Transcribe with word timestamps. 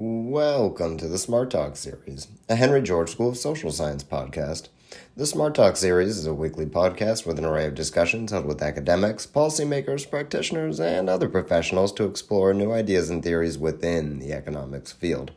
Welcome 0.00 0.96
to 0.98 1.08
the 1.08 1.18
Smart 1.18 1.50
Talk 1.50 1.74
series, 1.74 2.28
a 2.48 2.54
Henry 2.54 2.82
George 2.82 3.10
School 3.10 3.30
of 3.30 3.36
Social 3.36 3.72
Science 3.72 4.04
podcast. 4.04 4.68
The 5.16 5.26
Smart 5.26 5.56
Talk 5.56 5.76
series 5.76 6.16
is 6.16 6.24
a 6.24 6.32
weekly 6.32 6.66
podcast 6.66 7.26
with 7.26 7.36
an 7.36 7.44
array 7.44 7.66
of 7.66 7.74
discussions 7.74 8.30
held 8.30 8.46
with 8.46 8.62
academics, 8.62 9.26
policymakers, 9.26 10.08
practitioners, 10.08 10.78
and 10.78 11.10
other 11.10 11.28
professionals 11.28 11.92
to 11.94 12.04
explore 12.04 12.54
new 12.54 12.70
ideas 12.70 13.10
and 13.10 13.24
theories 13.24 13.58
within 13.58 14.20
the 14.20 14.32
economics 14.32 14.92
field. 14.92 15.32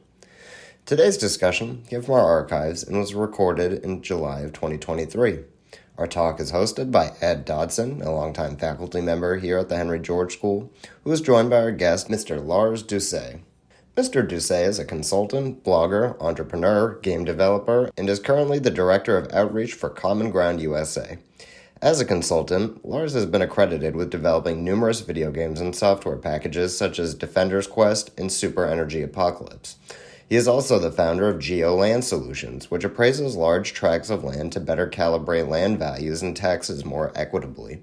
Today's 0.86 1.18
discussion 1.18 1.82
came 1.90 2.04
from 2.04 2.14
our 2.14 2.30
archives 2.30 2.84
and 2.84 3.00
was 3.00 3.16
recorded 3.16 3.84
in 3.84 4.04
July 4.04 4.42
of 4.42 4.54
2023. 4.54 5.40
Our 5.98 6.06
talk 6.06 6.40
is 6.40 6.52
hosted 6.52 6.92
by 6.92 7.14
Ed 7.20 7.46
Dodson, 7.46 8.04
a 8.04 8.12
longtime 8.12 8.58
faculty 8.58 9.02
member 9.02 9.40
here 9.40 9.58
at 9.58 9.70
the 9.70 9.78
Henry 9.78 10.00
George 10.00 10.34
School, 10.34 10.72
who 11.04 11.12
is 11.12 11.20
joined 11.20 11.50
by 11.50 11.62
our 11.62 11.72
guest, 11.72 12.10
Mr. 12.10 12.46
Lars 12.46 12.84
Doucet. 12.84 13.40
Mr. 13.98 14.26
Doucet 14.26 14.68
is 14.68 14.80
a 14.80 14.86
consultant, 14.86 15.66
blogger, 15.66 16.20
entrepreneur, 16.22 16.98
game 17.02 17.26
developer, 17.26 17.90
and 17.98 18.10
is 18.10 18.20
currently 18.20 18.58
the 18.58 18.72
director 18.72 19.18
of 19.18 19.30
outreach 19.34 19.74
for 19.74 19.90
Common 19.90 20.32
Ground 20.32 20.62
USA. 20.62 21.18
As 21.82 22.00
a 22.00 22.06
consultant, 22.06 22.86
Lars 22.86 23.14
has 23.14 23.26
been 23.26 23.42
accredited 23.42 23.98
with 23.98 24.10
developing 24.10 24.64
numerous 24.64 25.02
video 25.02 25.30
games 25.30 25.60
and 25.60 25.76
software 25.76 26.16
packages 26.16 26.78
such 26.78 27.00
as 27.00 27.14
Defender's 27.14 27.68
Quest 27.68 28.18
and 28.18 28.32
Super 28.32 28.66
Energy 28.66 29.02
Apocalypse. 29.02 29.76
He 30.30 30.38
is 30.38 30.48
also 30.48 30.80
the 30.80 30.90
founder 30.90 31.28
of 31.28 31.40
GeoLand 31.40 32.04
Solutions, 32.04 32.72
which 32.72 32.86
appraises 32.86 33.36
large 33.36 33.74
tracts 33.74 34.10
of 34.10 34.24
land 34.24 34.54
to 34.54 34.62
better 34.62 34.88
calibrate 34.88 35.50
land 35.50 35.80
values 35.80 36.22
and 36.22 36.34
taxes 36.34 36.86
more 36.86 37.12
equitably. 37.14 37.82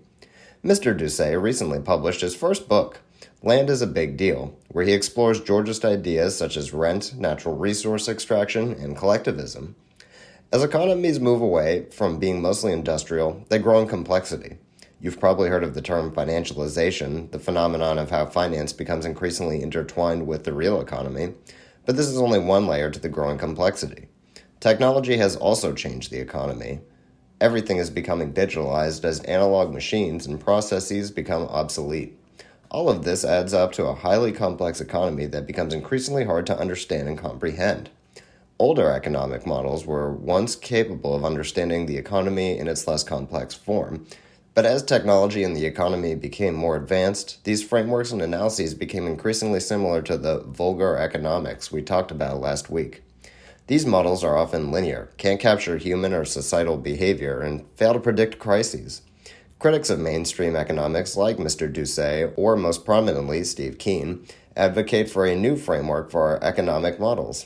Mr. 0.64 0.96
Doucet 0.96 1.38
recently 1.38 1.80
published 1.80 2.22
his 2.22 2.34
first 2.34 2.66
book, 2.66 3.00
Land 3.40 3.70
is 3.70 3.80
a 3.80 3.86
Big 3.86 4.16
Deal, 4.16 4.58
where 4.66 4.84
he 4.84 4.92
explores 4.92 5.40
Georgist 5.40 5.84
ideas 5.84 6.36
such 6.36 6.56
as 6.56 6.72
rent, 6.72 7.14
natural 7.14 7.56
resource 7.56 8.08
extraction, 8.08 8.72
and 8.72 8.96
collectivism. 8.96 9.76
As 10.50 10.64
economies 10.64 11.20
move 11.20 11.40
away 11.40 11.86
from 11.92 12.18
being 12.18 12.42
mostly 12.42 12.72
industrial, 12.72 13.44
they 13.48 13.60
grow 13.60 13.80
in 13.80 13.86
complexity. 13.86 14.58
You've 15.00 15.20
probably 15.20 15.50
heard 15.50 15.62
of 15.62 15.74
the 15.74 15.80
term 15.80 16.10
financialization, 16.10 17.30
the 17.30 17.38
phenomenon 17.38 17.96
of 17.96 18.10
how 18.10 18.26
finance 18.26 18.72
becomes 18.72 19.06
increasingly 19.06 19.62
intertwined 19.62 20.26
with 20.26 20.42
the 20.42 20.52
real 20.52 20.80
economy, 20.80 21.34
but 21.86 21.94
this 21.94 22.08
is 22.08 22.18
only 22.18 22.40
one 22.40 22.66
layer 22.66 22.90
to 22.90 22.98
the 22.98 23.08
growing 23.08 23.38
complexity. 23.38 24.08
Technology 24.58 25.16
has 25.16 25.36
also 25.36 25.72
changed 25.72 26.10
the 26.10 26.18
economy. 26.18 26.80
Everything 27.40 27.76
is 27.76 27.88
becoming 27.88 28.32
digitalized 28.32 29.04
as 29.04 29.20
analog 29.20 29.72
machines 29.72 30.26
and 30.26 30.40
processes 30.40 31.12
become 31.12 31.44
obsolete. 31.44 32.18
All 32.70 32.90
of 32.90 33.04
this 33.04 33.24
adds 33.24 33.54
up 33.54 33.72
to 33.72 33.86
a 33.86 33.94
highly 33.94 34.30
complex 34.30 34.80
economy 34.80 35.24
that 35.26 35.46
becomes 35.46 35.72
increasingly 35.72 36.24
hard 36.24 36.46
to 36.46 36.58
understand 36.58 37.08
and 37.08 37.16
comprehend. 37.16 37.88
Older 38.58 38.90
economic 38.90 39.46
models 39.46 39.86
were 39.86 40.12
once 40.12 40.54
capable 40.54 41.14
of 41.14 41.24
understanding 41.24 41.86
the 41.86 41.96
economy 41.96 42.58
in 42.58 42.68
its 42.68 42.86
less 42.86 43.02
complex 43.02 43.54
form, 43.54 44.06
but 44.54 44.66
as 44.66 44.82
technology 44.82 45.44
and 45.44 45.56
the 45.56 45.64
economy 45.64 46.14
became 46.14 46.54
more 46.54 46.76
advanced, 46.76 47.42
these 47.44 47.62
frameworks 47.62 48.10
and 48.10 48.20
analyses 48.20 48.74
became 48.74 49.06
increasingly 49.06 49.60
similar 49.60 50.02
to 50.02 50.18
the 50.18 50.40
vulgar 50.40 50.96
economics 50.96 51.72
we 51.72 51.80
talked 51.80 52.10
about 52.10 52.40
last 52.40 52.68
week. 52.68 53.02
These 53.68 53.86
models 53.86 54.24
are 54.24 54.36
often 54.36 54.72
linear, 54.72 55.10
can't 55.16 55.40
capture 55.40 55.78
human 55.78 56.12
or 56.12 56.24
societal 56.24 56.76
behavior, 56.76 57.40
and 57.40 57.64
fail 57.76 57.94
to 57.94 58.00
predict 58.00 58.38
crises. 58.38 59.02
Critics 59.58 59.90
of 59.90 59.98
mainstream 59.98 60.54
economics, 60.54 61.16
like 61.16 61.36
Mr. 61.36 61.72
Doucet, 61.72 62.32
or 62.36 62.54
most 62.54 62.84
prominently 62.84 63.42
Steve 63.42 63.76
Keen, 63.76 64.24
advocate 64.56 65.10
for 65.10 65.26
a 65.26 65.34
new 65.34 65.56
framework 65.56 66.12
for 66.12 66.22
our 66.22 66.44
economic 66.44 67.00
models. 67.00 67.44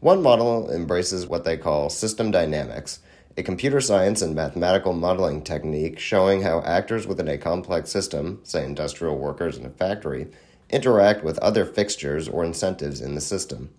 One 0.00 0.22
model 0.22 0.70
embraces 0.70 1.26
what 1.26 1.44
they 1.44 1.56
call 1.56 1.88
system 1.88 2.30
dynamics, 2.30 2.98
a 3.38 3.42
computer 3.42 3.80
science 3.80 4.20
and 4.20 4.34
mathematical 4.34 4.92
modeling 4.92 5.42
technique 5.42 5.98
showing 5.98 6.42
how 6.42 6.60
actors 6.64 7.06
within 7.06 7.28
a 7.28 7.38
complex 7.38 7.88
system, 7.88 8.40
say 8.42 8.62
industrial 8.62 9.16
workers 9.16 9.56
in 9.56 9.64
a 9.64 9.70
factory, 9.70 10.26
interact 10.68 11.24
with 11.24 11.38
other 11.38 11.64
fixtures 11.64 12.28
or 12.28 12.44
incentives 12.44 13.00
in 13.00 13.14
the 13.14 13.22
system. 13.22 13.70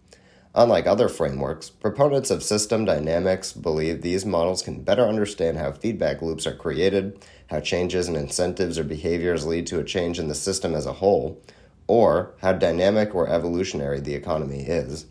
Unlike 0.56 0.88
other 0.88 1.08
frameworks, 1.08 1.70
proponents 1.70 2.32
of 2.32 2.42
system 2.42 2.84
dynamics 2.84 3.54
believe 3.54 4.02
these 4.02 4.26
models 4.26 4.64
can 4.64 4.82
better 4.82 5.06
understand 5.08 5.60
how 5.60 5.72
feedback 5.72 6.24
loops 6.24 6.48
are 6.48 6.56
created, 6.56 7.24
how 7.50 7.60
changes 7.60 8.08
in 8.08 8.16
incentives 8.16 8.78
or 8.78 8.84
behaviors 8.84 9.46
lead 9.46 9.68
to 9.68 9.80
a 9.80 9.84
change 9.84 10.20
in 10.20 10.28
the 10.28 10.36
system 10.36 10.76
as 10.76 10.86
a 10.86 10.94
whole, 10.94 11.42
or 11.88 12.34
how 12.42 12.54
dynamic 12.54 13.16
or 13.16 13.28
evolutionary 13.28 14.00
the 14.00 14.14
economy 14.14 14.62
is. 14.62 15.08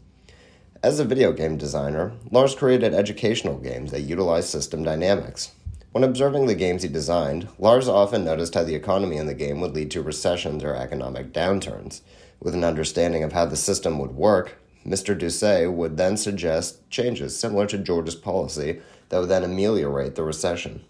As 0.81 1.01
a 1.01 1.05
video 1.05 1.33
game 1.33 1.57
designer, 1.57 2.13
Lars 2.31 2.55
created 2.55 2.95
educational 2.95 3.59
games 3.59 3.91
that 3.91 4.03
utilize 4.03 4.49
system 4.49 4.85
dynamics. 4.85 5.51
When 5.91 6.05
observing 6.05 6.47
the 6.47 6.55
games 6.55 6.83
he 6.83 6.89
designed, 6.89 7.49
Lars 7.59 7.89
often 7.89 8.25
noticed 8.25 8.55
how 8.55 8.63
the 8.63 8.77
economy 8.77 9.17
in 9.17 9.27
the 9.27 9.35
game 9.35 9.61
would 9.61 9.75
lead 9.75 9.91
to 9.91 10.03
recessions 10.03 10.63
or 10.63 10.77
economic 10.77 11.33
downturns. 11.33 12.03
With 12.41 12.55
an 12.55 12.63
understanding 12.63 13.25
of 13.25 13.33
how 13.33 13.47
the 13.47 13.57
system 13.57 13.99
would 13.99 14.13
work, 14.13 14.59
Mr. 14.87 15.19
Doucet 15.19 15.73
would 15.73 15.97
then 15.97 16.17
suggest 16.17 16.89
changes 16.89 17.37
similar 17.37 17.67
to 17.67 17.79
George's 17.79 18.15
policy 18.15 18.81
that 19.09 19.19
would 19.19 19.29
then 19.29 19.43
ameliorate 19.43 20.15
the 20.15 20.23
recession. 20.23 20.85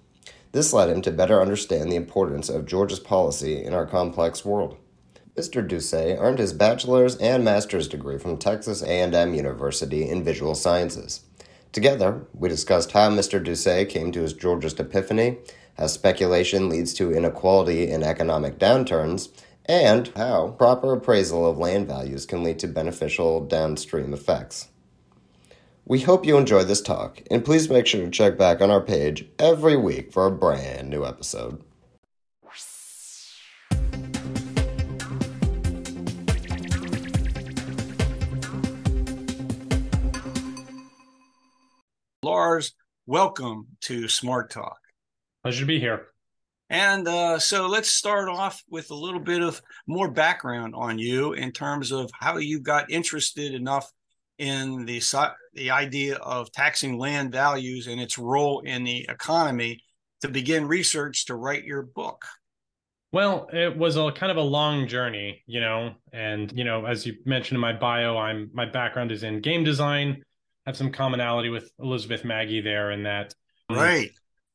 This 0.53 0.73
led 0.73 0.89
him 0.89 1.03
to 1.03 1.11
better 1.11 1.41
understand 1.41 1.91
the 1.91 1.97
importance 1.97 2.49
of 2.49 2.67
Georgia's 2.67 3.01
policy 3.01 3.63
in 3.63 3.75
our 3.75 3.87
complex 3.87 4.45
world. 4.45 4.77
Mr. 5.37 5.67
Doucet 5.67 6.19
earned 6.19 6.39
his 6.39 6.53
bachelor's 6.53 7.17
and 7.17 7.45
master's 7.45 7.87
degree 7.87 8.19
from 8.19 8.39
Texas 8.39 8.83
A&M 8.83 9.35
University 9.35 10.09
in 10.09 10.25
Visual 10.25 10.55
Sciences. 10.55 11.21
Together, 11.71 12.27
we 12.35 12.49
discussed 12.49 12.93
how 12.93 13.11
Mr. 13.11 13.43
Doucet 13.43 13.89
came 13.89 14.11
to 14.11 14.23
his 14.23 14.33
Georgist 14.33 14.81
epiphany, 14.81 15.39
how 15.77 15.87
speculation 15.87 16.69
leads 16.69 16.93
to 16.95 17.13
inequality 17.13 17.89
in 17.89 18.03
economic 18.03 18.59
downturns, 18.59 19.29
and 19.67 20.09
how 20.17 20.49
proper 20.59 20.95
appraisal 20.95 21.47
of 21.49 21.59
land 21.59 21.87
values 21.87 22.27
can 22.27 22.43
lead 22.43 22.59
to 22.59 22.67
beneficial 22.67 23.45
downstream 23.47 24.13
effects. 24.15 24.69
We 25.89 26.01
hope 26.01 26.27
you 26.27 26.37
enjoy 26.37 26.65
this 26.65 26.83
talk, 26.83 27.23
and 27.31 27.43
please 27.43 27.71
make 27.71 27.87
sure 27.87 28.05
to 28.05 28.11
check 28.11 28.37
back 28.37 28.61
on 28.61 28.71
our 28.71 28.83
page 28.83 29.25
every 29.39 29.75
week 29.75 30.13
for 30.13 30.27
a 30.27 30.31
brand 30.31 30.91
new 30.91 31.03
episode. 31.03 31.65
Lars, 42.23 42.75
welcome 43.07 43.69
to 43.81 44.09
Smart 44.09 44.51
Talk. 44.51 44.77
Pleasure 45.43 45.61
to 45.61 45.67
be 45.67 45.81
here. 45.81 46.09
And 46.69 47.09
uh, 47.09 47.39
so 47.39 47.67
let's 47.67 47.89
start 47.89 48.29
off 48.29 48.63
with 48.69 48.91
a 48.91 48.95
little 48.95 49.21
bit 49.21 49.41
of 49.41 49.63
more 49.87 50.11
background 50.11 50.75
on 50.77 50.99
you 50.99 51.33
in 51.33 51.51
terms 51.51 51.93
of 51.93 52.11
how 52.13 52.37
you 52.37 52.61
got 52.61 52.91
interested 52.91 53.55
enough 53.55 53.91
in 54.39 54.85
the 54.85 55.03
the 55.55 55.71
idea 55.71 56.17
of 56.17 56.51
taxing 56.53 56.99
land 56.99 57.33
values 57.33 57.87
and 57.87 58.01
its 58.01 58.19
role 58.19 58.61
in 58.61 58.85
the 58.85 59.07
economy 59.09 59.83
to 60.23 60.29
begin 60.29 60.67
research 60.67 61.27
to 61.27 61.35
write 61.35 61.65
your 61.65 61.83
book. 61.83 62.25
Well, 63.11 63.49
it 63.53 63.77
was 63.77 63.97
a 63.97 64.11
kind 64.13 64.31
of 64.31 64.37
a 64.37 64.43
long 64.43 64.87
journey, 64.87 65.43
you 65.47 65.61
know, 65.61 65.95
and 66.13 66.53
you 66.53 66.65
know, 66.65 66.85
as 66.85 67.07
you 67.07 67.15
mentioned 67.25 67.57
in 67.57 67.61
my 67.61 67.73
bio, 67.73 68.17
I'm 68.19 68.51
my 68.53 68.67
background 68.67 69.13
is 69.13 69.23
in 69.23 69.41
game 69.41 69.65
design. 69.65 70.23
I 70.67 70.71
have 70.71 70.77
some 70.77 70.93
commonality 70.93 71.49
with 71.49 71.71
Elizabeth 71.79 72.25
Magie 72.25 72.61
there 72.61 72.91
in 72.91 73.05
that. 73.05 73.35
Right. 73.71 74.11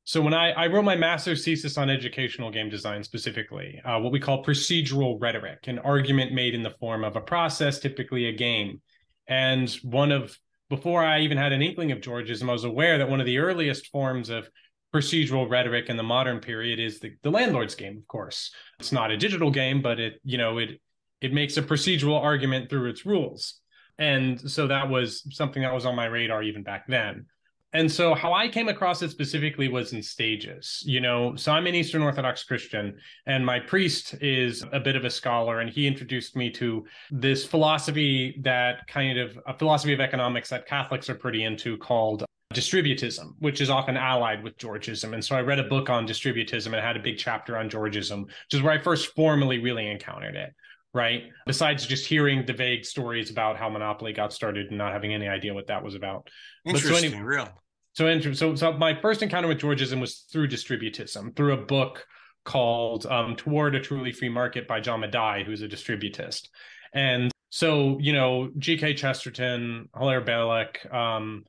So 0.06 0.22
when 0.22 0.34
I, 0.34 0.52
I 0.52 0.68
wrote 0.68 0.84
my 0.84 0.98
master's 0.98 1.46
thesis 1.46 1.78
on 1.78 1.90
educational 1.90 2.52
game 2.52 2.70
design 2.70 3.04
specifically, 3.04 3.82
uh, 3.86 4.00
what 4.00 4.12
we 4.12 4.20
call 4.20 4.44
procedural 4.44 5.20
rhetoric, 5.20 5.68
an 5.68 5.80
argument 5.80 6.34
made 6.34 6.54
in 6.54 6.62
the 6.62 6.72
form 6.72 7.04
of 7.06 7.16
a 7.16 7.22
process, 7.22 7.80
typically 7.80 8.26
a 8.26 8.34
game. 8.34 8.82
And 9.28 9.70
one 9.84 10.12
of 10.12 10.38
before 10.70 11.04
I 11.04 11.22
even 11.22 11.38
had 11.38 11.52
an 11.52 11.62
inkling 11.62 11.92
of 11.92 12.00
Georgism, 12.00 12.50
I 12.50 12.54
was 12.54 12.64
aware 12.64 12.98
that 12.98 13.10
one 13.10 13.20
of 13.20 13.26
the 13.26 13.38
earliest 13.38 13.88
forms 13.88 14.30
of 14.30 14.50
procedural 14.94 15.50
rhetoric 15.50 15.90
in 15.90 15.98
the 15.98 16.04
modern 16.04 16.40
period 16.40 16.80
is 16.80 17.00
the, 17.00 17.12
the 17.24 17.32
landlord's 17.32 17.76
game, 17.76 17.98
of 17.98 18.08
course. 18.08 18.52
It's 18.80 18.92
not 18.92 19.12
a 19.12 19.18
digital 19.18 19.52
game, 19.52 19.82
but 19.82 20.00
it, 20.00 20.20
you 20.24 20.38
know, 20.38 20.58
it 20.58 20.80
it 21.22 21.34
makes 21.34 21.56
a 21.58 21.62
procedural 21.62 22.20
argument 22.22 22.70
through 22.70 22.90
its 22.90 23.06
rules. 23.06 23.60
And 23.98 24.40
so 24.52 24.68
that 24.68 24.90
was 24.90 25.24
something 25.34 25.62
that 25.62 25.74
was 25.74 25.86
on 25.86 25.96
my 25.96 26.06
radar 26.06 26.44
even 26.44 26.64
back 26.64 26.86
then. 26.88 27.28
And 27.74 27.92
so 27.92 28.14
how 28.14 28.34
I 28.34 28.48
came 28.48 28.68
across 28.68 29.02
it 29.02 29.10
specifically 29.10 29.68
was 29.68 29.94
in 29.94 30.04
stages, 30.04 30.84
you 30.86 31.02
know. 31.02 31.36
So 31.36 31.52
I'm 31.52 31.66
an 31.66 31.74
Eastern 31.74 32.04
Orthodox 32.04 32.44
Christian, 32.44 32.96
and 33.26 33.46
my 33.46 33.60
priest 33.60 34.16
is 34.22 34.64
a 34.72 34.80
bit 34.80 34.96
of 34.96 35.06
a 35.06 35.10
scholar, 35.10 35.60
and 35.60 35.70
he 35.70 35.88
introduced 35.88 36.36
me 36.36 36.52
to 36.52 36.86
this 37.10 37.46
philosophy 37.46 38.40
that 38.44 38.86
kind 38.88 39.18
of 39.18 39.38
a 39.48 39.58
philosophy 39.58 39.94
of 39.94 40.00
economics 40.00 40.50
that 40.50 40.68
Catholics 40.68 41.10
are 41.10 41.16
pretty 41.16 41.44
into 41.44 41.78
called 41.78 42.26
distributism, 42.54 43.34
which 43.40 43.62
is 43.62 43.72
often 43.72 43.98
allied 43.98 44.44
with 44.44 44.56
Georgism. 44.58 45.14
And 45.14 45.26
so 45.26 45.36
I 45.36 45.42
read 45.42 45.58
a 45.58 45.64
book 45.64 45.90
on 45.90 46.08
distributism 46.08 46.68
and 46.68 46.76
had 46.76 46.96
a 46.96 47.00
big 47.00 47.18
chapter 47.18 47.58
on 47.58 47.70
Georgism, 47.70 48.26
which 48.26 48.54
is 48.54 48.62
where 48.62 48.74
I 48.74 48.78
first 48.78 49.16
formally 49.16 49.58
really 49.58 49.90
encountered 49.90 50.36
it 50.36 50.54
right? 50.94 51.24
Besides 51.46 51.86
just 51.86 52.06
hearing 52.06 52.46
the 52.46 52.54
vague 52.54 52.86
stories 52.86 53.32
about 53.32 53.58
how 53.58 53.70
Monopoly 53.70 54.14
got 54.14 54.32
started 54.32 54.68
and 54.70 54.78
not 54.78 54.94
having 54.94 55.14
any 55.14 55.28
idea 55.28 55.54
what 55.54 55.68
that 55.68 55.84
was 55.84 55.96
about. 55.96 56.30
Interesting, 56.66 56.94
so 56.94 57.06
anyway, 57.06 57.22
real. 57.22 57.63
So, 57.94 58.20
so, 58.34 58.56
so 58.56 58.74
my 58.74 59.00
first 59.00 59.22
encounter 59.22 59.48
with 59.48 59.60
Georgism 59.60 60.02
was 60.02 60.26
through 60.32 60.48
distributism, 60.48 61.36
through 61.36 61.54
a 61.54 61.66
book 61.66 62.06
called 62.44 63.06
um, 63.06 63.36
"Toward 63.36 63.76
a 63.76 63.80
Truly 63.80 64.12
Free 64.12 64.30
Market" 64.30 64.68
by 64.68 64.80
John 64.80 65.02
Médaille, 65.02 65.46
who's 65.46 65.62
a 65.62 65.68
distributist. 65.68 66.50
And 66.94 67.32
so, 67.50 68.00
you 68.00 68.14
know, 68.14 68.50
G.K. 68.58 68.96
Chesterton, 68.96 69.90
Hilaire 69.96 70.22
Belloc, 70.22 70.92
um, 70.92 71.44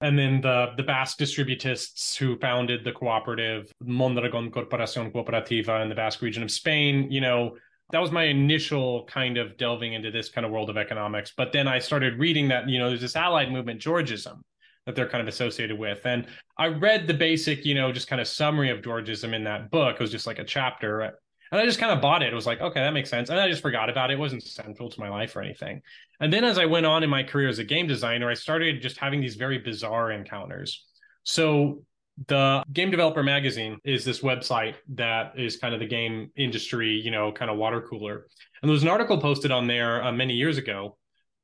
and 0.00 0.18
then 0.18 0.40
the 0.40 0.72
the 0.76 0.82
Basque 0.82 1.18
distributists 1.18 2.16
who 2.16 2.36
founded 2.38 2.84
the 2.84 2.92
cooperative 2.92 3.72
Mondragon 3.80 4.50
Corporación 4.50 5.12
Cooperativa 5.12 5.80
in 5.80 5.88
the 5.88 5.94
Basque 5.94 6.22
region 6.22 6.42
of 6.42 6.50
Spain. 6.50 7.10
You 7.10 7.20
know, 7.20 7.56
that 7.92 8.00
was 8.00 8.10
my 8.10 8.24
initial 8.24 9.04
kind 9.04 9.38
of 9.38 9.56
delving 9.56 9.92
into 9.94 10.10
this 10.10 10.28
kind 10.28 10.44
of 10.44 10.50
world 10.50 10.70
of 10.70 10.76
economics. 10.76 11.32
But 11.36 11.52
then 11.52 11.68
I 11.68 11.78
started 11.78 12.18
reading 12.18 12.48
that, 12.48 12.68
you 12.68 12.78
know, 12.78 12.88
there's 12.88 13.00
this 13.00 13.16
allied 13.16 13.52
movement, 13.52 13.80
Georgism, 13.80 14.40
that 14.86 14.94
they're 14.94 15.08
kind 15.08 15.20
of 15.20 15.28
associated 15.28 15.78
with. 15.78 16.06
And 16.06 16.26
I 16.56 16.68
read 16.68 17.06
the 17.06 17.14
basic, 17.14 17.64
you 17.66 17.74
know, 17.74 17.92
just 17.92 18.08
kind 18.08 18.20
of 18.20 18.28
summary 18.28 18.70
of 18.70 18.80
Georgism 18.80 19.34
in 19.34 19.44
that 19.44 19.70
book. 19.70 19.96
It 19.96 20.00
was 20.00 20.12
just 20.12 20.26
like 20.26 20.38
a 20.38 20.44
chapter. 20.44 21.00
And 21.00 21.60
I 21.60 21.64
just 21.64 21.78
kind 21.78 21.92
of 21.92 22.00
bought 22.00 22.22
it. 22.22 22.32
It 22.32 22.34
was 22.34 22.46
like, 22.46 22.60
okay, 22.60 22.80
that 22.80 22.92
makes 22.92 23.10
sense. 23.10 23.28
And 23.28 23.38
I 23.38 23.48
just 23.48 23.62
forgot 23.62 23.90
about 23.90 24.10
it. 24.10 24.14
It 24.14 24.20
wasn't 24.20 24.42
central 24.42 24.88
to 24.88 25.00
my 25.00 25.08
life 25.08 25.34
or 25.36 25.42
anything. 25.42 25.82
And 26.20 26.32
then 26.32 26.44
as 26.44 26.58
I 26.58 26.66
went 26.66 26.86
on 26.86 27.02
in 27.02 27.10
my 27.10 27.22
career 27.22 27.48
as 27.48 27.58
a 27.58 27.64
game 27.64 27.86
designer, 27.86 28.30
I 28.30 28.34
started 28.34 28.80
just 28.80 28.96
having 28.96 29.20
these 29.20 29.36
very 29.36 29.58
bizarre 29.58 30.12
encounters. 30.12 30.84
So 31.24 31.82
the 32.28 32.62
Game 32.72 32.90
Developer 32.90 33.22
Magazine 33.22 33.78
is 33.84 34.04
this 34.04 34.20
website 34.20 34.76
that 34.94 35.38
is 35.38 35.56
kind 35.58 35.74
of 35.74 35.80
the 35.80 35.86
game 35.86 36.30
industry, 36.36 36.90
you 36.90 37.10
know, 37.10 37.30
kind 37.30 37.50
of 37.50 37.58
water 37.58 37.80
cooler. 37.82 38.26
And 38.62 38.68
there 38.68 38.72
was 38.72 38.82
an 38.82 38.88
article 38.88 39.20
posted 39.20 39.50
on 39.50 39.66
there 39.66 40.02
uh, 40.02 40.12
many 40.12 40.34
years 40.34 40.56
ago 40.56 40.96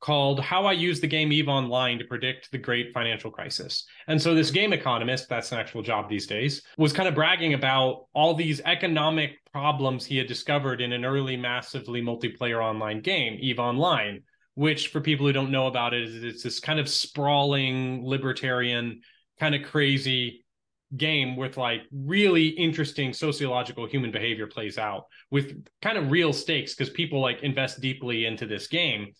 called 0.02 0.40
How 0.40 0.66
I 0.66 0.72
Use 0.72 1.00
the 1.00 1.06
Game 1.06 1.32
EVE 1.32 1.48
Online 1.48 1.96
to 1.98 2.04
Predict 2.04 2.50
the 2.50 2.58
Great 2.58 2.92
Financial 2.92 3.30
Crisis. 3.30 3.86
And 4.08 4.20
so 4.20 4.34
this 4.34 4.50
game 4.50 4.72
economist, 4.72 5.28
that's 5.28 5.52
an 5.52 5.58
actual 5.58 5.80
job 5.80 6.08
these 6.08 6.26
days, 6.26 6.62
was 6.76 6.92
kind 6.92 7.08
of 7.08 7.14
bragging 7.14 7.54
about 7.54 8.06
all 8.12 8.34
these 8.34 8.60
economic 8.64 9.38
problems 9.52 10.04
he 10.04 10.18
had 10.18 10.26
discovered 10.26 10.80
in 10.80 10.92
an 10.92 11.04
early 11.04 11.36
massively 11.36 12.02
multiplayer 12.02 12.60
online 12.62 13.00
game, 13.00 13.38
EVE 13.40 13.60
Online, 13.60 14.22
which 14.54 14.88
for 14.88 15.00
people 15.00 15.24
who 15.24 15.32
don't 15.32 15.52
know 15.52 15.68
about 15.68 15.94
it 15.94 16.02
is 16.02 16.24
it's 16.24 16.42
this 16.42 16.58
kind 16.58 16.80
of 16.80 16.88
sprawling 16.88 18.04
libertarian 18.04 19.00
kind 19.38 19.54
of 19.54 19.62
crazy 19.62 20.44
game 20.96 21.36
with 21.36 21.56
like 21.56 21.82
really 21.90 22.48
interesting 22.48 23.12
sociological 23.12 23.86
human 23.86 24.10
behavior 24.10 24.46
plays 24.46 24.76
out 24.76 25.04
with 25.30 25.64
kind 25.80 25.96
of 25.96 26.10
real 26.10 26.32
stakes 26.32 26.74
because 26.74 26.90
people 26.90 27.20
like 27.20 27.42
invest 27.42 27.80
deeply 27.80 28.26
into 28.26 28.46
this 28.46 28.66
game 28.66 29.12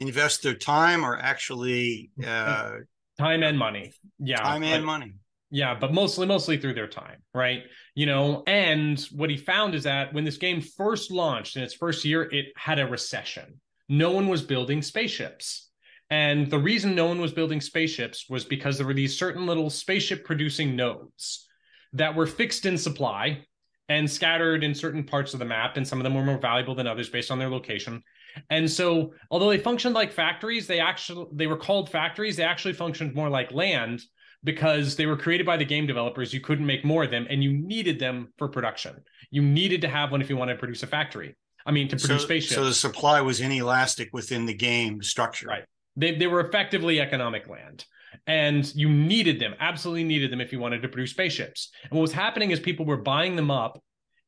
invest 0.00 0.42
their 0.42 0.54
time 0.54 1.04
or 1.04 1.16
actually 1.18 2.10
uh, 2.26 2.72
time 3.18 3.42
and 3.42 3.58
money. 3.58 3.92
Yeah, 4.18 4.38
time 4.38 4.62
and 4.64 4.84
money. 4.84 5.14
Yeah, 5.50 5.76
but 5.78 5.92
mostly 5.92 6.26
mostly 6.26 6.58
through 6.58 6.74
their 6.74 6.88
time, 6.88 7.18
right? 7.32 7.62
You 7.94 8.06
know, 8.06 8.42
and 8.46 9.00
what 9.12 9.30
he 9.30 9.36
found 9.36 9.74
is 9.74 9.84
that 9.84 10.12
when 10.12 10.24
this 10.24 10.36
game 10.36 10.60
first 10.60 11.10
launched 11.10 11.56
in 11.56 11.62
its 11.62 11.74
first 11.74 12.04
year, 12.04 12.22
it 12.22 12.46
had 12.56 12.78
a 12.78 12.86
recession. 12.86 13.60
No 13.88 14.10
one 14.10 14.28
was 14.28 14.42
building 14.42 14.82
spaceships. 14.82 15.70
And 16.10 16.50
the 16.50 16.58
reason 16.58 16.94
no 16.94 17.06
one 17.06 17.20
was 17.20 17.32
building 17.32 17.60
spaceships 17.60 18.28
was 18.28 18.44
because 18.44 18.76
there 18.76 18.86
were 18.86 18.94
these 18.94 19.18
certain 19.18 19.46
little 19.46 19.70
spaceship 19.70 20.24
producing 20.24 20.76
nodes 20.76 21.46
that 21.92 22.14
were 22.14 22.26
fixed 22.26 22.66
in 22.66 22.76
supply 22.76 23.44
and 23.88 24.10
scattered 24.10 24.64
in 24.64 24.74
certain 24.74 25.04
parts 25.04 25.34
of 25.34 25.38
the 25.38 25.44
map. 25.44 25.76
And 25.76 25.86
some 25.86 25.98
of 25.98 26.04
them 26.04 26.14
were 26.14 26.24
more 26.24 26.38
valuable 26.38 26.74
than 26.74 26.86
others 26.86 27.08
based 27.08 27.30
on 27.30 27.38
their 27.38 27.48
location. 27.48 28.02
And 28.50 28.70
so, 28.70 29.14
although 29.30 29.50
they 29.50 29.58
functioned 29.58 29.94
like 29.94 30.12
factories, 30.12 30.66
they 30.66 30.80
actually 30.80 31.26
they 31.32 31.46
were 31.46 31.56
called 31.56 31.90
factories. 31.90 32.36
They 32.36 32.44
actually 32.44 32.74
functioned 32.74 33.14
more 33.14 33.28
like 33.28 33.52
land 33.52 34.02
because 34.42 34.96
they 34.96 35.06
were 35.06 35.16
created 35.16 35.46
by 35.46 35.56
the 35.56 35.64
game 35.64 35.86
developers. 35.86 36.32
You 36.32 36.40
couldn't 36.40 36.66
make 36.66 36.84
more 36.84 37.04
of 37.04 37.10
them, 37.10 37.26
and 37.30 37.42
you 37.42 37.52
needed 37.52 37.98
them 37.98 38.32
for 38.38 38.48
production. 38.48 38.96
You 39.30 39.42
needed 39.42 39.80
to 39.82 39.88
have 39.88 40.10
one 40.10 40.20
if 40.20 40.28
you 40.28 40.36
wanted 40.36 40.54
to 40.54 40.58
produce 40.58 40.82
a 40.82 40.86
factory. 40.86 41.36
I 41.66 41.72
mean, 41.72 41.88
to 41.88 41.96
produce 41.96 42.22
so, 42.22 42.26
spaceships. 42.26 42.54
So 42.54 42.64
the 42.64 42.74
supply 42.74 43.20
was 43.20 43.40
inelastic 43.40 44.10
within 44.12 44.46
the 44.46 44.54
game 44.54 45.02
structure. 45.02 45.48
Right. 45.48 45.64
They 45.96 46.14
they 46.16 46.26
were 46.26 46.40
effectively 46.40 47.00
economic 47.00 47.48
land. 47.48 47.84
And 48.26 48.72
you 48.74 48.88
needed 48.88 49.40
them, 49.40 49.54
absolutely 49.58 50.04
needed 50.04 50.30
them 50.30 50.40
if 50.40 50.52
you 50.52 50.60
wanted 50.60 50.82
to 50.82 50.88
produce 50.88 51.10
spaceships. 51.10 51.70
And 51.82 51.92
what 51.92 52.02
was 52.02 52.12
happening 52.12 52.52
is 52.52 52.60
people 52.60 52.86
were 52.86 52.96
buying 52.96 53.34
them 53.36 53.50
up 53.50 53.82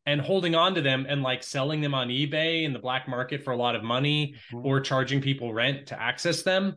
and 0.07 0.21
holding 0.21 0.55
on 0.55 0.75
to 0.75 0.81
them 0.81 1.05
and 1.09 1.23
like 1.23 1.43
selling 1.43 1.81
them 1.81 1.95
on 1.95 2.09
eBay 2.09 2.65
in 2.65 2.73
the 2.73 2.79
black 2.79 3.09
market 3.09 3.43
for 3.43 3.53
a 3.53 3.57
lot 3.57 3.75
of 3.75 3.83
money 3.83 4.35
mm-hmm. 4.53 4.67
or 4.67 4.81
charging 4.81 5.21
people 5.21 5.53
rent 5.53 5.89
to 5.89 6.01
access 6.01 6.43
them 6.43 6.77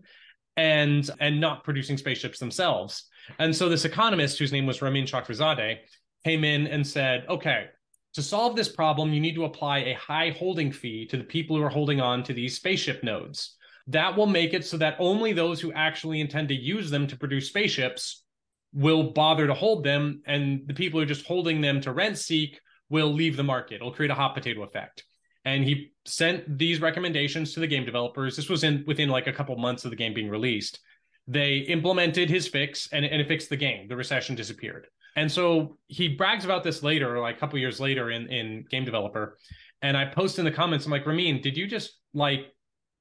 and 0.57 1.09
and 1.19 1.39
not 1.39 1.63
producing 1.63 1.97
spaceships 1.97 2.39
themselves. 2.39 3.05
And 3.37 3.55
so 3.55 3.69
this 3.69 3.85
economist 3.85 4.39
whose 4.39 4.51
name 4.51 4.65
was 4.65 4.81
Ramin 4.81 5.05
Shokrizade 5.05 5.77
came 6.25 6.43
in 6.43 6.67
and 6.67 6.85
said, 6.85 7.25
"Okay, 7.29 7.67
to 8.15 8.23
solve 8.23 8.55
this 8.55 8.69
problem, 8.69 9.13
you 9.13 9.21
need 9.21 9.35
to 9.35 9.45
apply 9.45 9.79
a 9.79 9.93
high 9.93 10.31
holding 10.31 10.71
fee 10.71 11.05
to 11.07 11.17
the 11.17 11.23
people 11.23 11.55
who 11.55 11.63
are 11.63 11.69
holding 11.69 12.01
on 12.01 12.23
to 12.23 12.33
these 12.33 12.55
spaceship 12.55 13.03
nodes. 13.03 13.55
That 13.87 14.17
will 14.17 14.27
make 14.27 14.53
it 14.53 14.65
so 14.65 14.77
that 14.77 14.95
only 14.99 15.33
those 15.33 15.61
who 15.61 15.71
actually 15.73 16.19
intend 16.19 16.49
to 16.49 16.55
use 16.55 16.89
them 16.89 17.07
to 17.07 17.17
produce 17.17 17.47
spaceships 17.47 18.23
will 18.73 19.11
bother 19.13 19.47
to 19.47 19.53
hold 19.53 19.83
them 19.83 20.21
and 20.27 20.61
the 20.67 20.73
people 20.73 20.99
who 20.99 21.03
are 21.03 21.07
just 21.07 21.25
holding 21.25 21.61
them 21.61 21.81
to 21.81 21.91
rent 21.91 22.17
seek 22.17 22.59
will 22.89 23.13
leave 23.13 23.37
the 23.37 23.43
market. 23.43 23.75
It'll 23.75 23.91
create 23.91 24.11
a 24.11 24.15
hot 24.15 24.33
potato 24.33 24.63
effect. 24.63 25.03
And 25.45 25.63
he 25.63 25.93
sent 26.05 26.57
these 26.57 26.81
recommendations 26.81 27.53
to 27.53 27.59
the 27.59 27.67
game 27.67 27.85
developers. 27.85 28.35
This 28.35 28.49
was 28.49 28.63
in 28.63 28.83
within 28.85 29.09
like 29.09 29.27
a 29.27 29.33
couple 29.33 29.55
months 29.57 29.85
of 29.85 29.91
the 29.91 29.95
game 29.95 30.13
being 30.13 30.29
released. 30.29 30.79
They 31.27 31.57
implemented 31.57 32.29
his 32.29 32.47
fix 32.47 32.89
and, 32.91 33.05
and 33.05 33.21
it 33.21 33.27
fixed 33.27 33.49
the 33.49 33.57
game. 33.57 33.87
The 33.87 33.95
recession 33.95 34.35
disappeared. 34.35 34.87
And 35.15 35.31
so 35.31 35.77
he 35.87 36.07
brags 36.07 36.45
about 36.45 36.63
this 36.63 36.83
later, 36.83 37.19
like 37.19 37.37
a 37.37 37.39
couple 37.39 37.59
years 37.59 37.79
later 37.79 38.11
in, 38.11 38.27
in 38.27 38.65
Game 38.69 38.85
Developer. 38.85 39.37
And 39.81 39.95
I 39.95 40.05
post 40.05 40.39
in 40.39 40.45
the 40.45 40.51
comments, 40.51 40.85
I'm 40.85 40.91
like, 40.91 41.05
Ramin, 41.05 41.41
did 41.41 41.57
you 41.57 41.67
just 41.67 41.97
like 42.13 42.41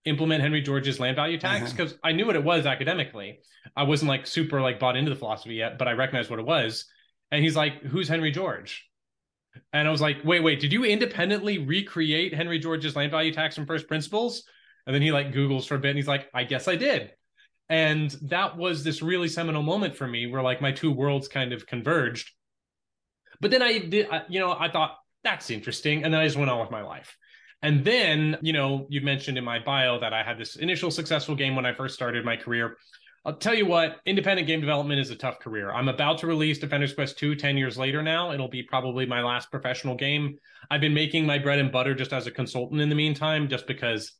implement 0.04 0.42
Henry 0.42 0.60
George's 0.60 1.00
land 1.00 1.16
value 1.16 1.38
tax? 1.38 1.72
Because 1.72 1.92
uh-huh. 1.92 2.08
I 2.08 2.12
knew 2.12 2.26
what 2.26 2.36
it 2.36 2.44
was 2.44 2.66
academically. 2.66 3.40
I 3.76 3.82
wasn't 3.82 4.08
like 4.08 4.26
super 4.26 4.60
like 4.60 4.78
bought 4.78 4.96
into 4.96 5.10
the 5.10 5.16
philosophy 5.16 5.54
yet, 5.54 5.78
but 5.78 5.88
I 5.88 5.92
recognized 5.92 6.30
what 6.30 6.38
it 6.38 6.46
was. 6.46 6.86
And 7.30 7.42
he's 7.42 7.56
like, 7.56 7.82
Who's 7.82 8.08
Henry 8.08 8.30
George? 8.30 8.88
And 9.72 9.86
I 9.86 9.90
was 9.90 10.00
like, 10.00 10.18
wait, 10.24 10.42
wait, 10.42 10.60
did 10.60 10.72
you 10.72 10.84
independently 10.84 11.58
recreate 11.58 12.34
Henry 12.34 12.58
George's 12.58 12.96
land 12.96 13.10
value 13.10 13.32
tax 13.32 13.54
from 13.54 13.66
first 13.66 13.88
principles? 13.88 14.44
And 14.86 14.94
then 14.94 15.02
he 15.02 15.12
like 15.12 15.32
Googles 15.32 15.66
for 15.66 15.74
a 15.74 15.78
bit 15.78 15.90
and 15.90 15.98
he's 15.98 16.08
like, 16.08 16.28
I 16.32 16.44
guess 16.44 16.68
I 16.68 16.76
did. 16.76 17.12
And 17.68 18.10
that 18.22 18.56
was 18.56 18.82
this 18.82 19.02
really 19.02 19.28
seminal 19.28 19.62
moment 19.62 19.94
for 19.94 20.06
me 20.06 20.26
where 20.26 20.42
like 20.42 20.62
my 20.62 20.72
two 20.72 20.90
worlds 20.90 21.28
kind 21.28 21.52
of 21.52 21.66
converged. 21.66 22.30
But 23.40 23.50
then 23.50 23.62
I 23.62 23.78
did, 23.78 24.08
you 24.28 24.40
know, 24.40 24.56
I 24.58 24.70
thought 24.70 24.96
that's 25.22 25.50
interesting. 25.50 26.04
And 26.04 26.12
then 26.12 26.20
I 26.20 26.24
just 26.24 26.38
went 26.38 26.50
on 26.50 26.60
with 26.60 26.70
my 26.70 26.82
life. 26.82 27.16
And 27.60 27.84
then, 27.84 28.38
you 28.40 28.52
know, 28.52 28.86
you 28.88 29.00
mentioned 29.00 29.36
in 29.36 29.44
my 29.44 29.58
bio 29.58 30.00
that 30.00 30.12
I 30.12 30.22
had 30.22 30.38
this 30.38 30.56
initial 30.56 30.90
successful 30.90 31.34
game 31.34 31.56
when 31.56 31.66
I 31.66 31.74
first 31.74 31.94
started 31.94 32.24
my 32.24 32.36
career. 32.36 32.76
I'll 33.24 33.36
tell 33.36 33.54
you 33.54 33.66
what, 33.66 33.96
independent 34.06 34.46
game 34.46 34.60
development 34.60 35.00
is 35.00 35.10
a 35.10 35.16
tough 35.16 35.40
career. 35.40 35.70
I'm 35.70 35.88
about 35.88 36.18
to 36.18 36.26
release 36.26 36.58
Defender's 36.58 36.94
Quest 36.94 37.18
2 37.18 37.34
10 37.34 37.56
years 37.56 37.76
later 37.76 38.02
now. 38.02 38.32
It'll 38.32 38.48
be 38.48 38.62
probably 38.62 39.06
my 39.06 39.22
last 39.22 39.50
professional 39.50 39.94
game. 39.94 40.38
I've 40.70 40.80
been 40.80 40.94
making 40.94 41.26
my 41.26 41.38
bread 41.38 41.58
and 41.58 41.72
butter 41.72 41.94
just 41.94 42.12
as 42.12 42.26
a 42.26 42.30
consultant 42.30 42.80
in 42.80 42.88
the 42.88 42.94
meantime, 42.94 43.48
just 43.48 43.66
because 43.66 44.12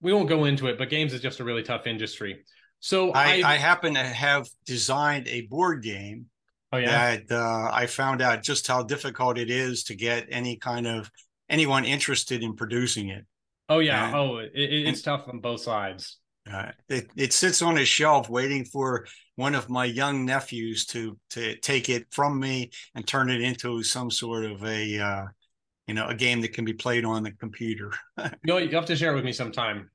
we 0.00 0.12
won't 0.12 0.28
go 0.28 0.44
into 0.44 0.68
it, 0.68 0.78
but 0.78 0.90
games 0.90 1.12
is 1.12 1.20
just 1.20 1.40
a 1.40 1.44
really 1.44 1.62
tough 1.62 1.86
industry. 1.86 2.44
So 2.80 3.12
I, 3.12 3.42
I, 3.44 3.56
happen 3.56 3.94
to 3.94 4.02
have 4.02 4.48
designed 4.64 5.28
a 5.28 5.42
board 5.42 5.82
game 5.82 6.26
oh, 6.72 6.78
yeah? 6.78 7.16
that 7.16 7.30
uh, 7.30 7.70
I 7.70 7.86
found 7.86 8.22
out 8.22 8.42
just 8.42 8.66
how 8.66 8.82
difficult 8.82 9.36
it 9.36 9.50
is 9.50 9.84
to 9.84 9.94
get 9.94 10.28
any 10.30 10.56
kind 10.56 10.86
of 10.86 11.10
anyone 11.50 11.84
interested 11.84 12.42
in 12.42 12.56
producing 12.56 13.10
it. 13.10 13.26
Oh 13.68 13.80
yeah, 13.80 14.06
and, 14.06 14.16
oh 14.16 14.38
it, 14.38 14.50
it's 14.54 15.00
and, 15.00 15.04
tough 15.04 15.28
on 15.28 15.40
both 15.40 15.60
sides. 15.60 16.16
Uh, 16.50 16.70
it, 16.88 17.08
it 17.16 17.32
sits 17.32 17.62
on 17.62 17.78
a 17.78 17.84
shelf 17.84 18.28
waiting 18.28 18.64
for 18.64 19.06
one 19.36 19.54
of 19.54 19.68
my 19.68 19.84
young 19.84 20.24
nephews 20.24 20.86
to 20.86 21.18
to 21.30 21.56
take 21.56 21.88
it 21.88 22.06
from 22.10 22.38
me 22.40 22.70
and 22.94 23.06
turn 23.06 23.30
it 23.30 23.40
into 23.40 23.82
some 23.82 24.10
sort 24.10 24.44
of 24.44 24.64
a 24.64 24.98
uh, 24.98 25.24
you 25.90 25.94
know, 25.94 26.06
a 26.06 26.14
game 26.14 26.40
that 26.40 26.52
can 26.52 26.64
be 26.64 26.72
played 26.72 27.04
on 27.04 27.24
the 27.24 27.32
computer. 27.32 27.92
you, 28.44 28.58
you 28.58 28.76
have 28.76 28.86
to 28.86 28.94
share 28.94 29.10
it 29.10 29.16
with 29.16 29.24
me 29.24 29.32
sometime. 29.32 29.90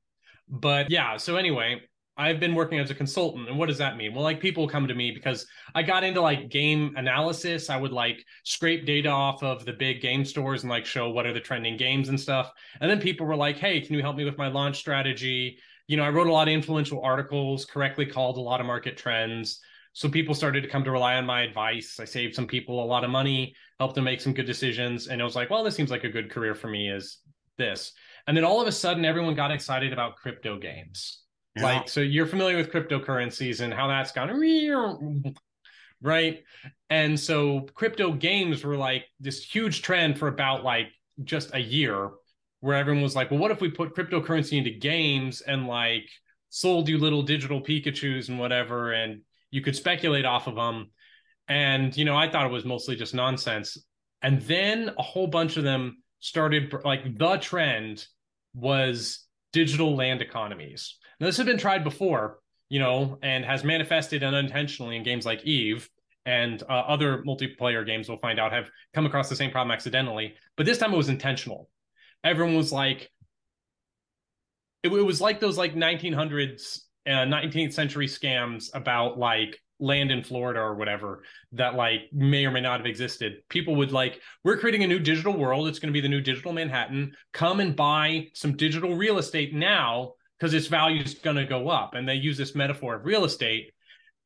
But 0.50 0.92
yeah, 0.92 1.16
so 1.16 1.38
anyway, 1.38 1.84
I've 2.18 2.38
been 2.38 2.54
working 2.54 2.80
as 2.80 2.92
a 2.92 2.94
consultant. 2.94 3.48
And 3.48 3.58
what 3.58 3.68
does 3.68 3.78
that 3.78 3.96
mean? 3.96 4.14
Well, 4.14 4.22
like 4.22 4.42
people 4.42 4.68
come 4.68 4.90
to 4.90 4.94
me 4.94 5.12
because 5.12 5.48
I 5.74 5.84
got 5.84 6.04
into 6.04 6.20
like 6.20 6.50
game 6.50 6.94
analysis. 6.98 7.70
I 7.70 7.78
would 7.78 7.94
like 7.94 8.26
scrape 8.44 8.86
data 8.86 9.08
off 9.08 9.42
of 9.42 9.64
the 9.64 9.72
big 9.72 10.02
game 10.02 10.26
stores 10.26 10.64
and 10.64 10.70
like 10.70 10.86
show 10.86 11.12
what 11.12 11.26
are 11.26 11.34
the 11.34 11.40
trending 11.40 11.78
games 11.78 12.10
and 12.10 12.20
stuff. 12.20 12.52
And 12.82 12.92
then 12.92 13.00
people 13.00 13.26
were 13.26 13.38
like, 13.38 13.56
hey, 13.56 13.80
can 13.80 13.96
you 13.96 14.02
help 14.02 14.18
me 14.18 14.26
with 14.26 14.38
my 14.38 14.50
launch 14.50 14.76
strategy? 14.76 15.60
You 15.88 15.98
know, 15.98 16.04
I 16.04 16.10
wrote 16.10 16.28
a 16.28 16.32
lot 16.32 16.48
of 16.48 16.54
influential 16.54 17.02
articles, 17.02 17.66
correctly 17.66 18.06
called 18.06 18.38
a 18.38 18.42
lot 18.42 18.60
of 18.60 18.66
market 18.66 18.98
trends. 18.98 19.60
So 19.94 20.10
people 20.10 20.36
started 20.36 20.62
to 20.62 20.68
come 20.68 20.84
to 20.84 20.92
rely 20.92 21.16
on 21.16 21.26
my 21.26 21.42
advice. 21.44 22.00
I 22.00 22.06
saved 22.06 22.36
some 22.36 22.48
people 22.48 22.84
a 22.84 22.86
lot 22.86 23.04
of 23.04 23.10
money, 23.10 23.56
helped 23.80 23.96
them 23.96 24.04
make 24.04 24.20
some 24.20 24.34
good 24.34 24.46
decisions. 24.46 25.08
And 25.08 25.22
it 25.22 25.24
was 25.24 25.36
like, 25.36 25.50
well, 25.50 25.64
this 25.64 25.76
seems 25.76 25.92
like 25.92 26.04
a 26.04 26.10
good 26.10 26.30
career 26.30 26.56
for 26.56 26.68
me 26.68 26.90
is 26.90 27.20
this. 27.58 27.94
And 28.28 28.36
then 28.36 28.44
all 28.44 28.60
of 28.60 28.68
a 28.68 28.72
sudden, 28.72 29.06
everyone 29.06 29.36
got 29.36 29.52
excited 29.52 29.94
about 29.94 30.16
crypto 30.16 30.58
games 30.58 31.22
yeah. 31.56 31.64
Like, 31.64 31.90
so 31.90 32.02
you're 32.02 32.26
familiar 32.26 32.58
with 32.58 32.72
cryptocurrencies 32.72 33.62
and 33.62 33.74
how 33.74 33.88
that's 33.88 34.12
gone, 34.12 35.34
right? 36.02 36.44
And 36.90 37.20
so 37.20 37.62
crypto 37.74 38.12
games 38.12 38.64
were 38.64 38.76
like 38.76 39.06
this 39.20 39.44
huge 39.44 39.82
trend 39.82 40.20
for 40.20 40.28
about 40.28 40.64
like 40.64 40.88
just 41.24 41.54
a 41.54 41.60
year 41.60 42.10
where 42.66 42.76
everyone 42.76 43.04
was 43.04 43.16
like, 43.16 43.30
well, 43.30 43.40
what 43.40 43.52
if 43.52 43.62
we 43.62 43.70
put 43.70 43.94
cryptocurrency 43.94 44.58
into 44.58 44.72
games 44.72 45.42
and 45.42 45.68
like 45.68 46.10
sold 46.50 46.90
you 46.90 46.98
little 46.98 47.22
digital 47.22 47.62
Pikachus 47.62 48.28
and 48.28 48.40
whatever, 48.40 48.92
and 48.92 49.22
you 49.52 49.62
could 49.62 49.76
speculate 49.76 50.26
off 50.26 50.48
of 50.48 50.56
them. 50.56 50.90
And, 51.48 51.96
you 51.96 52.06
know, 52.06 52.18
I 52.18 52.28
thought 52.28 52.48
it 52.48 52.52
was 52.52 52.66
mostly 52.66 52.96
just 52.96 53.14
nonsense. 53.14 53.78
And 54.24 54.42
then 54.42 54.90
a 54.98 55.04
whole 55.04 55.28
bunch 55.28 55.58
of 55.58 55.64
them 55.64 55.98
started, 56.22 56.74
like, 56.84 57.16
the 57.16 57.38
trend 57.38 58.08
was 58.56 59.28
digital 59.54 59.96
land 59.96 60.24
economies. 60.24 60.98
Now, 61.20 61.28
this 61.28 61.38
had 61.38 61.46
been 61.46 61.60
tried 61.60 61.84
before, 61.84 62.40
you 62.70 62.80
know, 62.80 63.20
and 63.22 63.46
has 63.46 63.64
manifested 63.64 64.24
unintentionally 64.24 64.96
in 64.96 65.04
games 65.04 65.24
like 65.24 65.44
Eve 65.44 65.88
and 66.26 66.64
uh, 66.64 66.74
other 66.74 67.22
multiplayer 67.28 67.86
games 67.86 68.10
we'll 68.10 68.18
find 68.18 68.40
out 68.40 68.52
have 68.52 68.72
come 68.96 69.06
across 69.06 69.30
the 69.30 69.36
same 69.36 69.52
problem 69.52 69.72
accidentally. 69.72 70.34
But 70.58 70.66
this 70.66 70.80
time 70.80 70.96
it 70.96 70.98
was 70.98 71.10
intentional. 71.10 71.70
Everyone 72.26 72.56
was 72.56 72.74
like, 72.74 73.10
it, 74.84 74.92
it 74.92 75.06
was 75.06 75.22
like 75.22 75.40
those 75.40 75.58
like 75.58 75.76
1900s, 75.76 76.80
uh, 77.08 77.12
19th 77.12 77.74
century 77.74 78.08
scams 78.08 78.70
about 78.74 79.18
like 79.18 79.60
land 79.80 80.12
in 80.12 80.24
Florida 80.24 80.60
or 80.60 80.76
whatever 80.76 81.24
that 81.52 81.76
like 81.76 82.02
may 82.12 82.46
or 82.46 82.52
may 82.52 82.62
not 82.62 82.80
have 82.80 82.86
existed. 82.86 83.38
People 83.50 83.76
would 83.76 83.92
like, 83.92 84.20
we're 84.44 84.58
creating 84.58 84.84
a 84.84 84.88
new 84.88 85.00
digital 85.00 85.38
world. 85.38 85.68
It's 85.68 85.80
going 85.80 85.92
to 85.92 85.98
be 85.98 86.02
the 86.02 86.10
new 86.10 86.22
digital 86.22 86.54
Manhattan. 86.54 87.14
Come 87.34 87.60
and 87.60 87.76
buy 87.76 88.28
some 88.34 88.56
digital 88.56 88.96
real 88.96 89.18
estate 89.18 89.54
now 89.54 90.14
because 90.40 90.54
its 90.54 90.68
value 90.68 91.02
is 91.02 91.16
going 91.16 91.38
to 91.38 91.46
go 91.46 91.70
up. 91.70 91.94
And 91.94 92.08
they 92.08 92.16
use 92.16 92.38
this 92.38 92.56
metaphor 92.56 92.96
of 92.96 93.06
real 93.06 93.26
estate. 93.26 93.72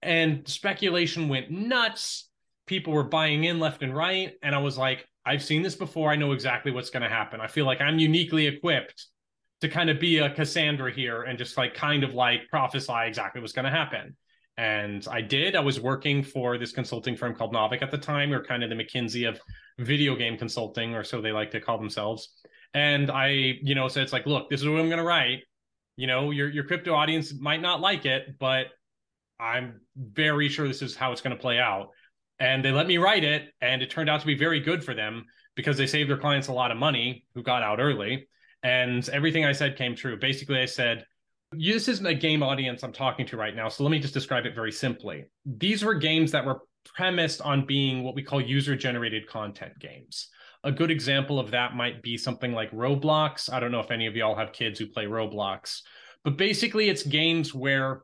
And 0.01 0.47
speculation 0.47 1.29
went 1.29 1.51
nuts. 1.51 2.29
People 2.65 2.93
were 2.93 3.03
buying 3.03 3.43
in 3.43 3.59
left 3.59 3.83
and 3.83 3.95
right. 3.95 4.33
And 4.41 4.55
I 4.55 4.59
was 4.59 4.77
like, 4.77 5.05
I've 5.29 5.43
seen 5.43 5.61
this 5.61 5.75
before. 5.75 6.11
I 6.11 6.15
know 6.15 6.31
exactly 6.31 6.71
what's 6.71 6.89
going 6.89 7.03
to 7.03 7.09
happen. 7.09 7.39
I 7.39 7.47
feel 7.47 7.65
like 7.65 7.81
I'm 7.81 7.99
uniquely 7.99 8.47
equipped 8.47 9.05
to 9.61 9.69
kind 9.69 9.89
of 9.89 9.99
be 9.99 10.17
a 10.17 10.29
Cassandra 10.29 10.91
here 10.91 11.23
and 11.23 11.37
just 11.37 11.57
like 11.57 11.73
kind 11.73 12.03
of 12.03 12.13
like 12.13 12.49
prophesy 12.49 12.93
exactly 13.05 13.41
what's 13.41 13.53
going 13.53 13.65
to 13.65 13.71
happen. 13.71 14.15
And 14.57 15.05
I 15.09 15.21
did. 15.21 15.55
I 15.55 15.61
was 15.61 15.79
working 15.79 16.23
for 16.23 16.57
this 16.57 16.71
consulting 16.71 17.15
firm 17.15 17.35
called 17.35 17.53
Naavik 17.53 17.81
at 17.81 17.91
the 17.91 17.97
time, 17.97 18.33
or 18.33 18.43
kind 18.43 18.63
of 18.63 18.69
the 18.69 18.75
McKinsey 18.75 19.27
of 19.27 19.39
video 19.77 20.15
game 20.15 20.37
consulting, 20.37 20.95
or 20.95 21.03
so 21.03 21.21
they 21.21 21.31
like 21.31 21.51
to 21.51 21.61
call 21.61 21.77
themselves. 21.77 22.33
And 22.73 23.09
I, 23.09 23.29
you 23.61 23.75
know, 23.75 23.87
said 23.87 24.03
it's 24.03 24.13
like, 24.13 24.25
look, 24.25 24.49
this 24.49 24.61
is 24.61 24.67
what 24.67 24.79
I'm 24.79 24.89
going 24.89 24.97
to 24.97 25.05
write 25.05 25.39
you 25.99 26.07
know 26.07 26.31
your 26.31 26.49
your 26.49 26.63
crypto 26.63 26.93
audience 26.93 27.33
might 27.33 27.61
not 27.61 27.81
like 27.81 28.05
it 28.05 28.39
but 28.39 28.67
i'm 29.37 29.81
very 29.97 30.47
sure 30.47 30.65
this 30.65 30.81
is 30.81 30.95
how 30.95 31.11
it's 31.11 31.19
going 31.19 31.35
to 31.35 31.41
play 31.41 31.59
out 31.59 31.89
and 32.39 32.63
they 32.63 32.71
let 32.71 32.87
me 32.87 32.97
write 32.97 33.23
it 33.23 33.53
and 33.61 33.81
it 33.81 33.89
turned 33.89 34.09
out 34.09 34.21
to 34.21 34.25
be 34.25 34.35
very 34.35 34.59
good 34.59 34.83
for 34.83 34.93
them 34.93 35.25
because 35.55 35.77
they 35.77 35.87
saved 35.87 36.09
their 36.09 36.17
clients 36.17 36.47
a 36.47 36.53
lot 36.53 36.71
of 36.71 36.77
money 36.77 37.25
who 37.35 37.43
got 37.43 37.61
out 37.61 37.79
early. 37.79 38.27
And 38.63 39.07
everything 39.09 39.45
i 39.45 39.51
said 39.51 39.77
came 39.77 39.95
true. 39.95 40.17
Basically 40.17 40.59
i 40.59 40.65
said 40.65 41.05
this 41.51 41.87
isn't 41.87 42.05
a 42.05 42.13
game 42.13 42.43
audience 42.43 42.83
i'm 42.83 42.93
talking 42.93 43.25
to 43.25 43.35
right 43.35 43.55
now 43.55 43.67
so 43.69 43.83
let 43.83 43.89
me 43.89 43.99
just 43.99 44.13
describe 44.13 44.45
it 44.45 44.55
very 44.55 44.71
simply. 44.71 45.25
These 45.45 45.83
were 45.83 45.95
games 45.95 46.31
that 46.31 46.45
were 46.45 46.61
premised 46.85 47.41
on 47.41 47.65
being 47.65 48.03
what 48.03 48.15
we 48.15 48.23
call 48.23 48.41
user 48.41 48.75
generated 48.75 49.27
content 49.27 49.73
games. 49.79 50.29
A 50.63 50.71
good 50.71 50.91
example 50.91 51.39
of 51.39 51.51
that 51.51 51.75
might 51.75 52.01
be 52.01 52.17
something 52.17 52.51
like 52.51 52.71
Roblox. 52.71 53.51
I 53.51 53.59
don't 53.59 53.71
know 53.71 53.79
if 53.79 53.91
any 53.91 54.07
of 54.07 54.15
y'all 54.15 54.35
have 54.35 54.51
kids 54.51 54.77
who 54.77 54.87
play 54.87 55.05
Roblox, 55.05 55.81
but 56.23 56.37
basically 56.37 56.89
it's 56.89 57.03
games 57.03 57.53
where 57.53 58.03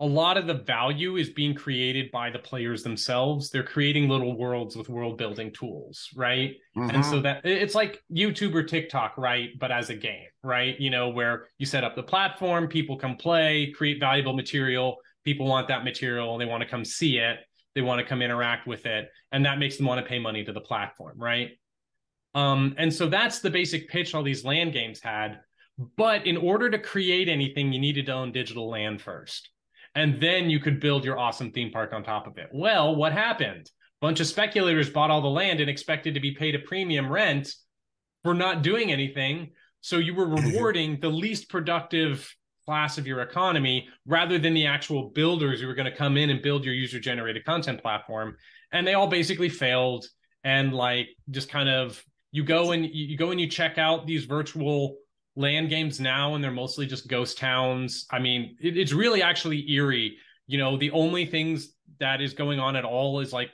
a 0.00 0.06
lot 0.06 0.36
of 0.36 0.46
the 0.46 0.54
value 0.54 1.16
is 1.16 1.30
being 1.30 1.54
created 1.54 2.10
by 2.12 2.30
the 2.30 2.38
players 2.38 2.84
themselves. 2.84 3.50
They're 3.50 3.64
creating 3.64 4.08
little 4.08 4.38
worlds 4.38 4.76
with 4.76 4.88
world 4.88 5.18
building 5.18 5.52
tools, 5.52 6.08
right? 6.14 6.54
Mm-hmm. 6.76 6.90
And 6.90 7.04
so 7.04 7.14
mm-hmm. 7.14 7.22
that 7.22 7.44
it's 7.44 7.74
like 7.74 8.00
YouTube 8.12 8.54
or 8.54 8.62
TikTok, 8.62 9.18
right? 9.18 9.50
But 9.58 9.72
as 9.72 9.90
a 9.90 9.94
game, 9.94 10.28
right? 10.44 10.78
You 10.78 10.90
know, 10.90 11.08
where 11.08 11.46
you 11.58 11.66
set 11.66 11.82
up 11.82 11.96
the 11.96 12.02
platform, 12.04 12.68
people 12.68 12.96
come 12.96 13.16
play, 13.16 13.72
create 13.76 13.98
valuable 13.98 14.34
material. 14.34 14.98
People 15.24 15.46
want 15.46 15.66
that 15.68 15.84
material 15.84 16.38
they 16.38 16.44
want 16.44 16.62
to 16.62 16.68
come 16.68 16.84
see 16.84 17.18
it. 17.18 17.40
They 17.74 17.82
want 17.82 17.98
to 17.98 18.06
come 18.06 18.22
interact 18.22 18.66
with 18.68 18.86
it. 18.86 19.08
And 19.32 19.44
that 19.46 19.58
makes 19.58 19.76
them 19.76 19.86
want 19.86 20.00
to 20.00 20.08
pay 20.08 20.20
money 20.20 20.44
to 20.44 20.52
the 20.52 20.60
platform, 20.60 21.18
right? 21.18 21.50
Um, 22.34 22.74
and 22.78 22.92
so 22.92 23.08
that's 23.08 23.40
the 23.40 23.50
basic 23.50 23.88
pitch 23.88 24.14
all 24.14 24.22
these 24.22 24.44
land 24.44 24.72
games 24.72 25.00
had. 25.00 25.40
But 25.96 26.26
in 26.26 26.36
order 26.36 26.70
to 26.70 26.78
create 26.78 27.28
anything, 27.28 27.72
you 27.72 27.80
needed 27.80 28.06
to 28.06 28.12
own 28.12 28.32
digital 28.32 28.68
land 28.68 29.00
first. 29.00 29.50
And 29.98 30.20
then 30.20 30.48
you 30.48 30.60
could 30.60 30.78
build 30.78 31.04
your 31.04 31.18
awesome 31.18 31.50
theme 31.50 31.72
park 31.72 31.92
on 31.92 32.04
top 32.04 32.28
of 32.28 32.38
it. 32.38 32.50
Well, 32.52 32.94
what 32.94 33.12
happened? 33.12 33.66
A 33.66 34.06
bunch 34.06 34.20
of 34.20 34.28
speculators 34.28 34.88
bought 34.88 35.10
all 35.10 35.20
the 35.20 35.26
land 35.26 35.58
and 35.58 35.68
expected 35.68 36.14
to 36.14 36.20
be 36.20 36.30
paid 36.30 36.54
a 36.54 36.60
premium 36.60 37.10
rent 37.10 37.52
for 38.22 38.32
not 38.32 38.62
doing 38.62 38.92
anything. 38.92 39.50
So 39.80 39.98
you 39.98 40.14
were 40.14 40.26
mm-hmm. 40.26 40.50
rewarding 40.50 41.00
the 41.00 41.08
least 41.08 41.48
productive 41.48 42.32
class 42.64 42.96
of 42.96 43.08
your 43.08 43.22
economy 43.22 43.88
rather 44.06 44.38
than 44.38 44.54
the 44.54 44.66
actual 44.66 45.10
builders 45.10 45.60
who 45.60 45.66
were 45.66 45.74
going 45.74 45.90
to 45.90 45.96
come 45.96 46.16
in 46.16 46.30
and 46.30 46.42
build 46.42 46.64
your 46.64 46.74
user 46.74 47.00
generated 47.00 47.44
content 47.44 47.82
platform. 47.82 48.36
And 48.70 48.86
they 48.86 48.94
all 48.94 49.08
basically 49.08 49.48
failed 49.48 50.06
and 50.44 50.72
like 50.72 51.08
just 51.30 51.48
kind 51.48 51.68
of 51.68 52.00
you 52.30 52.44
go 52.44 52.70
and 52.70 52.86
you 52.86 53.16
go 53.16 53.32
and 53.32 53.40
you 53.40 53.48
check 53.48 53.78
out 53.78 54.06
these 54.06 54.26
virtual 54.26 54.98
land 55.38 55.70
games 55.70 56.00
now 56.00 56.34
and 56.34 56.42
they're 56.42 56.50
mostly 56.50 56.84
just 56.86 57.08
ghost 57.08 57.38
towns. 57.38 58.06
I 58.10 58.18
mean 58.18 58.56
it, 58.60 58.76
it's 58.76 58.92
really 58.92 59.22
actually 59.22 59.70
eerie. 59.70 60.16
You 60.46 60.58
know 60.58 60.76
the 60.76 60.90
only 60.90 61.24
things 61.24 61.74
that 62.00 62.20
is 62.20 62.34
going 62.34 62.58
on 62.58 62.76
at 62.76 62.84
all 62.84 63.20
is 63.20 63.32
like 63.32 63.50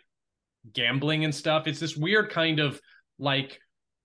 gambling 0.73 1.25
and 1.25 1.35
stuff. 1.35 1.67
It's 1.67 1.81
this 1.81 1.97
weird 1.97 2.31
kind 2.31 2.59
of 2.59 2.81
like 3.19 3.61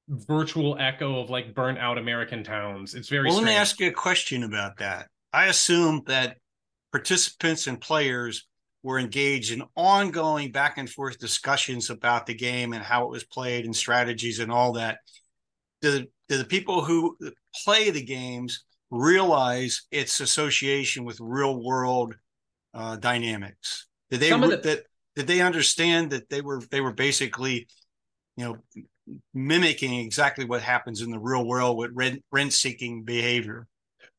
virtual 0.10 0.76
echo 0.80 1.22
of 1.22 1.30
like 1.30 1.54
burnt 1.54 1.78
out 1.78 1.98
american 1.98 2.44
towns. 2.44 2.96
It's 2.96 3.10
very 3.10 3.26
well 3.26 3.34
strange. 3.34 3.46
let 3.46 3.54
me 3.54 3.58
ask 3.58 3.80
you 3.80 3.88
a 3.88 3.94
question 3.94 4.44
about 4.44 4.78
that. 4.78 5.08
I 5.32 5.46
assume 5.46 6.02
that 6.08 6.38
participants 6.92 7.68
and 7.68 7.80
players 7.80 8.48
were 8.84 9.00
engaged 9.00 9.52
in 9.52 9.64
ongoing 9.76 10.52
back 10.52 10.78
and 10.78 10.90
forth 10.90 11.20
discussions 11.20 11.90
about 11.90 12.26
the 12.26 12.34
game 12.34 12.74
and 12.74 12.84
how 12.84 13.06
it 13.06 13.12
was 13.12 13.24
played 13.24 13.66
and 13.66 13.76
strategies 13.76 14.40
and 14.40 14.52
all 14.52 14.74
that. 14.74 15.00
Do, 15.82 16.06
do 16.28 16.38
the 16.38 16.46
people 16.46 16.84
who 16.84 17.18
play 17.64 17.90
the 17.90 18.04
games 18.04 18.64
realize 18.92 19.84
its 19.92 20.20
association 20.20 21.06
with 21.06 21.20
real 21.20 21.64
world 21.64 22.16
uh, 22.74 22.96
dynamics? 22.98 23.88
Did 24.10 24.22
they 24.22 24.30
the- 24.30 24.60
that 24.64 24.84
did 25.16 25.28
they 25.28 25.42
understand 25.42 26.12
that 26.12 26.30
they 26.30 26.42
were 26.42 26.62
they 26.72 26.82
were 26.82 26.94
basically, 26.94 27.68
you 28.38 28.46
know, 28.46 28.58
mimicking 29.34 30.00
exactly 30.00 30.46
what 30.46 30.62
happens 30.62 31.02
in 31.02 31.12
the 31.12 31.20
real 31.20 31.46
world 31.46 31.78
with 31.78 31.92
rent 31.94 32.24
rent 32.32 32.54
seeking 32.54 33.04
behavior? 33.04 33.68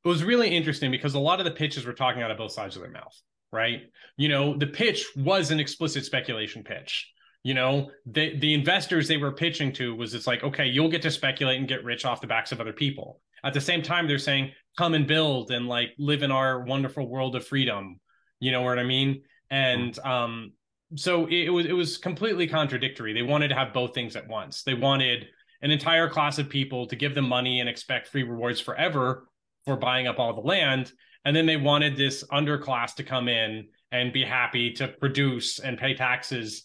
It 0.05 0.09
was 0.09 0.25
really 0.25 0.49
interesting 0.49 0.91
because 0.91 1.15
a 1.15 1.19
lot 1.19 1.41
of 1.41 1.45
the 1.45 1.51
pitches 1.51 1.85
were 1.85 1.93
talking 1.93 2.23
out 2.23 2.31
of 2.31 2.39
both 2.39 2.53
sides 2.53 2.77
of 2.77 2.83
their 2.83 2.91
mouth 2.91 3.15
right? 3.53 3.83
You 4.17 4.29
know, 4.29 4.57
the 4.57 4.67
pitch 4.67 5.07
was 5.17 5.51
an 5.51 5.61
explicit 5.61 6.05
speculation 6.05 6.63
pitch. 6.63 7.11
You 7.43 7.55
know, 7.55 7.91
the 8.07 8.39
the 8.39 8.55
investors 8.55 9.09
they 9.09 9.17
were 9.17 9.33
pitching 9.33 9.73
to 9.75 9.95
was 9.95 10.15
it's 10.15 10.27
like, 10.27 10.45
okay, 10.45 10.67
you'll 10.67 10.91
get 10.91 11.03
to 11.03 11.11
speculate 11.11 11.59
and 11.59 11.69
get 11.69 11.85
rich 11.85 12.05
off 12.05 12.21
the 12.21 12.27
backs 12.27 12.53
of 12.53 12.61
other 12.61 12.73
people. 12.73 13.21
At 13.43 13.55
the 13.55 13.61
same 13.61 13.83
time, 13.83 14.07
they're 14.07 14.19
saying, 14.19 14.53
come 14.77 14.93
and 14.93 15.07
build 15.07 15.51
and 15.51 15.67
like 15.67 15.91
live 15.99 16.23
in 16.23 16.31
our 16.31 16.65
wonderful 16.65 17.09
world 17.09 17.35
of 17.37 17.47
freedom. 17.47 17.99
You 18.41 18.53
know 18.53 18.63
what 18.63 18.79
I 18.79 18.85
mean? 18.85 19.23
And 19.51 19.99
um, 20.01 20.53
so 20.97 21.27
it, 21.27 21.47
it 21.47 21.51
was 21.51 21.67
it 21.67 21.73
was 21.73 21.97
completely 21.97 22.47
contradictory. 22.47 23.15
They 23.15 23.23
wanted 23.23 23.49
to 23.49 23.55
have 23.55 23.73
both 23.73 23.95
things 23.95 24.17
at 24.17 24.29
once. 24.29 24.63
They 24.63 24.75
wanted 24.75 25.27
an 25.63 25.71
entire 25.71 26.09
class 26.09 26.39
of 26.39 26.49
people 26.49 26.87
to 26.89 26.97
give 26.97 27.15
them 27.15 27.29
money 27.29 27.61
and 27.61 27.69
expect 27.69 28.09
free 28.09 28.23
rewards 28.23 28.61
forever 28.61 29.29
for 29.65 29.77
buying 29.77 30.07
up 30.07 30.19
all 30.19 30.35
the 30.35 30.41
land 30.41 30.93
and 31.25 31.37
then 31.37 31.47
they 31.47 31.57
wanted 31.57 31.97
this 31.97 32.25
underclass 32.33 32.95
to 32.95 33.03
come 33.03 33.29
in 33.29 33.69
and 33.93 34.13
be 34.13 34.25
happy 34.25 34.73
to 34.73 34.89
produce 34.89 35.59
and 35.59 35.79
pay 35.79 35.95
taxes 35.95 36.65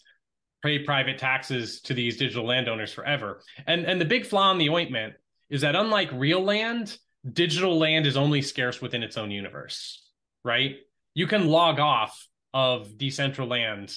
pay 0.65 0.79
private 0.79 1.19
taxes 1.19 1.79
to 1.81 1.93
these 1.93 2.17
digital 2.17 2.45
landowners 2.45 2.91
forever. 2.91 3.41
And 3.67 3.85
and 3.85 4.01
the 4.01 4.05
big 4.05 4.25
flaw 4.25 4.51
in 4.51 4.57
the 4.57 4.69
ointment 4.69 5.13
is 5.49 5.61
that 5.61 5.75
unlike 5.75 6.09
real 6.11 6.41
land, 6.41 6.97
digital 7.31 7.77
land 7.77 8.07
is 8.07 8.17
only 8.17 8.41
scarce 8.41 8.81
within 8.81 9.03
its 9.03 9.15
own 9.15 9.29
universe, 9.29 10.03
right? 10.43 10.77
You 11.13 11.27
can 11.27 11.47
log 11.47 11.79
off 11.79 12.27
of 12.53 12.89
Decentraland. 12.97 13.95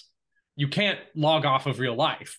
You 0.57 0.69
can't 0.69 0.99
log 1.15 1.47
off 1.47 1.67
of 1.67 1.79
real 1.79 1.95
life. 1.95 2.39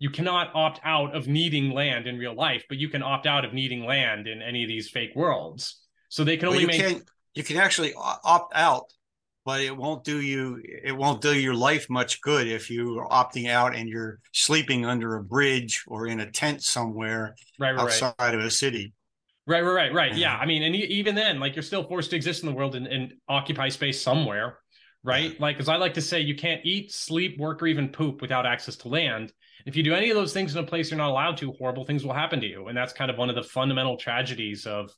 You 0.00 0.10
cannot 0.10 0.54
opt 0.54 0.80
out 0.84 1.14
of 1.14 1.28
needing 1.28 1.70
land 1.72 2.06
in 2.06 2.18
real 2.18 2.34
life, 2.34 2.64
but 2.68 2.78
you 2.78 2.88
can 2.88 3.02
opt 3.02 3.26
out 3.26 3.44
of 3.44 3.52
needing 3.52 3.84
land 3.84 4.26
in 4.26 4.42
any 4.42 4.62
of 4.62 4.68
these 4.68 4.88
fake 4.88 5.12
worlds. 5.14 5.80
So 6.08 6.24
they 6.24 6.36
can 6.36 6.48
only 6.48 6.62
you 6.62 6.66
make 6.66 6.80
can 6.80 7.02
you 7.34 7.44
can 7.44 7.56
actually 7.56 7.94
opt 7.96 8.52
out 8.56 8.92
but 9.48 9.62
it 9.62 9.74
won't 9.74 10.04
do 10.04 10.20
you 10.20 10.60
it 10.62 10.94
won't 10.94 11.22
do 11.22 11.34
your 11.34 11.54
life 11.54 11.88
much 11.88 12.20
good 12.20 12.46
if 12.46 12.68
you 12.68 12.98
are 12.98 13.08
opting 13.08 13.48
out 13.48 13.74
and 13.74 13.88
you're 13.88 14.20
sleeping 14.30 14.84
under 14.84 15.16
a 15.16 15.24
bridge 15.24 15.84
or 15.86 16.06
in 16.06 16.20
a 16.20 16.30
tent 16.30 16.62
somewhere 16.62 17.34
right, 17.58 17.74
right, 17.74 17.80
outside 17.80 18.12
right. 18.18 18.34
of 18.34 18.42
a 18.42 18.50
city. 18.50 18.92
Right 19.46 19.62
right 19.62 19.72
right 19.72 19.94
right. 19.94 20.14
Yeah. 20.14 20.36
i 20.36 20.44
mean 20.44 20.62
and 20.64 20.76
even 20.76 21.14
then 21.14 21.40
like 21.40 21.56
you're 21.56 21.62
still 21.62 21.82
forced 21.82 22.10
to 22.10 22.16
exist 22.16 22.42
in 22.42 22.50
the 22.50 22.54
world 22.54 22.74
and, 22.74 22.86
and 22.86 23.14
occupy 23.26 23.70
space 23.70 24.02
somewhere 24.02 24.58
right? 25.02 25.40
Like 25.40 25.58
as 25.60 25.70
i 25.70 25.76
like 25.76 25.94
to 25.94 26.02
say 26.02 26.20
you 26.20 26.36
can't 26.36 26.60
eat 26.66 26.92
sleep 26.92 27.38
work 27.38 27.62
or 27.62 27.68
even 27.68 27.88
poop 27.88 28.20
without 28.20 28.44
access 28.44 28.76
to 28.76 28.88
land. 28.88 29.32
If 29.64 29.76
you 29.76 29.82
do 29.82 29.94
any 29.94 30.10
of 30.10 30.16
those 30.16 30.34
things 30.34 30.54
in 30.54 30.62
a 30.62 30.66
place 30.66 30.90
you're 30.90 30.98
not 30.98 31.08
allowed 31.08 31.38
to 31.38 31.52
horrible 31.52 31.86
things 31.86 32.04
will 32.04 32.12
happen 32.12 32.38
to 32.42 32.46
you. 32.46 32.66
And 32.66 32.76
that's 32.76 32.92
kind 32.92 33.10
of 33.10 33.16
one 33.16 33.30
of 33.30 33.34
the 33.34 33.42
fundamental 33.42 33.96
tragedies 33.96 34.66
of 34.66 34.90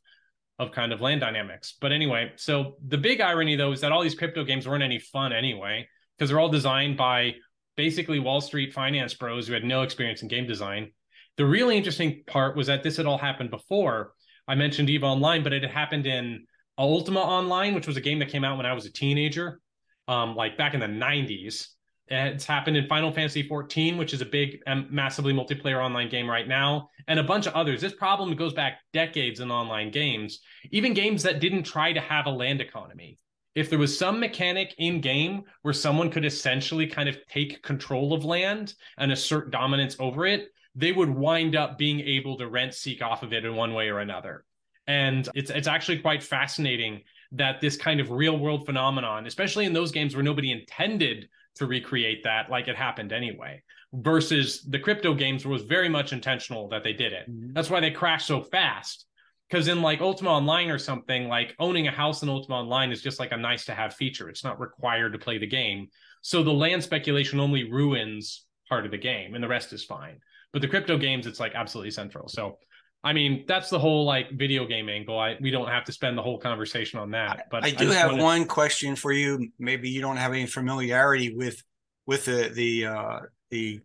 of 0.60 0.70
kind 0.72 0.92
of 0.92 1.00
land 1.00 1.22
dynamics. 1.22 1.76
But 1.80 1.90
anyway, 1.90 2.32
so 2.36 2.76
the 2.86 2.98
big 2.98 3.20
irony 3.20 3.56
though 3.56 3.72
is 3.72 3.80
that 3.80 3.92
all 3.92 4.02
these 4.02 4.14
crypto 4.14 4.44
games 4.44 4.68
weren't 4.68 4.84
any 4.84 4.98
fun 4.98 5.32
anyway, 5.32 5.88
because 6.16 6.28
they're 6.28 6.38
all 6.38 6.50
designed 6.50 6.98
by 6.98 7.34
basically 7.76 8.18
Wall 8.18 8.42
Street 8.42 8.74
finance 8.74 9.14
bros 9.14 9.48
who 9.48 9.54
had 9.54 9.64
no 9.64 9.82
experience 9.82 10.20
in 10.20 10.28
game 10.28 10.46
design. 10.46 10.92
The 11.38 11.46
really 11.46 11.78
interesting 11.78 12.24
part 12.26 12.56
was 12.56 12.66
that 12.66 12.82
this 12.82 12.98
had 12.98 13.06
all 13.06 13.16
happened 13.16 13.50
before. 13.50 14.12
I 14.46 14.54
mentioned 14.54 14.90
EVE 14.90 15.02
Online, 15.02 15.42
but 15.42 15.54
it 15.54 15.62
had 15.62 15.72
happened 15.72 16.06
in 16.06 16.44
Ultima 16.76 17.20
Online, 17.20 17.74
which 17.74 17.86
was 17.86 17.96
a 17.96 18.02
game 18.02 18.18
that 18.18 18.28
came 18.28 18.44
out 18.44 18.58
when 18.58 18.66
I 18.66 18.74
was 18.74 18.84
a 18.84 18.92
teenager, 18.92 19.60
um, 20.08 20.36
like 20.36 20.58
back 20.58 20.74
in 20.74 20.80
the 20.80 20.86
90s. 20.86 21.68
It's 22.10 22.44
happened 22.44 22.76
in 22.76 22.88
Final 22.88 23.12
Fantasy 23.12 23.44
14, 23.44 23.96
which 23.96 24.12
is 24.12 24.20
a 24.20 24.26
big, 24.26 24.60
um, 24.66 24.88
massively 24.90 25.32
multiplayer 25.32 25.82
online 25.82 26.08
game 26.08 26.28
right 26.28 26.48
now, 26.48 26.90
and 27.06 27.20
a 27.20 27.24
bunch 27.24 27.46
of 27.46 27.54
others. 27.54 27.80
This 27.80 27.94
problem 27.94 28.34
goes 28.34 28.52
back 28.52 28.80
decades 28.92 29.38
in 29.38 29.50
online 29.52 29.92
games, 29.92 30.40
even 30.72 30.92
games 30.92 31.22
that 31.22 31.38
didn't 31.38 31.62
try 31.62 31.92
to 31.92 32.00
have 32.00 32.26
a 32.26 32.30
land 32.30 32.60
economy. 32.60 33.16
If 33.54 33.70
there 33.70 33.78
was 33.78 33.96
some 33.96 34.18
mechanic 34.18 34.74
in 34.78 35.00
game 35.00 35.42
where 35.62 35.74
someone 35.74 36.10
could 36.10 36.24
essentially 36.24 36.86
kind 36.86 37.08
of 37.08 37.18
take 37.28 37.62
control 37.62 38.12
of 38.12 38.24
land 38.24 38.74
and 38.98 39.12
assert 39.12 39.52
dominance 39.52 39.96
over 40.00 40.26
it, 40.26 40.48
they 40.74 40.92
would 40.92 41.10
wind 41.10 41.54
up 41.54 41.78
being 41.78 42.00
able 42.00 42.36
to 42.38 42.48
rent 42.48 42.74
seek 42.74 43.02
off 43.02 43.22
of 43.22 43.32
it 43.32 43.44
in 43.44 43.54
one 43.54 43.72
way 43.72 43.88
or 43.88 44.00
another. 44.00 44.44
And 44.86 45.28
it's 45.34 45.50
it's 45.50 45.68
actually 45.68 45.98
quite 45.98 46.22
fascinating 46.22 47.02
that 47.32 47.60
this 47.60 47.76
kind 47.76 48.00
of 48.00 48.10
real 48.10 48.38
world 48.38 48.66
phenomenon, 48.66 49.26
especially 49.26 49.64
in 49.64 49.72
those 49.72 49.92
games 49.92 50.14
where 50.14 50.24
nobody 50.24 50.50
intended 50.50 51.28
to 51.60 51.66
recreate 51.66 52.24
that 52.24 52.50
like 52.50 52.68
it 52.68 52.76
happened 52.76 53.12
anyway 53.12 53.62
versus 53.92 54.62
the 54.62 54.78
crypto 54.78 55.12
games 55.12 55.44
was 55.44 55.62
very 55.62 55.90
much 55.90 56.14
intentional 56.14 56.68
that 56.68 56.82
they 56.82 56.94
did 56.94 57.12
it. 57.12 57.30
Mm-hmm. 57.30 57.52
that's 57.52 57.68
why 57.68 57.80
they 57.80 57.90
crashed 57.90 58.26
so 58.26 58.42
fast. 58.42 59.06
Because 59.48 59.68
in 59.68 59.82
like 59.82 60.00
ultima 60.00 60.30
online 60.30 60.70
or 60.70 60.78
something 60.78 61.28
like 61.28 61.54
owning 61.58 61.86
a 61.86 61.90
house 61.90 62.22
in 62.22 62.30
ultima 62.30 62.56
online 62.56 62.92
is 62.92 63.02
just 63.02 63.20
like 63.20 63.32
a 63.32 63.36
nice 63.36 63.66
to 63.66 63.74
have 63.74 63.92
feature. 63.92 64.30
It's 64.30 64.44
not 64.44 64.58
required 64.58 65.12
to 65.12 65.18
play 65.18 65.36
the 65.36 65.46
game. 65.46 65.88
So 66.22 66.42
the 66.42 66.52
land 66.52 66.82
speculation 66.82 67.40
only 67.40 67.70
ruins 67.70 68.46
part 68.68 68.86
of 68.86 68.90
the 68.90 68.98
game 68.98 69.34
and 69.34 69.44
the 69.44 69.48
rest 69.48 69.72
is 69.74 69.84
fine. 69.84 70.18
But 70.54 70.62
the 70.62 70.68
crypto 70.68 70.96
games 70.96 71.26
it's 71.26 71.40
like 71.40 71.52
absolutely 71.54 71.90
central. 71.90 72.26
So 72.28 72.56
I 73.02 73.14
mean, 73.14 73.44
that's 73.48 73.70
the 73.70 73.78
whole 73.78 74.04
like 74.04 74.30
video 74.32 74.66
game 74.66 74.88
angle. 74.88 75.18
I 75.18 75.36
we 75.40 75.50
don't 75.50 75.68
have 75.68 75.84
to 75.84 75.92
spend 75.92 76.18
the 76.18 76.22
whole 76.22 76.38
conversation 76.38 76.98
on 76.98 77.12
that. 77.12 77.46
But 77.50 77.64
I 77.64 77.70
do 77.70 77.90
I 77.90 77.94
have 77.94 78.10
wanted... 78.10 78.22
one 78.22 78.44
question 78.44 78.94
for 78.94 79.10
you. 79.10 79.48
Maybe 79.58 79.88
you 79.88 80.00
don't 80.00 80.18
have 80.18 80.32
any 80.32 80.46
familiarity 80.46 81.34
with 81.34 81.62
with 82.06 82.26
the 82.26 82.50
the 82.52 82.86
uh, 82.86 83.20
the 83.50 83.80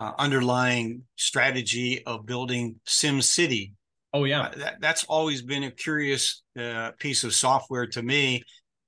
uh, 0.00 0.12
underlying 0.18 1.02
strategy 1.16 2.02
of 2.06 2.24
building 2.24 2.76
Sim 2.86 3.20
City. 3.20 3.74
Oh 4.14 4.24
yeah, 4.24 4.42
uh, 4.42 4.52
that, 4.56 4.80
that's 4.80 5.04
always 5.04 5.42
been 5.42 5.64
a 5.64 5.70
curious 5.70 6.42
uh, 6.58 6.92
piece 6.98 7.24
of 7.24 7.34
software 7.34 7.86
to 7.88 8.02
me, 8.02 8.42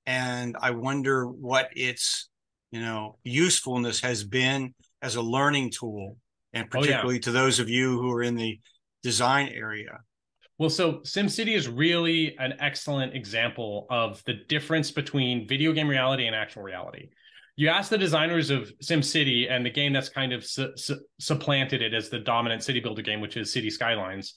and 0.07 0.57
I 0.59 0.71
wonder 0.71 1.27
what 1.27 1.69
its 1.75 2.27
you 2.71 2.79
know 2.79 3.17
usefulness 3.23 4.01
has 4.01 4.23
been 4.23 4.73
as 5.03 5.15
a 5.15 5.21
learning 5.21 5.71
tool, 5.71 6.17
and 6.53 6.71
particularly 6.71 7.15
oh, 7.15 7.17
yeah. 7.17 7.21
to 7.21 7.31
those 7.31 7.59
of 7.59 7.69
you 7.69 7.99
who 7.99 8.11
are 8.11 8.23
in 8.23 8.33
the 8.33 8.59
design 9.03 9.49
area. 9.49 9.99
Well, 10.57 10.69
so 10.69 10.95
SimCity 11.05 11.55
is 11.55 11.69
really 11.69 12.35
an 12.37 12.55
excellent 12.59 13.15
example 13.15 13.87
of 13.89 14.21
the 14.25 14.33
difference 14.49 14.91
between 14.91 15.47
video 15.47 15.71
game 15.71 15.87
reality 15.87 16.27
and 16.27 16.35
actual 16.35 16.63
reality. 16.63 17.09
You 17.55 17.69
ask 17.69 17.89
the 17.89 17.97
designers 17.97 18.49
of 18.49 18.71
SimCity 18.83 19.49
and 19.49 19.65
the 19.65 19.69
game 19.69 19.93
that's 19.93 20.09
kind 20.09 20.33
of 20.33 20.45
su- 20.45 20.73
su- 20.75 20.99
supplanted 21.19 21.81
it 21.81 21.93
as 21.93 22.09
the 22.09 22.19
dominant 22.19 22.63
city 22.63 22.81
builder 22.81 23.01
game, 23.01 23.21
which 23.21 23.37
is 23.37 23.53
City 23.53 23.69
Skylines. 23.69 24.33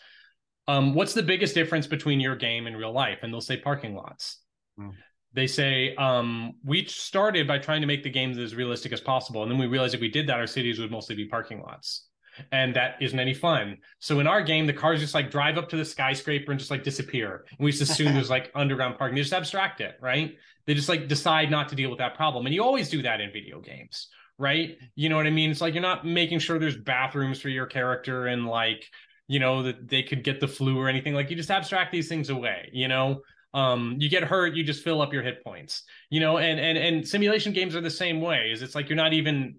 Um, 0.68 0.94
what's 0.94 1.12
the 1.12 1.24
biggest 1.24 1.54
difference 1.54 1.88
between 1.88 2.20
your 2.20 2.36
game 2.36 2.68
and 2.68 2.76
real 2.76 2.92
life? 2.92 3.18
And 3.22 3.32
they'll 3.32 3.40
say 3.40 3.56
parking 3.56 3.96
lots. 3.96 4.38
Mm. 4.78 4.92
They 5.32 5.48
say 5.48 5.94
um, 5.96 6.52
we 6.64 6.84
started 6.84 7.48
by 7.48 7.58
trying 7.58 7.80
to 7.80 7.86
make 7.86 8.04
the 8.04 8.10
games 8.10 8.38
as 8.38 8.54
realistic 8.54 8.92
as 8.92 9.00
possible, 9.00 9.42
and 9.42 9.50
then 9.50 9.58
we 9.58 9.66
realized 9.66 9.94
if 9.94 10.00
we 10.00 10.10
did 10.10 10.28
that, 10.28 10.38
our 10.38 10.46
cities 10.46 10.78
would 10.78 10.90
mostly 10.90 11.16
be 11.16 11.26
parking 11.26 11.62
lots 11.62 12.06
and 12.50 12.74
that 12.74 12.96
isn't 13.00 13.18
any 13.18 13.34
fun. 13.34 13.78
So 13.98 14.20
in 14.20 14.26
our 14.26 14.42
game, 14.42 14.66
the 14.66 14.72
cars 14.72 15.00
just 15.00 15.14
like 15.14 15.30
drive 15.30 15.58
up 15.58 15.68
to 15.70 15.76
the 15.76 15.84
skyscraper 15.84 16.50
and 16.50 16.58
just 16.58 16.70
like 16.70 16.82
disappear. 16.82 17.44
And 17.50 17.64
we 17.64 17.72
just 17.72 17.82
assume 17.82 18.14
there's 18.14 18.30
like 18.30 18.50
underground 18.54 18.98
parking. 18.98 19.14
They 19.14 19.22
just 19.22 19.32
abstract 19.32 19.80
it, 19.80 19.96
right? 20.00 20.36
They 20.66 20.74
just 20.74 20.88
like 20.88 21.08
decide 21.08 21.50
not 21.50 21.68
to 21.70 21.74
deal 21.74 21.90
with 21.90 21.98
that 21.98 22.14
problem. 22.14 22.46
And 22.46 22.54
you 22.54 22.62
always 22.62 22.88
do 22.88 23.02
that 23.02 23.20
in 23.20 23.32
video 23.32 23.60
games, 23.60 24.08
right? 24.38 24.76
You 24.94 25.08
know 25.08 25.16
what 25.16 25.26
I 25.26 25.30
mean? 25.30 25.50
It's 25.50 25.60
like 25.60 25.74
you're 25.74 25.82
not 25.82 26.06
making 26.06 26.38
sure 26.38 26.58
there's 26.58 26.76
bathrooms 26.76 27.40
for 27.40 27.48
your 27.48 27.66
character 27.66 28.26
and 28.26 28.46
like, 28.46 28.84
you 29.28 29.38
know, 29.38 29.62
that 29.62 29.88
they 29.88 30.02
could 30.02 30.24
get 30.24 30.40
the 30.40 30.48
flu 30.48 30.78
or 30.78 30.88
anything. 30.88 31.14
Like 31.14 31.30
you 31.30 31.36
just 31.36 31.50
abstract 31.50 31.92
these 31.92 32.08
things 32.08 32.30
away, 32.30 32.70
you 32.72 32.88
know? 32.88 33.22
um 33.54 33.96
you 33.98 34.08
get 34.08 34.22
hurt 34.22 34.54
you 34.54 34.64
just 34.64 34.82
fill 34.82 35.02
up 35.02 35.12
your 35.12 35.22
hit 35.22 35.44
points 35.44 35.82
you 36.08 36.20
know 36.20 36.38
and 36.38 36.58
and 36.58 36.78
and 36.78 37.06
simulation 37.06 37.52
games 37.52 37.76
are 37.76 37.82
the 37.82 37.90
same 37.90 38.20
way 38.20 38.50
is 38.50 38.62
it's 38.62 38.74
like 38.74 38.88
you're 38.88 38.96
not 38.96 39.12
even 39.12 39.56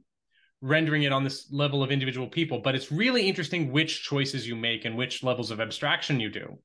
rendering 0.64 1.04
it 1.04 1.12
on 1.12 1.26
this 1.26 1.52
level 1.52 1.84
of 1.84 1.92
individual 1.92 2.26
people 2.26 2.58
but 2.58 2.74
it's 2.74 2.90
really 2.90 3.28
interesting 3.28 3.70
which 3.70 4.02
choices 4.02 4.48
you 4.48 4.56
make 4.56 4.86
and 4.86 4.98
which 4.98 5.22
levels 5.22 5.52
of 5.52 5.60
abstraction 5.60 6.22
you 6.22 6.30
do. 6.30 6.58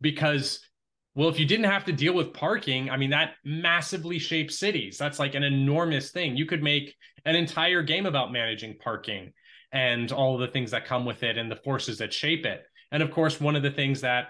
Because 0.00 0.66
well 1.14 1.28
if 1.28 1.38
you 1.38 1.44
didn't 1.44 1.70
have 1.70 1.84
to 1.84 1.92
deal 1.92 2.14
with 2.14 2.32
parking 2.32 2.88
i 2.88 2.96
mean 2.96 3.10
that 3.10 3.34
massively 3.44 4.18
shapes 4.18 4.58
cities. 4.58 4.96
That's 4.96 5.18
like 5.18 5.34
an 5.34 5.44
enormous 5.44 6.10
thing. 6.10 6.34
You 6.34 6.46
could 6.46 6.62
make 6.62 6.94
an 7.26 7.36
entire 7.36 7.82
game 7.82 8.06
about 8.06 8.32
managing 8.32 8.78
parking 8.78 9.32
and 9.70 10.10
all 10.12 10.38
the 10.38 10.48
things 10.48 10.70
that 10.70 10.86
come 10.86 11.04
with 11.04 11.22
it 11.22 11.36
and 11.36 11.50
the 11.50 11.56
forces 11.56 11.98
that 11.98 12.12
shape 12.12 12.46
it. 12.46 12.64
And 12.90 13.02
of 13.02 13.10
course 13.10 13.38
one 13.38 13.54
of 13.54 13.62
the 13.62 13.70
things 13.70 14.00
that 14.00 14.28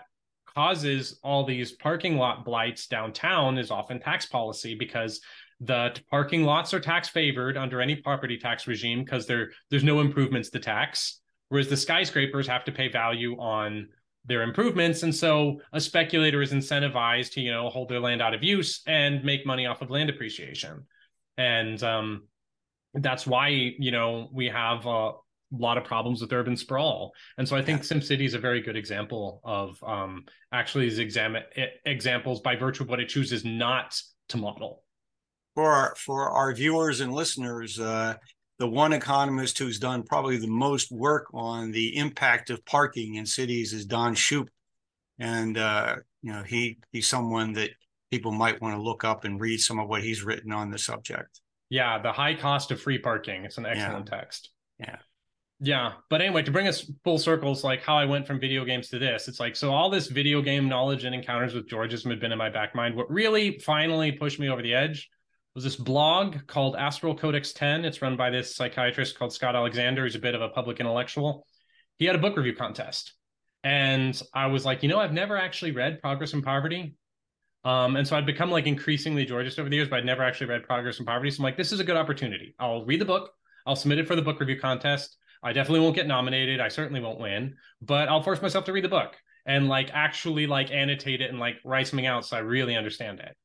causes 0.52 1.20
all 1.22 1.44
these 1.44 1.72
parking 1.72 2.16
lot 2.16 2.44
blights 2.44 2.88
downtown 2.88 3.56
is 3.56 3.70
often 3.70 4.00
tax 4.00 4.26
policy 4.26 4.74
because 4.74 5.20
the 5.64 5.98
parking 6.11 6.42
lots 6.42 6.75
are 6.75 6.81
tax 6.81 7.09
favored 7.09 7.57
under 7.57 7.81
any 7.81 7.94
property 7.94 8.37
tax 8.37 8.66
regime 8.66 9.05
because 9.05 9.27
there 9.27 9.51
there's 9.70 9.85
no 9.85 10.01
improvements 10.01 10.51
to 10.51 10.59
tax, 10.59 11.20
whereas 11.48 11.68
the 11.68 11.77
skyscrapers 11.77 12.48
have 12.48 12.64
to 12.64 12.72
pay 12.72 12.88
value 12.88 13.38
on 13.38 13.88
their 14.25 14.42
improvements, 14.42 15.03
and 15.05 15.14
so 15.14 15.61
a 15.72 15.81
speculator 15.81 16.42
is 16.42 16.53
incentivized 16.53 17.33
to 17.33 17.40
you 17.40 17.53
know 17.53 17.68
hold 17.68 17.88
their 17.88 18.01
land 18.01 18.20
out 18.20 18.35
of 18.35 18.42
use 18.42 18.83
and 18.87 19.25
make 19.25 19.46
money 19.46 19.66
off 19.66 19.83
of 19.83 19.90
land 19.90 20.11
appreciation, 20.11 20.85
and 21.37 21.83
um, 21.85 22.25
that's 22.94 23.25
why 23.25 23.48
you 23.48 23.92
know 23.92 24.29
we 24.33 24.46
have 24.46 24.85
a 24.87 25.12
lot 25.53 25.79
of 25.79 25.85
problems 25.85 26.20
with 26.20 26.33
urban 26.33 26.57
sprawl. 26.57 27.12
And 27.37 27.46
so 27.46 27.55
I 27.57 27.62
think 27.62 27.83
yeah. 27.83 27.98
SimCity 27.98 28.25
is 28.25 28.35
a 28.35 28.38
very 28.38 28.62
good 28.62 28.75
example 28.75 29.42
of 29.44 29.77
um, 29.87 30.25
actually 30.51 30.88
these 30.88 30.98
exam- 30.98 31.37
examples 31.85 32.40
by 32.40 32.57
virtue 32.57 32.85
of 32.85 32.88
what 32.88 33.01
it 33.01 33.11
chooses 33.11 33.44
not 33.44 34.01
to 34.31 34.38
model 34.38 34.83
for 35.55 35.71
our, 35.71 35.95
for 35.97 36.29
our 36.31 36.55
viewers 36.55 37.01
and 37.01 37.12
listeners, 37.12 37.79
uh, 37.79 38.15
the 38.59 38.69
one 38.69 38.93
economist 38.93 39.59
who's 39.59 39.79
done 39.79 40.03
probably 40.03 40.37
the 40.37 40.47
most 40.47 40.93
work 40.93 41.27
on 41.35 41.73
the 41.73 41.97
impact 41.97 42.51
of 42.51 42.65
parking 42.65 43.17
in 43.17 43.27
cities 43.27 43.73
is 43.73 43.87
Don 43.87 44.15
Shoup, 44.15 44.49
and 45.19 45.59
uh, 45.59 45.97
you 46.23 46.33
know 46.33 46.43
he 46.43 46.79
he's 46.93 47.09
someone 47.09 47.55
that 47.55 47.71
people 48.11 48.31
might 48.31 48.61
want 48.61 48.77
to 48.77 48.83
look 48.83 49.05
up 49.05 49.25
and 49.25 49.41
read 49.41 49.59
some 49.59 49.81
of 49.81 49.88
what 49.88 50.03
he's 50.03 50.23
written 50.23 50.53
on 50.53 50.71
the 50.71 50.79
subject. 50.79 51.41
Yeah, 51.71 52.01
the 52.01 52.12
high 52.12 52.35
cost 52.35 52.71
of 52.71 52.81
free 52.81 52.99
parking. 52.99 53.45
It's 53.45 53.59
an 53.59 53.67
excellent 53.67 54.09
yeah. 54.12 54.19
text. 54.19 54.51
Yeah. 54.79 54.97
Yeah, 55.65 55.93
but 56.11 56.21
anyway, 56.21 56.43
to 56.43 56.51
bring 56.51 56.67
us 56.67 56.91
full 57.05 57.19
circles, 57.19 57.62
like 57.62 57.83
how 57.83 57.97
I 57.97 58.05
went 58.05 58.27
from 58.27 58.41
video 58.41 58.65
games 58.65 58.88
to 58.88 58.99
this, 58.99 59.29
it's 59.29 59.38
like 59.38 59.55
so 59.55 59.73
all 59.73 59.91
this 59.91 60.09
video 60.09 60.43
game 60.43 60.69
knowledge 60.69 61.05
and 61.05 61.15
encounters 61.15 61.55
with 61.55 61.69
Georgism 61.69 62.11
had 62.11 62.19
been 62.19 62.33
in 62.33 62.38
my 62.38 62.51
back 62.51 62.75
mind. 62.75 62.97
What 62.97 63.09
really 63.11 63.59
finally 63.59 64.11
pushed 64.11 64.41
me 64.41 64.49
over 64.49 64.61
the 64.61 64.75
edge 64.75 65.09
was 65.55 65.65
this 65.65 65.77
blog 65.77 66.47
called 66.47 66.77
Astral 66.77 67.15
Codex 67.15 67.53
10. 67.53 67.85
It's 67.85 68.01
run 68.01 68.17
by 68.17 68.31
this 68.31 68.57
psychiatrist 68.57 69.19
called 69.19 69.33
Scott 69.33 69.55
Alexander, 69.55 70.03
who's 70.03 70.15
a 70.15 70.21
bit 70.21 70.35
of 70.35 70.41
a 70.41 70.49
public 70.49 70.81
intellectual. 70.81 71.47
He 71.99 72.07
had 72.07 72.17
a 72.17 72.19
book 72.19 72.37
review 72.37 72.55
contest. 72.55 73.15
And 73.62 74.21
I 74.35 74.47
was 74.47 74.65
like, 74.65 74.83
you 74.83 74.88
know, 74.88 74.99
I've 74.99 75.12
never 75.12 75.37
actually 75.37 75.73
read 75.73 76.01
Progress 76.01 76.33
and 76.33 76.43
Poverty. 76.43 76.97
Um, 77.65 77.97
and 77.97 78.09
so 78.09 78.17
I'd 78.17 78.27
become 78.27 78.51
like 78.51 78.67
increasingly 78.67 79.25
Georgist 79.25 79.59
over 79.59 79.69
the 79.69 79.77
years, 79.77 79.88
but 79.88 79.99
I'd 79.99 80.05
never 80.05 80.23
actually 80.23 80.49
read 80.49 80.65
Progress 80.65 80.99
and 80.99 81.07
Poverty. 81.07 81.31
So 81.31 81.41
I'm 81.41 81.45
like, 81.45 81.57
this 81.57 81.71
is 81.71 81.79
a 81.79 81.85
good 81.85 81.97
opportunity. 81.97 82.55
I'll 82.59 82.85
read 82.85 83.01
the 83.01 83.05
book. 83.05 83.31
I'll 83.67 83.77
submit 83.77 83.99
it 83.99 84.09
for 84.09 84.17
the 84.17 84.23
book 84.23 84.41
review 84.41 84.59
contest. 84.59 85.17
I 85.45 85.53
definitely 85.53 85.81
won't 85.81 85.95
get 85.95 86.07
nominated. 86.07 86.61
I 86.61 86.69
certainly 86.69 87.01
won't 87.01 87.21
win, 87.21 87.55
but 87.81 88.09
I'll 88.09 88.23
force 88.23 88.43
myself 88.43 88.65
to 88.65 88.73
read 88.73 88.85
the 88.85 88.88
book 88.88 89.17
and 89.45 89.69
like 89.69 89.91
actually 89.93 90.47
like 90.47 90.71
annotate 90.71 91.21
it 91.21 91.31
and 91.31 91.38
like 91.38 91.57
write 91.65 91.87
something 91.88 92.07
out 92.07 92.25
so 92.25 92.37
I 92.37 92.41
really 92.41 92.77
understand 92.77 93.21
it. 93.21 93.37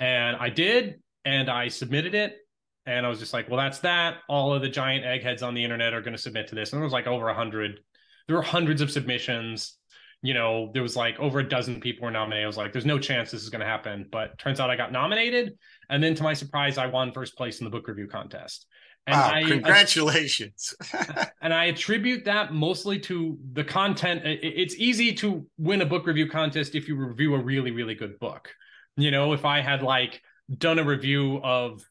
And 0.00 0.36
I 0.36 0.50
did, 0.50 1.00
and 1.26 1.50
I 1.50 1.68
submitted 1.68 2.14
it. 2.14 2.38
And 2.86 3.04
I 3.04 3.08
was 3.08 3.18
just 3.18 3.34
like, 3.34 3.50
well, 3.50 3.58
that's 3.58 3.80
that. 3.80 4.18
All 4.28 4.54
of 4.54 4.62
the 4.62 4.68
giant 4.68 5.04
eggheads 5.04 5.42
on 5.42 5.54
the 5.54 5.64
internet 5.64 5.92
are 5.92 6.00
going 6.00 6.14
to 6.14 6.22
submit 6.22 6.46
to 6.48 6.54
this. 6.54 6.72
And 6.72 6.78
there 6.78 6.84
was 6.84 6.92
like 6.92 7.08
over 7.08 7.28
a 7.28 7.34
hundred, 7.34 7.80
there 8.28 8.36
were 8.36 8.42
hundreds 8.42 8.80
of 8.80 8.92
submissions. 8.92 9.76
You 10.22 10.34
know, 10.34 10.70
there 10.72 10.82
was 10.82 10.94
like 10.94 11.18
over 11.18 11.40
a 11.40 11.48
dozen 11.48 11.80
people 11.80 12.04
were 12.04 12.12
nominated. 12.12 12.44
I 12.44 12.46
was 12.46 12.56
like, 12.56 12.72
there's 12.72 12.86
no 12.86 12.98
chance 12.98 13.32
this 13.32 13.42
is 13.42 13.50
going 13.50 13.60
to 13.60 13.66
happen. 13.66 14.06
But 14.10 14.38
turns 14.38 14.60
out 14.60 14.70
I 14.70 14.76
got 14.76 14.92
nominated. 14.92 15.58
And 15.90 16.02
then 16.02 16.14
to 16.14 16.22
my 16.22 16.32
surprise, 16.32 16.78
I 16.78 16.86
won 16.86 17.12
first 17.12 17.36
place 17.36 17.60
in 17.60 17.64
the 17.64 17.70
book 17.70 17.88
review 17.88 18.06
contest. 18.06 18.66
And 19.08 19.16
wow, 19.16 19.32
I, 19.34 19.42
congratulations. 19.42 20.74
and 21.42 21.52
I 21.52 21.66
attribute 21.66 22.24
that 22.24 22.52
mostly 22.52 23.00
to 23.00 23.36
the 23.52 23.64
content. 23.64 24.22
It's 24.24 24.76
easy 24.76 25.12
to 25.14 25.44
win 25.58 25.82
a 25.82 25.86
book 25.86 26.06
review 26.06 26.28
contest 26.28 26.76
if 26.76 26.86
you 26.86 26.96
review 26.96 27.34
a 27.34 27.38
really, 27.38 27.72
really 27.72 27.94
good 27.94 28.18
book. 28.20 28.48
You 28.96 29.10
know, 29.10 29.32
if 29.32 29.44
I 29.44 29.60
had 29.60 29.82
like 29.82 30.22
done 30.54 30.78
a 30.78 30.84
review 30.84 31.40
of 31.42 31.84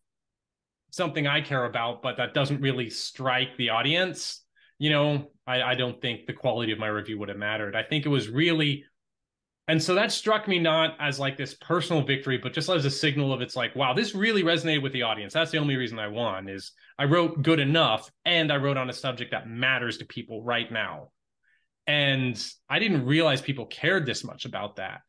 something 0.91 1.27
I 1.27 1.41
care 1.41 1.65
about, 1.65 2.01
but 2.01 2.17
that 2.17 2.33
doesn't 2.33 2.61
really 2.61 2.89
strike 2.89 3.57
the 3.57 3.69
audience, 3.69 4.43
you 4.79 4.89
know, 4.89 5.31
I, 5.45 5.61
I 5.61 5.75
don't 5.75 6.01
think 6.01 6.25
the 6.25 6.33
quality 6.33 6.71
of 6.71 6.79
my 6.79 6.87
review 6.87 7.19
would 7.19 7.29
have 7.29 7.37
mattered. 7.37 7.75
I 7.75 7.83
think 7.83 8.05
it 8.05 8.09
was 8.09 8.29
really 8.29 8.85
and 9.67 9.81
so 9.81 9.95
that 9.95 10.11
struck 10.11 10.47
me 10.47 10.59
not 10.59 10.95
as 10.99 11.19
like 11.19 11.37
this 11.37 11.55
personal 11.55 12.03
victory, 12.03 12.37
but 12.37 12.53
just 12.53 12.69
as 12.69 12.85
a 12.85 12.91
signal 12.91 13.33
of 13.33 13.41
it's 13.41 13.55
like, 13.55 13.75
wow, 13.75 13.93
this 13.93 14.13
really 14.13 14.43
resonated 14.43 14.83
with 14.83 14.93
the 14.93 15.01
audience. 15.01 15.33
That's 15.33 15.49
the 15.49 15.57
only 15.57 15.75
reason 15.75 15.97
I 15.97 16.07
won 16.07 16.47
is 16.47 16.71
I 16.99 17.05
wrote 17.05 17.41
good 17.41 17.59
enough 17.59 18.11
and 18.25 18.51
I 18.51 18.57
wrote 18.57 18.77
on 18.77 18.91
a 18.91 18.93
subject 18.93 19.31
that 19.31 19.49
matters 19.49 19.97
to 19.97 20.05
people 20.05 20.43
right 20.43 20.71
now. 20.71 21.09
And 21.87 22.39
I 22.69 22.77
didn't 22.77 23.07
realize 23.07 23.41
people 23.41 23.65
cared 23.65 24.05
this 24.05 24.23
much 24.23 24.45
about 24.45 24.75
that. 24.75 25.01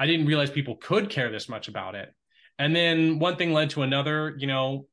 I 0.00 0.06
didn't 0.06 0.26
realize 0.26 0.50
people 0.50 0.76
could 0.76 1.08
care 1.08 1.30
this 1.30 1.48
much 1.48 1.68
about 1.68 1.94
it. 1.94 2.12
And 2.58 2.74
then 2.74 3.18
one 3.18 3.36
thing 3.36 3.52
led 3.52 3.70
to 3.70 3.82
another, 3.82 4.34
you 4.38 4.46
know, 4.46 4.86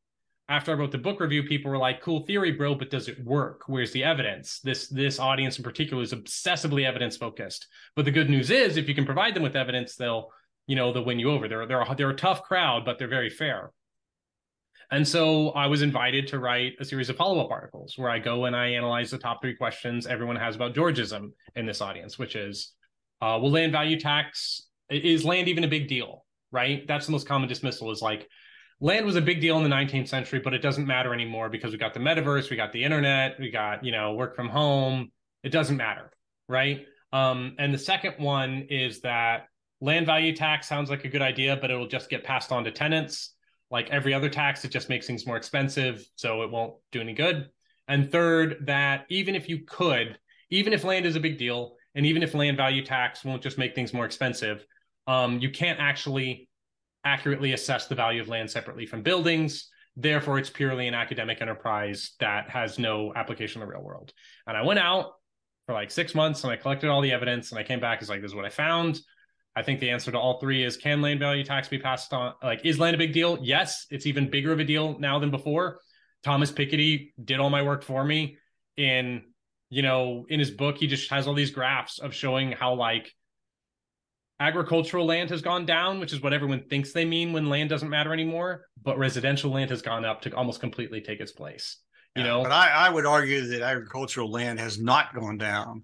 after 0.47 0.71
I 0.71 0.73
wrote 0.73 0.91
the 0.91 0.97
book 0.97 1.19
review, 1.19 1.43
people 1.43 1.69
were 1.69 1.77
like, 1.77 2.01
"Cool 2.01 2.25
theory, 2.25 2.51
bro, 2.51 2.73
but 2.73 2.89
does 2.89 3.07
it 3.07 3.23
work? 3.23 3.63
Where's 3.67 3.91
the 3.91 4.03
evidence?" 4.03 4.59
This 4.61 4.87
this 4.87 5.19
audience 5.19 5.57
in 5.57 5.63
particular 5.63 6.01
is 6.01 6.11
obsessively 6.11 6.85
evidence 6.85 7.17
focused. 7.17 7.67
But 7.95 8.05
the 8.05 8.11
good 8.11 8.29
news 8.29 8.49
is, 8.49 8.75
if 8.75 8.89
you 8.89 8.95
can 8.95 9.05
provide 9.05 9.35
them 9.35 9.43
with 9.43 9.55
evidence, 9.55 9.95
they'll 9.95 10.29
you 10.65 10.75
know 10.75 10.91
they'll 10.91 11.05
win 11.05 11.19
you 11.19 11.29
over. 11.29 11.47
They're 11.47 11.67
they're 11.67 11.81
a, 11.81 11.95
they're 11.95 12.09
a 12.09 12.15
tough 12.15 12.43
crowd, 12.43 12.83
but 12.83 12.97
they're 12.97 13.07
very 13.07 13.29
fair. 13.29 13.71
And 14.91 15.07
so 15.07 15.49
I 15.51 15.67
was 15.67 15.83
invited 15.83 16.27
to 16.29 16.39
write 16.39 16.73
a 16.79 16.85
series 16.85 17.09
of 17.09 17.15
follow 17.15 17.39
up 17.43 17.51
articles 17.51 17.95
where 17.95 18.09
I 18.09 18.17
go 18.17 18.45
and 18.45 18.55
I 18.55 18.69
analyze 18.69 19.11
the 19.11 19.19
top 19.19 19.41
three 19.41 19.55
questions 19.55 20.07
everyone 20.07 20.35
has 20.37 20.55
about 20.55 20.73
Georgism 20.73 21.31
in 21.55 21.67
this 21.67 21.79
audience, 21.79 22.17
which 22.17 22.35
is, 22.35 22.73
uh, 23.21 23.37
will 23.39 23.51
land 23.51 23.71
value 23.71 23.99
tax 23.99 24.67
is 24.89 25.23
land 25.23 25.47
even 25.47 25.63
a 25.63 25.67
big 25.67 25.87
deal? 25.87 26.25
Right? 26.51 26.87
That's 26.87 27.05
the 27.05 27.11
most 27.11 27.27
common 27.27 27.47
dismissal 27.47 27.91
is 27.91 28.01
like 28.01 28.27
land 28.81 29.05
was 29.05 29.15
a 29.15 29.21
big 29.21 29.41
deal 29.41 29.57
in 29.57 29.63
the 29.63 29.69
19th 29.69 30.07
century, 30.07 30.39
but 30.39 30.53
it 30.53 30.61
doesn't 30.61 30.87
matter 30.87 31.13
anymore 31.13 31.49
because 31.49 31.71
we 31.71 31.77
got 31.77 31.93
the 31.93 31.99
metaverse, 31.99 32.49
we 32.49 32.55
got 32.55 32.71
the 32.71 32.83
internet, 32.83 33.39
we 33.39 33.51
got, 33.51 33.83
you 33.83 33.91
know, 33.91 34.13
work 34.13 34.35
from 34.35 34.49
home. 34.49 35.11
It 35.43 35.49
doesn't 35.49 35.77
matter. 35.77 36.11
Right. 36.47 36.85
Um, 37.11 37.55
and 37.59 37.73
the 37.73 37.77
second 37.77 38.15
one 38.17 38.67
is 38.69 39.01
that 39.01 39.47
land 39.81 40.05
value 40.05 40.35
tax 40.35 40.67
sounds 40.67 40.89
like 40.89 41.05
a 41.05 41.09
good 41.09 41.21
idea, 41.21 41.57
but 41.59 41.71
it'll 41.71 41.87
just 41.87 42.09
get 42.09 42.23
passed 42.23 42.51
on 42.51 42.63
to 42.63 42.71
tenants. 42.71 43.33
Like 43.71 43.89
every 43.89 44.13
other 44.13 44.29
tax, 44.29 44.65
it 44.65 44.71
just 44.71 44.89
makes 44.89 45.07
things 45.07 45.27
more 45.27 45.37
expensive. 45.37 46.07
So 46.15 46.41
it 46.43 46.51
won't 46.51 46.73
do 46.91 47.01
any 47.01 47.13
good. 47.13 47.49
And 47.87 48.11
third, 48.11 48.65
that 48.67 49.05
even 49.09 49.35
if 49.35 49.49
you 49.49 49.59
could, 49.65 50.17
even 50.49 50.73
if 50.73 50.83
land 50.83 51.05
is 51.05 51.15
a 51.15 51.19
big 51.19 51.37
deal, 51.37 51.75
and 51.95 52.05
even 52.05 52.23
if 52.23 52.33
land 52.33 52.57
value 52.57 52.83
tax 52.83 53.25
won't 53.25 53.41
just 53.41 53.57
make 53.57 53.75
things 53.75 53.93
more 53.93 54.05
expensive, 54.05 54.65
um, 55.09 55.39
you 55.39 55.49
can't 55.49 55.79
actually 55.79 56.47
accurately 57.03 57.53
assess 57.53 57.87
the 57.87 57.95
value 57.95 58.21
of 58.21 58.27
land 58.27 58.49
separately 58.51 58.85
from 58.85 59.01
buildings. 59.01 59.67
Therefore, 59.97 60.37
it's 60.37 60.51
purely 60.51 60.87
an 60.87 60.93
academic 60.93 61.41
enterprise 61.41 62.11
that 62.19 62.47
has 62.51 62.77
no 62.77 63.11
application 63.15 63.59
in 63.59 63.67
the 63.67 63.73
real 63.73 63.83
world. 63.83 64.13
And 64.45 64.55
I 64.55 64.61
went 64.61 64.77
out 64.77 65.13
for 65.65 65.73
like 65.73 65.89
six 65.89 66.13
months 66.13 66.43
and 66.43 66.53
I 66.53 66.57
collected 66.57 66.91
all 66.91 67.01
the 67.01 67.11
evidence 67.11 67.49
and 67.51 67.57
I 67.57 67.63
came 67.63 67.79
back 67.79 68.03
as 68.03 68.09
like, 68.09 68.21
this 68.21 68.29
is 68.29 68.35
what 68.35 68.45
I 68.45 68.49
found. 68.49 68.99
I 69.55 69.63
think 69.63 69.79
the 69.79 69.89
answer 69.89 70.11
to 70.11 70.19
all 70.19 70.39
three 70.39 70.63
is 70.63 70.77
can 70.77 71.01
land 71.01 71.19
value 71.19 71.43
tax 71.43 71.67
be 71.67 71.79
passed 71.79 72.13
on? 72.13 72.35
Like, 72.43 72.63
is 72.63 72.77
land 72.77 72.93
a 72.93 72.99
big 72.99 73.11
deal? 73.11 73.39
Yes, 73.41 73.87
it's 73.89 74.05
even 74.05 74.29
bigger 74.29 74.51
of 74.51 74.59
a 74.59 74.63
deal 74.63 74.99
now 74.99 75.17
than 75.17 75.31
before. 75.31 75.79
Thomas 76.23 76.51
Piketty 76.51 77.13
did 77.25 77.39
all 77.39 77.49
my 77.49 77.63
work 77.63 77.83
for 77.83 78.03
me 78.03 78.37
in, 78.77 79.23
you 79.71 79.81
know, 79.81 80.27
in 80.29 80.39
his 80.39 80.51
book, 80.51 80.77
he 80.77 80.85
just 80.85 81.09
has 81.09 81.25
all 81.25 81.33
these 81.33 81.49
graphs 81.49 81.97
of 81.97 82.13
showing 82.13 82.51
how 82.51 82.75
like 82.75 83.11
agricultural 84.39 85.05
land 85.05 85.29
has 85.29 85.41
gone 85.41 85.65
down, 85.65 85.99
which 85.99 86.13
is 86.13 86.21
what 86.21 86.33
everyone 86.33 86.63
thinks 86.69 86.93
they 86.93 87.05
mean 87.05 87.33
when 87.33 87.49
land 87.49 87.69
doesn't 87.69 87.89
matter 87.89 88.13
anymore. 88.13 88.65
But 88.81 88.97
residential 88.97 89.51
land 89.51 89.69
has 89.69 89.81
gone 89.81 90.05
up 90.05 90.21
to 90.21 90.35
almost 90.35 90.59
completely 90.59 91.01
take 91.01 91.19
its 91.19 91.31
place. 91.31 91.77
You 92.15 92.23
know, 92.23 92.41
but 92.41 92.51
I, 92.51 92.69
I 92.69 92.89
would 92.89 93.05
argue 93.05 93.47
that 93.47 93.61
agricultural 93.61 94.31
land 94.31 94.59
has 94.59 94.79
not 94.79 95.13
gone 95.13 95.37
down. 95.37 95.83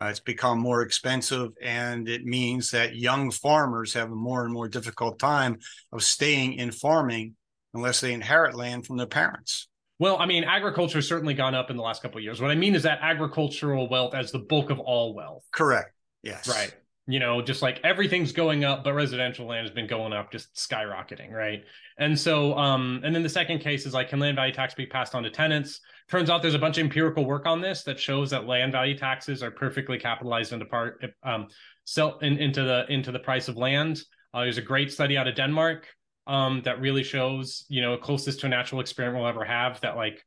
Uh, 0.00 0.06
it's 0.06 0.20
become 0.20 0.58
more 0.58 0.82
expensive, 0.82 1.50
and 1.60 2.08
it 2.08 2.24
means 2.24 2.70
that 2.70 2.94
young 2.94 3.30
farmers 3.30 3.92
have 3.94 4.10
a 4.10 4.14
more 4.14 4.44
and 4.44 4.52
more 4.52 4.68
difficult 4.68 5.18
time 5.18 5.58
of 5.92 6.02
staying 6.02 6.54
in 6.54 6.70
farming 6.70 7.34
unless 7.74 8.00
they 8.00 8.12
inherit 8.12 8.54
land 8.54 8.86
from 8.86 8.96
their 8.96 9.06
parents. 9.06 9.68
Well, 9.98 10.18
I 10.18 10.26
mean, 10.26 10.44
agriculture 10.44 10.98
has 10.98 11.08
certainly 11.08 11.34
gone 11.34 11.54
up 11.54 11.70
in 11.70 11.76
the 11.76 11.82
last 11.82 12.00
couple 12.00 12.18
of 12.18 12.24
years. 12.24 12.40
What 12.40 12.50
I 12.50 12.54
mean 12.54 12.74
is 12.74 12.84
that 12.84 13.00
agricultural 13.02 13.88
wealth 13.88 14.14
as 14.14 14.30
the 14.30 14.38
bulk 14.38 14.70
of 14.70 14.78
all 14.78 15.14
wealth. 15.14 15.44
Correct. 15.50 15.92
Yes. 16.22 16.46
Right 16.46 16.74
you 17.06 17.18
know 17.20 17.40
just 17.40 17.62
like 17.62 17.80
everything's 17.84 18.32
going 18.32 18.64
up 18.64 18.82
but 18.82 18.92
residential 18.94 19.46
land 19.46 19.66
has 19.66 19.74
been 19.74 19.86
going 19.86 20.12
up 20.12 20.30
just 20.30 20.54
skyrocketing 20.54 21.32
right? 21.32 21.64
And 21.98 22.18
so 22.18 22.56
um 22.56 23.00
and 23.04 23.14
then 23.14 23.22
the 23.22 23.28
second 23.28 23.60
case 23.60 23.86
is 23.86 23.94
like 23.94 24.08
can 24.08 24.18
land 24.18 24.36
value 24.36 24.52
tax 24.52 24.74
be 24.74 24.86
passed 24.86 25.14
on 25.14 25.22
to 25.22 25.30
tenants? 25.30 25.80
Turns 26.08 26.30
out 26.30 26.42
there's 26.42 26.54
a 26.54 26.58
bunch 26.58 26.78
of 26.78 26.84
empirical 26.84 27.24
work 27.24 27.46
on 27.46 27.60
this 27.60 27.82
that 27.84 27.98
shows 27.98 28.30
that 28.30 28.46
land 28.46 28.72
value 28.72 28.96
taxes 28.96 29.42
are 29.42 29.50
perfectly 29.50 29.98
capitalized 29.98 30.52
into 30.52 30.66
part 30.66 31.04
um 31.22 31.48
sell 31.84 32.18
in, 32.18 32.38
into 32.38 32.62
the 32.62 32.84
into 32.88 33.12
the 33.12 33.20
price 33.20 33.48
of 33.48 33.56
land. 33.56 34.02
Uh, 34.34 34.42
there's 34.42 34.58
a 34.58 34.62
great 34.62 34.92
study 34.92 35.16
out 35.16 35.28
of 35.28 35.34
denmark 35.34 35.86
um 36.26 36.60
that 36.64 36.80
really 36.80 37.04
shows 37.04 37.64
you 37.68 37.80
know 37.80 37.96
closest 37.96 38.40
to 38.40 38.46
a 38.46 38.48
natural 38.48 38.80
experiment 38.80 39.22
we'll 39.22 39.28
ever 39.28 39.44
have 39.44 39.80
that 39.80 39.96
like 39.96 40.24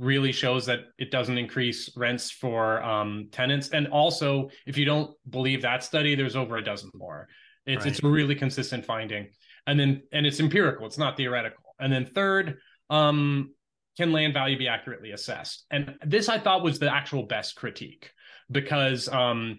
really 0.00 0.32
shows 0.32 0.64
that 0.66 0.80
it 0.98 1.10
doesn't 1.10 1.36
increase 1.36 1.94
rents 1.96 2.30
for 2.30 2.82
um, 2.82 3.28
tenants. 3.30 3.68
And 3.68 3.86
also, 3.88 4.48
if 4.66 4.78
you 4.78 4.86
don't 4.86 5.14
believe 5.28 5.62
that 5.62 5.84
study, 5.84 6.14
there's 6.14 6.36
over 6.36 6.56
a 6.56 6.64
dozen 6.64 6.90
more. 6.94 7.28
It's 7.66 7.84
right. 7.84 7.92
it's 7.92 8.02
a 8.02 8.08
really 8.08 8.34
consistent 8.34 8.86
finding. 8.86 9.28
And 9.66 9.78
then 9.78 10.02
and 10.10 10.26
it's 10.26 10.40
empirical, 10.40 10.86
it's 10.86 10.98
not 10.98 11.16
theoretical. 11.16 11.62
And 11.78 11.92
then 11.92 12.06
third, 12.06 12.58
um, 12.88 13.54
can 13.98 14.10
land 14.10 14.32
value 14.32 14.58
be 14.58 14.68
accurately 14.68 15.12
assessed? 15.12 15.66
And 15.70 15.94
this 16.04 16.30
I 16.30 16.38
thought 16.38 16.62
was 16.62 16.78
the 16.78 16.92
actual 16.92 17.24
best 17.24 17.56
critique 17.56 18.10
because 18.50 19.06
um, 19.08 19.58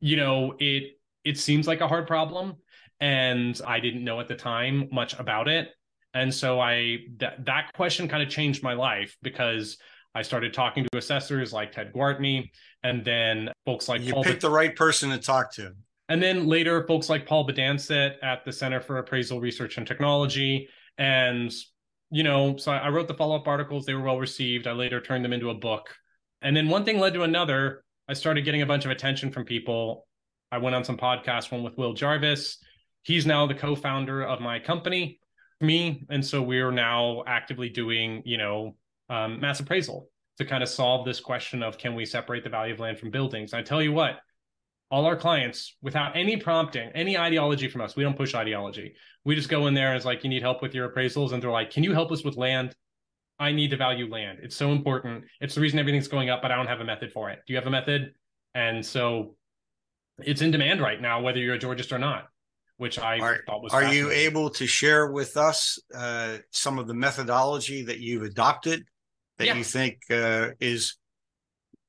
you 0.00 0.16
know, 0.16 0.54
it 0.58 0.98
it 1.24 1.38
seems 1.38 1.68
like 1.68 1.80
a 1.80 1.88
hard 1.88 2.08
problem 2.08 2.56
and 3.00 3.60
I 3.66 3.80
didn't 3.80 4.04
know 4.04 4.20
at 4.20 4.28
the 4.28 4.34
time 4.34 4.88
much 4.90 5.18
about 5.18 5.48
it 5.48 5.68
and 6.14 6.32
so 6.32 6.60
I 6.60 6.98
that 7.18 7.44
that 7.44 7.72
question 7.74 8.08
kind 8.08 8.22
of 8.22 8.28
changed 8.28 8.62
my 8.62 8.74
life 8.74 9.16
because 9.22 9.76
I 10.14 10.22
started 10.22 10.54
talking 10.54 10.84
to 10.84 10.98
assessors 10.98 11.52
like 11.52 11.72
Ted 11.72 11.92
Gwartney, 11.92 12.50
and 12.82 13.04
then 13.04 13.50
folks 13.66 13.88
like 13.88 14.00
you 14.02 14.12
Paul 14.12 14.24
picked 14.24 14.42
the 14.42 14.50
right 14.50 14.74
person 14.74 15.10
to 15.10 15.18
talk 15.18 15.52
to. 15.54 15.72
And 16.08 16.22
then 16.22 16.46
later, 16.46 16.86
folks 16.86 17.08
like 17.08 17.26
Paul 17.26 17.48
Bidanset 17.48 18.16
at 18.22 18.44
the 18.44 18.52
Center 18.52 18.80
for 18.80 18.98
Appraisal 18.98 19.40
Research 19.40 19.78
and 19.78 19.86
Technology. 19.86 20.68
And, 20.98 21.52
you 22.10 22.22
know, 22.22 22.56
so 22.58 22.72
I 22.72 22.90
wrote 22.90 23.08
the 23.08 23.14
follow 23.14 23.36
up 23.36 23.48
articles. 23.48 23.86
They 23.86 23.94
were 23.94 24.02
well 24.02 24.18
received. 24.18 24.66
I 24.66 24.72
later 24.72 25.00
turned 25.00 25.24
them 25.24 25.32
into 25.32 25.50
a 25.50 25.54
book. 25.54 25.88
And 26.42 26.54
then 26.54 26.68
one 26.68 26.84
thing 26.84 26.98
led 26.98 27.14
to 27.14 27.22
another. 27.22 27.82
I 28.06 28.12
started 28.12 28.44
getting 28.44 28.60
a 28.60 28.66
bunch 28.66 28.84
of 28.84 28.90
attention 28.90 29.32
from 29.32 29.46
people. 29.46 30.06
I 30.52 30.58
went 30.58 30.76
on 30.76 30.84
some 30.84 30.98
podcasts, 30.98 31.50
one 31.50 31.62
with 31.62 31.78
Will 31.78 31.94
Jarvis. 31.94 32.58
He's 33.02 33.24
now 33.24 33.46
the 33.46 33.54
co 33.54 33.74
founder 33.74 34.22
of 34.22 34.40
my 34.40 34.58
company 34.58 35.18
me 35.64 36.04
and 36.10 36.24
so 36.24 36.42
we're 36.42 36.70
now 36.70 37.22
actively 37.26 37.68
doing 37.68 38.22
you 38.24 38.38
know 38.38 38.76
um, 39.10 39.40
mass 39.40 39.60
appraisal 39.60 40.08
to 40.38 40.44
kind 40.44 40.62
of 40.62 40.68
solve 40.68 41.04
this 41.04 41.20
question 41.20 41.62
of 41.62 41.78
can 41.78 41.94
we 41.94 42.04
separate 42.04 42.44
the 42.44 42.50
value 42.50 42.74
of 42.74 42.80
land 42.80 42.98
from 42.98 43.10
buildings 43.10 43.52
and 43.52 43.60
i 43.60 43.62
tell 43.62 43.82
you 43.82 43.92
what 43.92 44.18
all 44.94 45.06
our 45.06 45.16
clients 45.16 45.76
without 45.82 46.16
any 46.16 46.36
prompting, 46.36 46.88
any 46.94 47.18
ideology 47.18 47.68
from 47.68 47.80
us. 47.80 47.96
We 47.96 48.04
don't 48.04 48.16
push 48.16 48.34
ideology. 48.34 48.94
We 49.24 49.34
just 49.34 49.48
go 49.48 49.66
in 49.66 49.74
there 49.74 49.92
as 49.92 50.04
like, 50.04 50.22
you 50.22 50.30
need 50.30 50.42
help 50.42 50.62
with 50.62 50.72
your 50.72 50.88
appraisals. 50.88 51.32
And 51.32 51.42
they're 51.42 51.50
like, 51.50 51.70
can 51.70 51.82
you 51.82 51.92
help 51.92 52.12
us 52.12 52.22
with 52.22 52.36
land? 52.36 52.74
I 53.38 53.50
need 53.50 53.70
to 53.70 53.76
value 53.76 54.08
land. 54.08 54.38
It's 54.42 54.54
so 54.54 54.70
important. 54.70 55.24
It's 55.40 55.56
the 55.56 55.60
reason 55.60 55.80
everything's 55.80 56.06
going 56.06 56.30
up, 56.30 56.42
but 56.42 56.52
I 56.52 56.56
don't 56.56 56.68
have 56.68 56.80
a 56.80 56.84
method 56.84 57.10
for 57.12 57.30
it. 57.30 57.40
Do 57.44 57.52
you 57.52 57.56
have 57.56 57.66
a 57.66 57.70
method? 57.70 58.14
And 58.54 58.86
so 58.86 59.34
it's 60.18 60.42
in 60.42 60.52
demand 60.52 60.80
right 60.80 61.00
now, 61.00 61.20
whether 61.20 61.40
you're 61.40 61.56
a 61.56 61.58
Georgist 61.58 61.90
or 61.90 61.98
not, 61.98 62.28
which 62.76 62.98
I 62.98 63.18
are, 63.18 63.40
thought 63.46 63.62
was. 63.62 63.72
Are 63.72 63.92
you 63.92 64.10
able 64.10 64.50
to 64.50 64.66
share 64.66 65.10
with 65.10 65.36
us 65.36 65.78
uh, 65.94 66.38
some 66.50 66.78
of 66.78 66.86
the 66.86 66.94
methodology 66.94 67.84
that 67.84 68.00
you've 68.00 68.22
adopted 68.22 68.84
that 69.38 69.46
yeah. 69.46 69.54
you 69.54 69.64
think 69.64 69.98
uh, 70.10 70.50
is, 70.60 70.96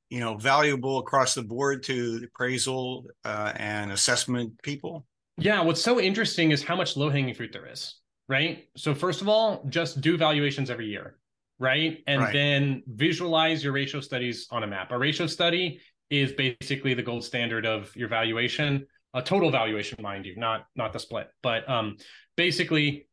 you 0.10 0.20
know, 0.20 0.38
valuable 0.38 1.00
across 1.00 1.34
the 1.34 1.44
board 1.44 1.84
to 1.84 2.22
appraisal 2.26 3.06
uh, 3.24 3.54
and 3.56 3.92
assessment 3.92 4.62
people? 4.62 5.06
Yeah, 5.38 5.62
what's 5.62 5.82
so 5.82 6.00
interesting 6.00 6.52
is 6.52 6.64
how 6.64 6.76
much 6.76 6.96
low 6.96 7.10
hanging 7.10 7.34
fruit 7.34 7.52
there 7.52 7.70
is. 7.70 7.96
Right. 8.28 8.66
So 8.76 8.96
first 8.96 9.22
of 9.22 9.30
all, 9.30 9.64
just 9.70 10.02
do 10.02 10.18
valuations 10.18 10.70
every 10.70 10.88
year 10.88 11.18
right? 11.60 12.04
And 12.08 12.22
right. 12.22 12.34
then 12.34 12.84
visualize 12.88 13.64
your 13.64 13.74
ratio 13.74 14.02
studies 14.02 14.48
on 14.52 14.64
a 14.64 14.68
map. 14.68 14.92
A 14.92 14.98
ratio 14.98 15.28
study 15.28 15.80
is 16.10 16.34
basically 16.34 16.94
the 16.94 17.02
gold 17.02 17.24
standard 17.24 17.66
of 17.66 17.96
your 17.96 18.08
valuation, 18.08 18.86
a 19.16 19.22
total 19.22 19.50
valuation, 19.50 19.98
mind 20.02 20.26
you, 20.26 20.36
not 20.36 20.68
not 20.76 20.94
the 20.94 21.00
split. 21.00 21.30
But 21.42 21.68
um, 21.68 21.98
basically, 22.36 23.08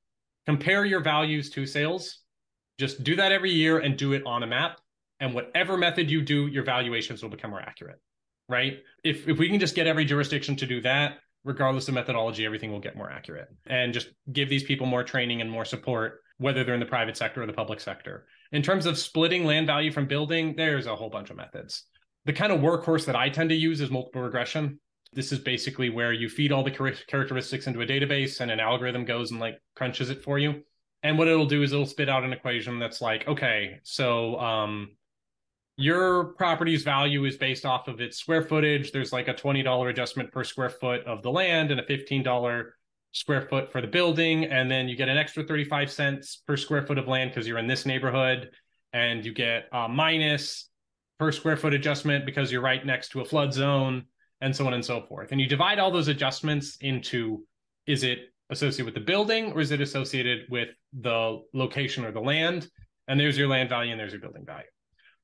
compare 0.44 0.84
your 0.84 1.00
values 1.00 1.48
to 1.50 1.64
sales. 1.64 2.18
Just 2.78 3.04
do 3.04 3.16
that 3.16 3.32
every 3.32 3.52
year 3.52 3.78
and 3.78 3.96
do 3.96 4.12
it 4.12 4.22
on 4.26 4.42
a 4.42 4.46
map. 4.46 4.80
And 5.20 5.32
whatever 5.32 5.78
method 5.78 6.10
you 6.10 6.20
do, 6.20 6.48
your 6.48 6.64
valuations 6.64 7.22
will 7.22 7.30
become 7.30 7.50
more 7.50 7.60
accurate, 7.60 8.00
right? 8.48 8.78
If 9.04 9.28
if 9.28 9.38
we 9.38 9.48
can 9.48 9.60
just 9.60 9.74
get 9.74 9.86
every 9.86 10.04
jurisdiction 10.04 10.56
to 10.56 10.66
do 10.66 10.80
that, 10.82 11.18
regardless 11.44 11.88
of 11.88 11.94
methodology, 11.94 12.44
everything 12.44 12.72
will 12.72 12.80
get 12.80 12.96
more 12.96 13.10
accurate. 13.10 13.48
And 13.66 13.94
just 13.94 14.08
give 14.32 14.48
these 14.48 14.64
people 14.64 14.86
more 14.86 15.04
training 15.04 15.40
and 15.40 15.50
more 15.50 15.64
support 15.64 16.20
whether 16.38 16.64
they're 16.64 16.74
in 16.74 16.80
the 16.80 16.86
private 16.86 17.16
sector 17.16 17.42
or 17.42 17.46
the 17.46 17.52
public 17.52 17.78
sector. 17.78 18.26
In 18.50 18.62
terms 18.62 18.86
of 18.86 18.98
splitting 18.98 19.44
land 19.44 19.66
value 19.66 19.92
from 19.92 20.06
building, 20.06 20.54
there's 20.56 20.86
a 20.86 20.96
whole 20.96 21.10
bunch 21.10 21.30
of 21.30 21.36
methods. 21.36 21.84
The 22.24 22.32
kind 22.32 22.52
of 22.52 22.60
workhorse 22.60 23.06
that 23.06 23.14
I 23.14 23.28
tend 23.28 23.50
to 23.50 23.54
use 23.54 23.80
is 23.80 23.90
multiple 23.90 24.22
regression. 24.22 24.80
This 25.12 25.32
is 25.32 25.38
basically 25.38 25.90
where 25.90 26.12
you 26.12 26.28
feed 26.28 26.52
all 26.52 26.62
the 26.62 26.70
characteristics 26.70 27.66
into 27.66 27.82
a 27.82 27.86
database 27.86 28.40
and 28.40 28.50
an 28.50 28.60
algorithm 28.60 29.04
goes 29.04 29.30
and 29.30 29.40
like 29.40 29.60
crunches 29.76 30.10
it 30.10 30.22
for 30.22 30.38
you. 30.38 30.62
And 31.02 31.18
what 31.18 31.28
it'll 31.28 31.46
do 31.46 31.62
is 31.62 31.72
it'll 31.72 31.86
spit 31.86 32.08
out 32.08 32.24
an 32.24 32.32
equation 32.32 32.78
that's 32.78 33.00
like, 33.00 33.26
okay, 33.26 33.80
so 33.82 34.38
um, 34.38 34.90
your 35.76 36.34
property's 36.34 36.82
value 36.82 37.24
is 37.24 37.36
based 37.36 37.66
off 37.66 37.88
of 37.88 38.00
its 38.00 38.18
square 38.18 38.42
footage. 38.42 38.92
There's 38.92 39.12
like 39.12 39.28
a 39.28 39.34
$20 39.34 39.90
adjustment 39.90 40.32
per 40.32 40.44
square 40.44 40.70
foot 40.70 41.04
of 41.04 41.22
the 41.22 41.30
land 41.30 41.70
and 41.70 41.80
a 41.80 41.84
$15 41.84 42.70
square 43.12 43.42
foot 43.42 43.70
for 43.70 43.80
the 43.80 43.86
building 43.86 44.46
and 44.46 44.70
then 44.70 44.88
you 44.88 44.96
get 44.96 45.08
an 45.08 45.18
extra 45.18 45.44
35 45.44 45.90
cents 45.90 46.42
per 46.46 46.56
square 46.56 46.86
foot 46.86 46.96
of 46.96 47.06
land 47.06 47.30
because 47.30 47.46
you're 47.46 47.58
in 47.58 47.66
this 47.66 47.84
neighborhood 47.84 48.50
and 48.94 49.24
you 49.24 49.34
get 49.34 49.68
a 49.72 49.86
minus 49.86 50.70
per 51.18 51.30
square 51.30 51.56
foot 51.56 51.74
adjustment 51.74 52.24
because 52.24 52.50
you're 52.50 52.62
right 52.62 52.86
next 52.86 53.10
to 53.10 53.20
a 53.20 53.24
flood 53.24 53.52
zone 53.52 54.04
and 54.42 54.54
so 54.54 54.66
on 54.66 54.74
and 54.74 54.84
so 54.84 55.00
forth 55.02 55.32
and 55.32 55.40
you 55.40 55.46
divide 55.46 55.78
all 55.78 55.90
those 55.90 56.08
adjustments 56.08 56.76
into 56.80 57.42
is 57.86 58.02
it 58.02 58.18
associated 58.50 58.84
with 58.84 58.94
the 58.94 59.00
building 59.00 59.52
or 59.52 59.60
is 59.60 59.70
it 59.70 59.80
associated 59.80 60.40
with 60.50 60.68
the 61.00 61.40
location 61.54 62.04
or 62.04 62.12
the 62.12 62.20
land 62.20 62.68
and 63.08 63.18
there's 63.18 63.38
your 63.38 63.48
land 63.48 63.68
value 63.68 63.90
and 63.90 63.98
there's 63.98 64.12
your 64.12 64.20
building 64.20 64.44
value 64.44 64.66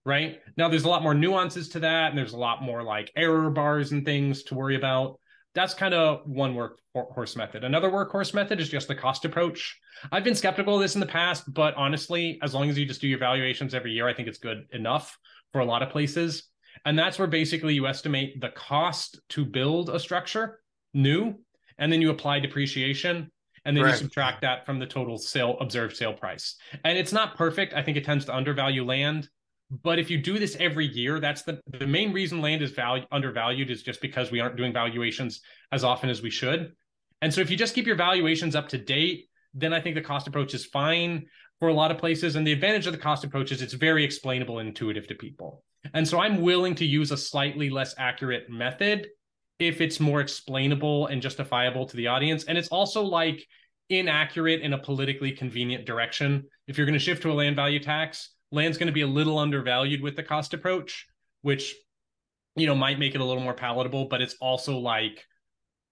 right 0.06 0.40
now 0.56 0.68
there's 0.68 0.84
a 0.84 0.88
lot 0.88 1.02
more 1.02 1.14
nuances 1.14 1.68
to 1.68 1.80
that 1.80 2.08
and 2.08 2.18
there's 2.18 2.32
a 2.32 2.38
lot 2.38 2.62
more 2.62 2.82
like 2.82 3.12
error 3.16 3.50
bars 3.50 3.92
and 3.92 4.04
things 4.06 4.42
to 4.44 4.54
worry 4.54 4.76
about 4.76 5.18
that's 5.54 5.74
kind 5.74 5.94
of 5.94 6.20
one 6.24 6.54
workhorse 6.54 7.36
method. 7.36 7.64
Another 7.64 7.90
workhorse 7.90 8.34
method 8.34 8.60
is 8.60 8.68
just 8.68 8.86
the 8.86 8.94
cost 8.94 9.24
approach. 9.24 9.76
I've 10.12 10.22
been 10.22 10.34
skeptical 10.34 10.76
of 10.76 10.80
this 10.80 10.94
in 10.94 11.00
the 11.00 11.06
past, 11.06 11.52
but 11.52 11.74
honestly, 11.74 12.38
as 12.42 12.54
long 12.54 12.70
as 12.70 12.78
you 12.78 12.86
just 12.86 13.00
do 13.00 13.08
your 13.08 13.18
valuations 13.18 13.74
every 13.74 13.92
year, 13.92 14.06
I 14.06 14.14
think 14.14 14.28
it's 14.28 14.38
good 14.38 14.66
enough 14.72 15.18
for 15.52 15.60
a 15.60 15.64
lot 15.64 15.82
of 15.82 15.90
places. 15.90 16.44
And 16.84 16.98
that's 16.98 17.18
where 17.18 17.28
basically 17.28 17.74
you 17.74 17.86
estimate 17.86 18.40
the 18.40 18.50
cost 18.50 19.20
to 19.30 19.44
build 19.44 19.90
a 19.90 19.98
structure 19.98 20.60
new, 20.94 21.34
and 21.78 21.92
then 21.92 22.00
you 22.00 22.10
apply 22.10 22.40
depreciation, 22.40 23.30
and 23.64 23.76
then 23.76 23.86
you 23.86 23.94
subtract 23.94 24.40
that 24.42 24.64
from 24.64 24.78
the 24.78 24.86
total 24.86 25.18
sale 25.18 25.56
observed 25.60 25.96
sale 25.96 26.14
price. 26.14 26.56
And 26.84 26.96
it's 26.96 27.12
not 27.12 27.36
perfect. 27.36 27.74
I 27.74 27.82
think 27.82 27.96
it 27.96 28.04
tends 28.04 28.24
to 28.26 28.34
undervalue 28.34 28.84
land. 28.84 29.28
But 29.82 29.98
if 29.98 30.08
you 30.10 30.16
do 30.16 30.38
this 30.38 30.56
every 30.58 30.86
year, 30.86 31.20
that's 31.20 31.42
the 31.42 31.60
the 31.66 31.86
main 31.86 32.12
reason 32.12 32.40
land 32.40 32.62
is 32.62 32.70
value 32.70 33.04
undervalued 33.12 33.70
is 33.70 33.82
just 33.82 34.00
because 34.00 34.30
we 34.30 34.40
aren't 34.40 34.56
doing 34.56 34.72
valuations 34.72 35.42
as 35.72 35.84
often 35.84 36.08
as 36.08 36.22
we 36.22 36.30
should. 36.30 36.72
And 37.20 37.34
so 37.34 37.42
if 37.42 37.50
you 37.50 37.56
just 37.56 37.74
keep 37.74 37.86
your 37.86 37.96
valuations 37.96 38.56
up 38.56 38.68
to 38.68 38.78
date, 38.78 39.26
then 39.52 39.74
I 39.74 39.80
think 39.80 39.94
the 39.94 40.00
cost 40.00 40.26
approach 40.26 40.54
is 40.54 40.64
fine 40.64 41.26
for 41.58 41.68
a 41.68 41.74
lot 41.74 41.90
of 41.90 41.98
places. 41.98 42.36
And 42.36 42.46
the 42.46 42.52
advantage 42.52 42.86
of 42.86 42.92
the 42.92 42.98
cost 42.98 43.24
approach 43.24 43.52
is 43.52 43.60
it's 43.60 43.74
very 43.74 44.04
explainable 44.04 44.58
and 44.60 44.68
intuitive 44.68 45.06
to 45.08 45.14
people. 45.14 45.64
And 45.94 46.06
so 46.06 46.18
I'm 46.18 46.42
willing 46.42 46.74
to 46.76 46.84
use 46.84 47.10
a 47.10 47.16
slightly 47.16 47.70
less 47.70 47.94
accurate 47.98 48.50
method 48.50 49.08
if 49.58 49.80
it's 49.80 50.00
more 50.00 50.20
explainable 50.20 51.06
and 51.06 51.20
justifiable 51.20 51.86
to 51.86 51.96
the 51.96 52.06
audience. 52.06 52.44
And 52.44 52.56
it's 52.56 52.68
also 52.68 53.02
like 53.02 53.44
inaccurate 53.90 54.60
in 54.60 54.72
a 54.72 54.78
politically 54.78 55.32
convenient 55.32 55.84
direction. 55.84 56.44
If 56.66 56.76
you're 56.76 56.86
going 56.86 56.98
to 56.98 57.04
shift 57.04 57.22
to 57.22 57.32
a 57.32 57.34
land 57.34 57.56
value 57.56 57.80
tax, 57.80 58.30
land's 58.52 58.78
going 58.78 58.88
to 58.88 58.92
be 58.92 59.02
a 59.02 59.06
little 59.06 59.38
undervalued 59.38 60.02
with 60.02 60.16
the 60.16 60.22
cost 60.22 60.54
approach, 60.54 61.06
which 61.42 61.74
you 62.56 62.66
know 62.66 62.74
might 62.74 62.98
make 62.98 63.14
it 63.14 63.20
a 63.20 63.24
little 63.24 63.42
more 63.42 63.54
palatable, 63.54 64.06
but 64.06 64.20
it's 64.20 64.36
also 64.40 64.78
like 64.78 65.24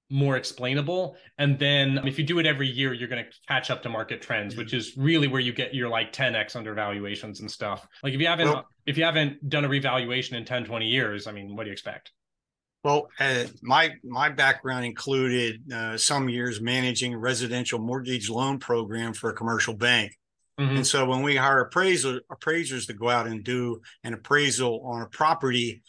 more 0.08 0.36
explainable. 0.36 1.16
And 1.38 1.58
then 1.58 2.00
if 2.06 2.18
you 2.18 2.24
do 2.24 2.38
it 2.38 2.46
every 2.46 2.68
year, 2.68 2.92
you're 2.92 3.08
going 3.08 3.24
to 3.24 3.30
catch 3.48 3.70
up 3.70 3.82
to 3.82 3.88
market 3.88 4.22
trends, 4.22 4.56
which 4.56 4.72
is 4.72 4.96
really 4.96 5.26
where 5.26 5.40
you 5.40 5.52
get 5.52 5.74
your 5.74 5.88
like 5.88 6.12
10x 6.12 6.54
undervaluations 6.54 7.40
and 7.40 7.50
stuff. 7.50 7.86
Like 8.02 8.14
if 8.14 8.20
you 8.20 8.26
haven't 8.26 8.48
well, 8.48 8.66
if 8.86 8.96
you 8.96 9.04
haven't 9.04 9.48
done 9.48 9.64
a 9.64 9.68
revaluation 9.68 10.36
in 10.36 10.44
10 10.44 10.64
20 10.64 10.86
years, 10.86 11.26
I 11.26 11.32
mean, 11.32 11.56
what 11.56 11.64
do 11.64 11.70
you 11.70 11.72
expect? 11.72 12.12
Well, 12.84 13.08
uh, 13.18 13.44
my 13.62 13.94
my 14.04 14.28
background 14.28 14.84
included 14.84 15.72
uh, 15.72 15.96
some 15.96 16.28
years 16.28 16.60
managing 16.60 17.14
a 17.14 17.18
residential 17.18 17.80
mortgage 17.80 18.30
loan 18.30 18.60
program 18.60 19.12
for 19.12 19.30
a 19.30 19.34
commercial 19.34 19.74
bank. 19.74 20.12
Mm-hmm. 20.60 20.76
And 20.76 20.86
so 20.86 21.04
when 21.04 21.22
we 21.22 21.34
hire 21.36 21.60
appraiser, 21.60 22.20
appraisers 22.30 22.86
to 22.86 22.94
go 22.94 23.10
out 23.10 23.26
and 23.26 23.42
do 23.42 23.80
an 24.04 24.14
appraisal 24.14 24.82
on 24.84 25.02
a 25.02 25.06
property, 25.06 25.82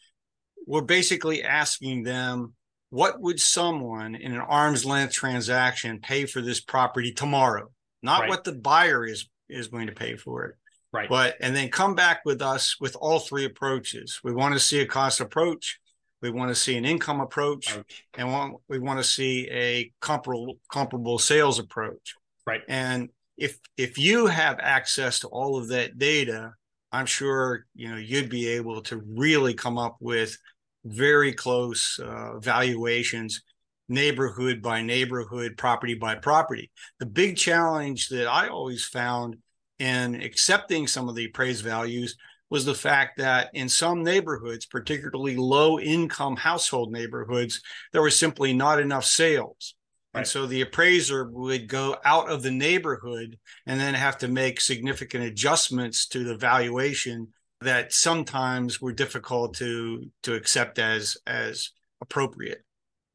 we're 0.65 0.81
basically 0.81 1.43
asking 1.43 2.03
them 2.03 2.53
what 2.89 3.19
would 3.19 3.39
someone 3.39 4.15
in 4.15 4.33
an 4.33 4.41
arm's 4.41 4.85
length 4.85 5.13
transaction 5.13 5.99
pay 5.99 6.25
for 6.25 6.41
this 6.41 6.61
property 6.61 7.11
tomorrow? 7.11 7.69
Not 8.01 8.21
right. 8.21 8.29
what 8.29 8.43
the 8.43 8.53
buyer 8.53 9.05
is 9.05 9.27
is 9.49 9.67
going 9.67 9.87
to 9.87 9.93
pay 9.93 10.15
for 10.15 10.45
it. 10.45 10.55
Right. 10.93 11.09
But 11.09 11.35
and 11.41 11.55
then 11.55 11.69
come 11.69 11.95
back 11.95 12.21
with 12.25 12.41
us 12.41 12.77
with 12.79 12.95
all 12.95 13.19
three 13.19 13.45
approaches. 13.45 14.19
We 14.23 14.33
want 14.33 14.53
to 14.53 14.59
see 14.59 14.79
a 14.79 14.85
cost 14.85 15.19
approach, 15.19 15.79
we 16.21 16.31
want 16.31 16.49
to 16.49 16.55
see 16.55 16.77
an 16.77 16.85
income 16.85 17.19
approach, 17.19 17.71
approach. 17.71 18.05
and 18.17 18.31
want, 18.31 18.55
we 18.67 18.79
want 18.79 18.99
to 18.99 19.03
see 19.03 19.47
a 19.49 19.91
comparable 20.01 20.57
comparable 20.71 21.19
sales 21.19 21.59
approach. 21.59 22.15
Right. 22.45 22.61
And 22.67 23.09
if 23.37 23.59
if 23.77 23.97
you 23.97 24.27
have 24.27 24.59
access 24.59 25.19
to 25.19 25.27
all 25.27 25.57
of 25.57 25.67
that 25.69 25.97
data, 25.97 26.53
I'm 26.91 27.05
sure 27.05 27.65
you 27.75 27.89
know 27.89 27.97
you'd 27.97 28.29
be 28.29 28.47
able 28.47 28.81
to 28.83 29.01
really 29.05 29.53
come 29.53 29.77
up 29.77 29.97
with 29.99 30.37
very 30.85 31.33
close 31.33 31.99
uh, 32.03 32.39
valuations, 32.39 33.41
neighborhood 33.89 34.61
by 34.61 34.81
neighborhood, 34.81 35.55
property 35.57 35.93
by 35.93 36.15
property. 36.15 36.71
The 36.99 37.05
big 37.05 37.37
challenge 37.37 38.09
that 38.09 38.27
I 38.27 38.47
always 38.47 38.85
found 38.85 39.37
in 39.79 40.15
accepting 40.21 40.87
some 40.87 41.07
of 41.07 41.15
the 41.15 41.25
appraised 41.25 41.63
values 41.63 42.17
was 42.49 42.65
the 42.65 42.73
fact 42.73 43.17
that 43.17 43.49
in 43.53 43.67
some 43.67 44.03
neighborhoods, 44.03 44.65
particularly 44.65 45.35
low 45.35 45.79
income 45.79 46.35
household 46.35 46.91
neighborhoods, 46.91 47.61
there 47.91 48.01
was 48.01 48.17
simply 48.17 48.53
not 48.53 48.79
enough 48.79 49.05
sales. 49.05 49.75
Right. 50.13 50.21
And 50.21 50.27
so 50.27 50.45
the 50.45 50.61
appraiser 50.61 51.29
would 51.29 51.67
go 51.67 51.97
out 52.05 52.29
of 52.29 52.43
the 52.43 52.51
neighborhood 52.51 53.37
and 53.65 53.79
then 53.79 53.93
have 53.93 54.17
to 54.19 54.27
make 54.27 54.61
significant 54.61 55.25
adjustments 55.25 56.07
to 56.07 56.23
the 56.23 56.37
valuation 56.37 57.27
that 57.61 57.91
sometimes 57.93 58.81
were 58.81 58.91
difficult 58.91 59.55
to 59.55 60.09
to 60.23 60.33
accept 60.33 60.79
as 60.79 61.17
as 61.25 61.71
appropriate. 62.01 62.63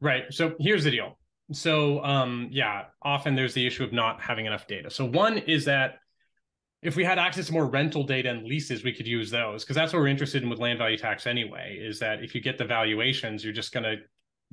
Right. 0.01 0.25
So 0.31 0.55
here's 0.59 0.85
the 0.85 0.91
deal. 0.91 1.19
So 1.53 2.03
um 2.05 2.49
yeah, 2.51 2.85
often 3.03 3.35
there's 3.35 3.55
the 3.55 3.67
issue 3.67 3.85
of 3.85 3.93
not 3.93 4.21
having 4.21 4.47
enough 4.47 4.67
data. 4.67 4.91
So 4.91 5.05
one 5.05 5.39
is 5.39 5.65
that 5.67 5.97
if 6.83 6.97
we 6.97 7.05
had 7.05 7.19
access 7.19 7.47
to 7.47 7.53
more 7.53 7.67
rental 7.67 8.03
data 8.03 8.29
and 8.29 8.45
leases, 8.45 8.83
we 8.83 8.93
could 8.93 9.07
use 9.07 9.31
those 9.31 9.63
because 9.63 9.77
that's 9.77 9.93
what 9.93 10.01
we're 10.01 10.09
interested 10.09 10.43
in 10.43 10.51
with 10.51 10.59
land 10.59 10.79
value 10.79 10.97
tax 10.97 11.29
anyway. 11.29 11.79
Is 11.81 12.01
that 12.01 12.25
if 12.25 12.35
you 12.35 12.41
get 12.41 12.59
the 12.59 12.65
valuations, 12.65 13.45
you're 13.45 13.53
just 13.53 13.73
going 13.73 13.85
to 13.85 13.97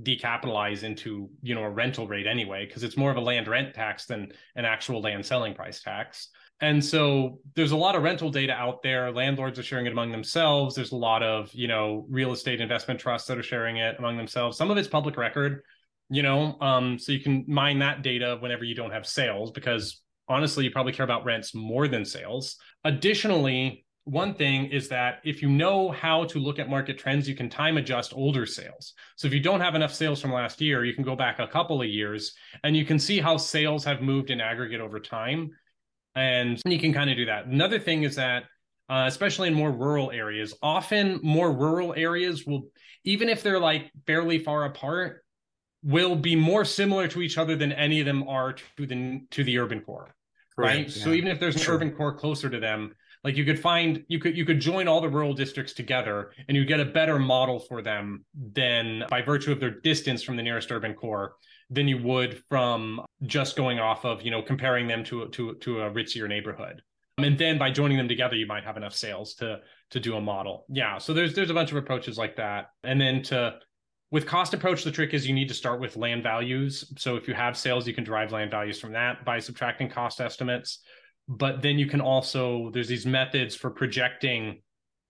decapitalize 0.03 0.83
into 0.83 1.29
you 1.41 1.55
know 1.55 1.63
a 1.63 1.69
rental 1.69 2.07
rate 2.07 2.27
anyway 2.27 2.65
because 2.65 2.83
it's 2.83 2.95
more 2.95 3.11
of 3.11 3.17
a 3.17 3.21
land 3.21 3.47
rent 3.47 3.73
tax 3.73 4.05
than 4.05 4.31
an 4.55 4.65
actual 4.65 5.01
land 5.01 5.25
selling 5.25 5.53
price 5.53 5.81
tax 5.81 6.29
and 6.61 6.83
so 6.83 7.39
there's 7.55 7.71
a 7.71 7.77
lot 7.77 7.95
of 7.95 8.03
rental 8.03 8.29
data 8.29 8.53
out 8.53 8.83
there. 8.83 9.11
Landlords 9.11 9.57
are 9.59 9.63
sharing 9.63 9.85
it 9.85 9.91
among 9.91 10.11
themselves. 10.11 10.75
There's 10.75 10.91
a 10.91 10.97
lot 10.97 11.23
of 11.23 11.53
you 11.53 11.67
know 11.67 12.05
real 12.09 12.31
estate 12.31 12.61
investment 12.61 12.99
trusts 12.99 13.27
that 13.27 13.37
are 13.37 13.43
sharing 13.43 13.77
it 13.77 13.97
among 13.99 14.17
themselves. 14.17 14.57
Some 14.57 14.71
of 14.71 14.77
it's 14.77 14.87
public 14.87 15.17
record 15.17 15.63
you 16.09 16.23
know 16.23 16.57
um, 16.59 16.97
so 16.97 17.11
you 17.11 17.19
can 17.19 17.45
mine 17.47 17.79
that 17.79 18.01
data 18.01 18.37
whenever 18.39 18.63
you 18.63 18.75
don't 18.75 18.91
have 18.91 19.05
sales 19.05 19.51
because 19.51 20.01
honestly 20.27 20.63
you 20.63 20.71
probably 20.71 20.93
care 20.93 21.03
about 21.03 21.25
rents 21.25 21.53
more 21.55 21.87
than 21.87 22.03
sales. 22.03 22.57
Additionally 22.83 23.85
one 24.05 24.33
thing 24.33 24.65
is 24.65 24.89
that 24.89 25.19
if 25.23 25.41
you 25.41 25.49
know 25.49 25.91
how 25.91 26.23
to 26.25 26.39
look 26.39 26.57
at 26.57 26.67
market 26.67 26.97
trends, 26.97 27.29
you 27.29 27.35
can 27.35 27.47
time 27.47 27.77
adjust 27.77 28.11
older 28.15 28.43
sales. 28.43 28.93
So 29.17 29.27
if 29.27 29.33
you 29.33 29.39
don't 29.39 29.61
have 29.61 29.75
enough 29.75 29.93
sales 29.93 30.19
from 30.19 30.33
last 30.33 30.59
year, 30.61 30.83
you 30.83 30.95
can 30.95 31.03
go 31.03 31.15
back 31.15 31.37
a 31.37 31.45
couple 31.45 31.79
of 31.79 31.87
years 31.87 32.33
and 32.63 32.75
you 32.75 32.85
can 32.85 32.97
see 32.97 33.19
how 33.19 33.37
sales 33.37 33.83
have 33.85 34.01
moved 34.01 34.31
in 34.31 34.41
aggregate 34.41 34.81
over 34.81 34.99
time 34.99 35.51
and 36.19 36.61
you 36.65 36.79
can 36.79 36.93
kind 36.93 37.09
of 37.09 37.17
do 37.17 37.25
that. 37.25 37.45
Another 37.45 37.79
thing 37.79 38.03
is 38.03 38.15
that, 38.15 38.43
uh, 38.89 39.05
especially 39.07 39.47
in 39.47 39.53
more 39.53 39.71
rural 39.71 40.11
areas, 40.11 40.53
often 40.61 41.19
more 41.23 41.51
rural 41.51 41.93
areas 41.95 42.45
will, 42.45 42.69
even 43.03 43.29
if 43.29 43.43
they're 43.43 43.59
like 43.59 43.91
fairly 44.05 44.39
far 44.39 44.65
apart, 44.65 45.23
will 45.83 46.15
be 46.15 46.35
more 46.35 46.65
similar 46.65 47.07
to 47.07 47.21
each 47.21 47.37
other 47.37 47.55
than 47.55 47.71
any 47.71 47.99
of 47.99 48.05
them 48.05 48.27
are 48.27 48.53
to 48.53 48.85
the 48.85 49.21
to 49.31 49.43
the 49.43 49.57
urban 49.57 49.81
core. 49.81 50.13
Correct, 50.55 50.75
right. 50.75 50.87
Yeah. 50.87 51.03
So 51.03 51.11
even 51.11 51.31
if 51.31 51.39
there's 51.39 51.55
an 51.55 51.61
sure. 51.61 51.75
urban 51.75 51.91
core 51.91 52.13
closer 52.13 52.49
to 52.49 52.59
them, 52.59 52.93
like 53.23 53.35
you 53.35 53.45
could 53.45 53.59
find 53.59 54.03
you 54.07 54.19
could 54.19 54.35
you 54.35 54.45
could 54.45 54.59
join 54.59 54.87
all 54.87 55.01
the 55.01 55.09
rural 55.09 55.33
districts 55.33 55.73
together 55.73 56.31
and 56.47 56.55
you 56.55 56.65
get 56.65 56.79
a 56.79 56.85
better 56.85 57.19
model 57.19 57.59
for 57.59 57.81
them 57.81 58.25
than 58.53 59.03
by 59.09 59.21
virtue 59.21 59.51
of 59.51 59.59
their 59.59 59.71
distance 59.71 60.23
from 60.23 60.35
the 60.35 60.43
nearest 60.43 60.71
urban 60.71 60.93
core 60.93 61.33
than 61.69 61.87
you 61.87 61.97
would 61.99 62.43
from 62.49 63.01
just 63.23 63.55
going 63.55 63.79
off 63.79 64.05
of 64.05 64.21
you 64.21 64.31
know 64.31 64.41
comparing 64.41 64.87
them 64.87 65.03
to 65.03 65.27
to 65.29 65.55
to 65.55 65.81
a 65.81 65.91
ritzier 65.91 66.27
neighborhood. 66.27 66.81
Um, 67.17 67.25
and 67.25 67.37
then 67.37 67.57
by 67.57 67.71
joining 67.71 67.97
them 67.97 68.07
together 68.07 68.35
you 68.35 68.47
might 68.47 68.63
have 68.63 68.77
enough 68.77 68.93
sales 68.93 69.35
to 69.35 69.59
to 69.91 69.99
do 69.99 70.15
a 70.15 70.21
model. 70.21 70.65
Yeah 70.69 70.97
so 70.97 71.13
there's 71.13 71.35
there's 71.35 71.49
a 71.49 71.53
bunch 71.53 71.71
of 71.71 71.77
approaches 71.77 72.17
like 72.17 72.35
that. 72.37 72.71
And 72.83 72.99
then 72.99 73.21
to 73.23 73.55
with 74.11 74.25
cost 74.25 74.53
approach 74.53 74.83
the 74.83 74.91
trick 74.91 75.13
is 75.13 75.27
you 75.27 75.35
need 75.35 75.49
to 75.49 75.53
start 75.53 75.79
with 75.79 75.95
land 75.95 76.23
values. 76.23 76.91
So 76.97 77.15
if 77.15 77.27
you 77.27 77.33
have 77.33 77.57
sales 77.57 77.87
you 77.87 77.93
can 77.93 78.03
derive 78.03 78.31
land 78.31 78.51
values 78.51 78.79
from 78.79 78.93
that 78.93 79.23
by 79.25 79.39
subtracting 79.39 79.89
cost 79.89 80.19
estimates. 80.19 80.79
But 81.27 81.61
then 81.61 81.77
you 81.77 81.85
can 81.85 82.01
also 82.01 82.71
there's 82.73 82.87
these 82.87 83.05
methods 83.05 83.55
for 83.55 83.69
projecting 83.69 84.61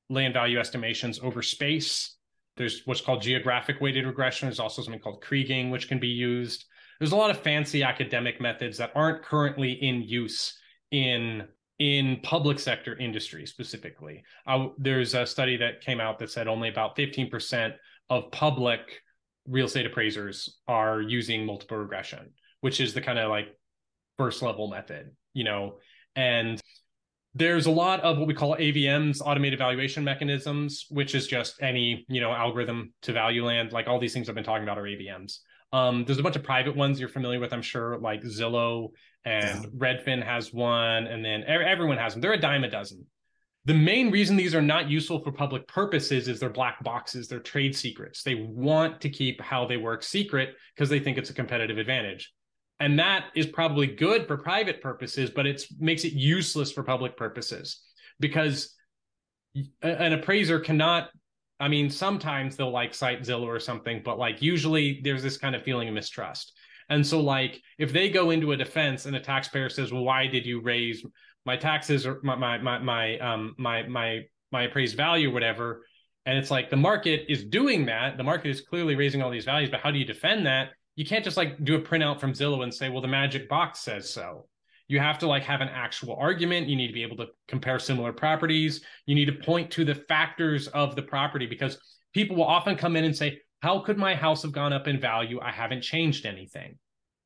land 0.10 0.34
value 0.34 0.60
estimations 0.60 1.20
over 1.20 1.42
space 1.42 2.18
there's 2.60 2.82
what's 2.86 3.00
called 3.00 3.22
geographic 3.22 3.80
weighted 3.80 4.06
regression. 4.06 4.48
There's 4.48 4.60
also 4.60 4.82
something 4.82 5.02
called 5.02 5.24
Kriging, 5.24 5.72
which 5.72 5.88
can 5.88 5.98
be 5.98 6.10
used. 6.10 6.66
There's 7.00 7.14
a 7.14 7.16
lot 7.16 7.32
of 7.32 7.40
fancy 7.40 7.84
academic 7.84 8.42
methods 8.42 8.78
that 8.78 8.92
aren't 8.94 9.24
currently 9.24 9.72
in 9.72 10.02
use 10.02 10.60
in 10.92 11.48
in 11.80 12.20
public 12.22 12.60
sector 12.60 12.98
industry 12.98 13.46
specifically. 13.46 14.22
Uh, 14.46 14.68
there's 14.78 15.14
a 15.14 15.26
study 15.26 15.56
that 15.56 15.80
came 15.80 16.02
out 16.02 16.20
that 16.20 16.30
said 16.30 16.50
only 16.50 16.68
about 16.68 16.98
15% 16.98 17.72
of 18.10 18.30
public 18.32 18.82
real 19.48 19.66
estate 19.66 19.86
appraisers 19.86 20.60
are 20.68 21.00
using 21.00 21.46
multiple 21.46 21.78
regression, 21.78 22.32
which 22.60 22.82
is 22.82 22.94
the 22.94 23.00
kind 23.00 23.18
of 23.18 23.30
like 23.30 23.48
first 24.18 24.42
level 24.42 24.68
method, 24.68 25.12
you 25.34 25.46
know. 25.46 25.78
And 26.18 26.60
there's 27.36 27.68
a 27.68 27.72
lot 27.72 28.00
of 28.02 28.18
what 28.18 28.28
we 28.28 28.34
call 28.34 28.56
AVMs, 28.56 29.22
automated 29.24 29.60
valuation 29.60 30.04
mechanisms, 30.04 30.86
which 30.90 31.14
is 31.14 31.28
just 31.28 31.62
any 31.62 32.06
you 32.10 32.22
know 32.22 32.32
algorithm 32.32 32.94
to 33.04 33.14
value 33.14 33.46
land. 33.46 33.72
Like 33.72 33.88
all 33.88 34.00
these 34.00 34.14
things 34.14 34.30
I've 34.30 34.36
been 34.36 34.44
talking 34.44 34.64
about 34.64 34.78
are 34.78 34.84
AVMs. 34.84 35.40
Um, 35.72 36.04
there's 36.06 36.18
a 36.18 36.24
bunch 36.24 36.36
of 36.36 36.44
private 36.44 36.76
ones 36.76 37.00
you're 37.00 37.10
familiar 37.10 37.40
with, 37.40 37.54
I'm 37.54 37.62
sure, 37.62 38.00
like 38.00 38.24
Zillow 38.24 38.90
and 39.24 39.64
yeah. 39.64 39.70
Redfin 39.78 40.24
has 40.24 40.52
one, 40.52 41.06
and 41.06 41.24
then 41.24 41.44
everyone 41.44 41.98
has 41.98 42.14
them. 42.14 42.22
They're 42.22 42.34
a 42.34 42.40
dime 42.40 42.64
a 42.64 42.70
dozen. 42.70 43.06
The 43.66 43.76
main 43.76 44.10
reason 44.10 44.36
these 44.36 44.56
are 44.56 44.64
not 44.64 44.90
useful 44.90 45.20
for 45.24 45.32
public 45.32 45.68
purposes 45.68 46.28
is 46.28 46.40
they're 46.40 46.50
black 46.50 46.84
boxes, 46.84 47.28
they're 47.28 47.40
trade 47.40 47.76
secrets. 47.76 48.24
They 48.24 48.36
want 48.36 49.02
to 49.02 49.10
keep 49.10 49.40
how 49.42 49.68
they 49.68 49.78
work 49.78 50.02
secret 50.02 50.56
because 50.74 50.90
they 50.90 51.00
think 51.00 51.20
it's 51.20 51.30
a 51.30 51.36
competitive 51.36 51.78
advantage 51.78 52.34
and 52.80 52.98
that 53.00 53.26
is 53.36 53.46
probably 53.46 53.88
good 53.88 54.28
for 54.28 54.38
private 54.38 54.82
purposes 54.82 55.30
but 55.30 55.46
it 55.46 55.64
makes 55.80 56.04
it 56.04 56.14
useless 56.14 56.72
for 56.72 56.84
public 56.84 57.18
purposes 57.18 57.82
because 58.20 58.76
an 59.82 60.14
appraiser 60.14 60.60
cannot 60.60 61.10
i 61.60 61.68
mean 61.68 61.90
sometimes 61.90 62.56
they'll 62.56 62.72
like 62.72 62.94
cite 62.94 63.22
zillow 63.22 63.48
or 63.48 63.60
something 63.60 64.02
but 64.04 64.18
like 64.18 64.42
usually 64.42 65.02
there's 65.04 65.24
this 65.24 65.38
kind 65.38 65.56
of 65.56 65.64
feeling 65.64 65.88
of 65.88 65.94
mistrust. 65.94 66.54
And 66.90 67.06
so 67.06 67.22
like 67.22 67.62
if 67.78 67.94
they 67.94 68.10
go 68.10 68.32
into 68.32 68.52
a 68.52 68.58
defense 68.58 69.06
and 69.06 69.16
a 69.16 69.20
taxpayer 69.20 69.70
says 69.70 69.92
well 69.92 70.04
why 70.04 70.28
did 70.28 70.46
you 70.46 70.60
raise 70.62 71.06
my 71.46 71.56
taxes 71.56 72.06
or 72.06 72.20
my 72.24 72.36
my 72.36 72.58
my, 72.58 72.80
my 72.80 73.20
um 73.20 73.56
my 73.58 73.84
my 73.84 74.22
my 74.52 74.64
appraised 74.64 74.98
value 74.98 75.32
whatever? 75.32 75.86
And 76.26 76.38
it's 76.38 76.52
like 76.52 76.70
the 76.70 76.78
market 76.78 77.26
is 77.30 77.44
doing 77.44 77.86
that. 77.86 78.18
The 78.18 78.24
market 78.24 78.50
is 78.50 78.62
clearly 78.62 78.96
raising 78.96 79.22
all 79.22 79.30
these 79.30 79.46
values 79.46 79.70
but 79.70 79.82
how 79.82 79.92
do 79.92 80.00
you 80.00 80.06
defend 80.06 80.48
that 80.48 80.70
you 81.00 81.06
can't 81.06 81.24
just 81.24 81.38
like 81.38 81.64
do 81.64 81.76
a 81.76 81.82
printout 81.82 82.20
from 82.20 82.34
Zillow 82.34 82.62
and 82.62 82.74
say, 82.74 82.90
well, 82.90 83.02
the 83.02 83.08
magic 83.08 83.48
box 83.48 83.80
says 83.80 84.10
so. 84.10 84.50
You 84.90 85.00
have 85.00 85.18
to 85.20 85.28
like 85.28 85.44
have 85.44 85.62
an 85.62 85.70
actual 85.70 86.18
argument. 86.20 86.68
You 86.68 86.76
need 86.76 86.88
to 86.88 86.94
be 86.94 87.04
able 87.04 87.16
to 87.16 87.28
compare 87.48 87.80
similar 87.80 88.12
properties. 88.12 88.82
You 89.06 89.16
need 89.16 89.28
to 89.28 89.32
point 89.32 89.72
to 89.72 89.86
the 89.86 89.96
factors 89.96 90.68
of 90.68 90.98
the 90.98 91.02
property 91.02 91.46
because 91.46 91.78
people 92.14 92.36
will 92.36 92.44
often 92.44 92.76
come 92.76 92.98
in 92.98 93.06
and 93.06 93.16
say, 93.16 93.40
how 93.62 93.80
could 93.80 93.98
my 93.98 94.14
house 94.14 94.42
have 94.42 94.52
gone 94.52 94.74
up 94.74 94.90
in 94.90 95.00
value? 95.00 95.40
I 95.42 95.52
haven't 95.52 95.84
changed 95.84 96.26
anything. 96.26 96.78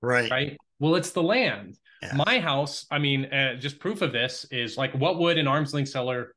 Right. 0.02 0.30
Right. 0.30 0.58
Well, 0.78 0.94
it's 0.94 1.10
the 1.10 1.24
land. 1.24 1.80
Yeah. 2.04 2.22
My 2.28 2.40
house, 2.40 2.86
I 2.92 3.00
mean, 3.00 3.26
uh, 3.26 3.56
just 3.56 3.80
proof 3.80 4.04
of 4.04 4.12
this 4.12 4.46
is 4.52 4.78
like, 4.78 4.94
what 4.94 5.18
would 5.18 5.40
an 5.40 5.48
arm's 5.48 5.74
length 5.74 5.90
seller 5.90 6.36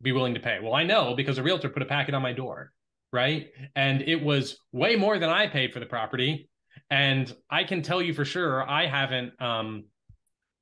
be 0.00 0.12
willing 0.12 0.32
to 0.32 0.40
pay? 0.40 0.60
Well, 0.62 0.72
I 0.72 0.84
know 0.84 1.14
because 1.14 1.36
a 1.36 1.42
realtor 1.42 1.68
put 1.68 1.82
a 1.82 1.86
packet 1.86 2.14
on 2.14 2.22
my 2.22 2.32
door 2.32 2.72
right? 3.12 3.48
And 3.76 4.02
it 4.02 4.22
was 4.22 4.58
way 4.72 4.96
more 4.96 5.18
than 5.18 5.28
I 5.28 5.46
paid 5.46 5.72
for 5.72 5.80
the 5.80 5.86
property. 5.86 6.48
And 6.90 7.32
I 7.50 7.64
can 7.64 7.82
tell 7.82 8.02
you 8.02 8.14
for 8.14 8.24
sure, 8.24 8.68
I 8.68 8.86
haven't 8.86 9.40
um 9.40 9.84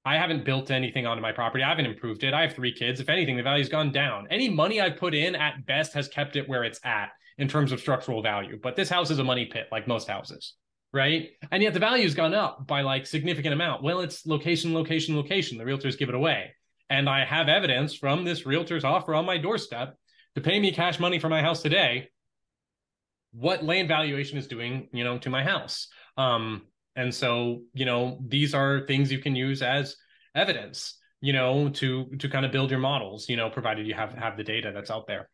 I 0.04 0.16
haven't 0.16 0.44
built 0.44 0.70
anything 0.70 1.06
onto 1.06 1.22
my 1.22 1.32
property. 1.32 1.62
I 1.62 1.68
haven't 1.68 1.86
improved 1.86 2.24
it. 2.24 2.32
I 2.32 2.42
have 2.42 2.54
three 2.54 2.72
kids. 2.72 3.00
If 3.00 3.10
anything, 3.10 3.36
the 3.36 3.42
value's 3.42 3.68
gone 3.68 3.92
down. 3.92 4.26
Any 4.30 4.48
money 4.48 4.80
I've 4.80 4.96
put 4.96 5.14
in 5.14 5.34
at 5.34 5.66
best 5.66 5.92
has 5.92 6.08
kept 6.08 6.36
it 6.36 6.48
where 6.48 6.64
it's 6.64 6.80
at 6.84 7.10
in 7.36 7.48
terms 7.48 7.70
of 7.70 7.80
structural 7.80 8.22
value. 8.22 8.58
But 8.62 8.76
this 8.76 8.88
house 8.88 9.10
is 9.10 9.18
a 9.18 9.24
money 9.24 9.46
pit, 9.46 9.66
like 9.70 9.86
most 9.86 10.08
houses, 10.08 10.54
right? 10.92 11.28
And 11.50 11.62
yet 11.62 11.74
the 11.74 11.80
value's 11.80 12.14
gone 12.14 12.34
up 12.34 12.66
by 12.66 12.80
like 12.80 13.06
significant 13.06 13.52
amount. 13.52 13.82
Well, 13.82 14.00
it's 14.00 14.26
location, 14.26 14.72
location, 14.72 15.16
location. 15.16 15.58
The 15.58 15.64
realtors 15.64 15.98
give 15.98 16.08
it 16.08 16.14
away. 16.14 16.54
And 16.88 17.08
I 17.08 17.24
have 17.24 17.48
evidence 17.48 17.94
from 17.94 18.24
this 18.24 18.46
realtor's 18.46 18.84
offer 18.84 19.14
on 19.14 19.26
my 19.26 19.36
doorstep 19.36 19.96
to 20.34 20.40
pay 20.40 20.58
me 20.58 20.72
cash 20.72 20.98
money 20.98 21.18
for 21.18 21.28
my 21.28 21.42
house 21.42 21.60
today 21.62 22.08
what 23.32 23.64
land 23.64 23.88
valuation 23.88 24.38
is 24.38 24.46
doing, 24.46 24.88
you 24.92 25.04
know, 25.04 25.18
to 25.18 25.30
my 25.30 25.42
house. 25.42 25.88
Um, 26.16 26.62
and 26.96 27.14
so, 27.14 27.62
you 27.72 27.84
know, 27.84 28.18
these 28.26 28.54
are 28.54 28.86
things 28.86 29.12
you 29.12 29.20
can 29.20 29.36
use 29.36 29.62
as 29.62 29.96
evidence, 30.34 30.98
you 31.20 31.32
know, 31.32 31.68
to 31.70 32.06
to 32.18 32.28
kind 32.28 32.44
of 32.44 32.52
build 32.52 32.70
your 32.70 32.80
models, 32.80 33.28
you 33.28 33.36
know, 33.36 33.48
provided 33.48 33.86
you 33.86 33.94
have 33.94 34.12
have 34.14 34.36
the 34.36 34.44
data 34.44 34.72
that's 34.74 34.90
out 34.90 35.06
there. 35.06 35.28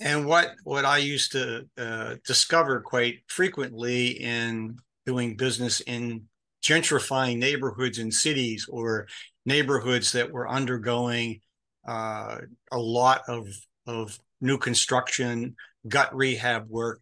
And 0.00 0.26
what 0.26 0.52
what 0.64 0.84
I 0.84 0.98
used 0.98 1.32
to 1.32 1.68
uh, 1.76 2.16
discover 2.26 2.80
quite 2.80 3.20
frequently 3.26 4.08
in 4.08 4.78
doing 5.06 5.36
business 5.36 5.80
in 5.80 6.24
gentrifying 6.62 7.38
neighborhoods 7.38 7.98
and 7.98 8.12
cities 8.12 8.66
or 8.68 9.08
neighborhoods 9.46 10.12
that 10.12 10.30
were 10.30 10.48
undergoing 10.48 11.40
uh, 11.88 12.38
a 12.70 12.78
lot 12.78 13.22
of 13.28 13.48
of 13.86 14.18
new 14.40 14.58
construction, 14.58 15.56
gut 15.88 16.14
rehab 16.14 16.68
work, 16.68 17.00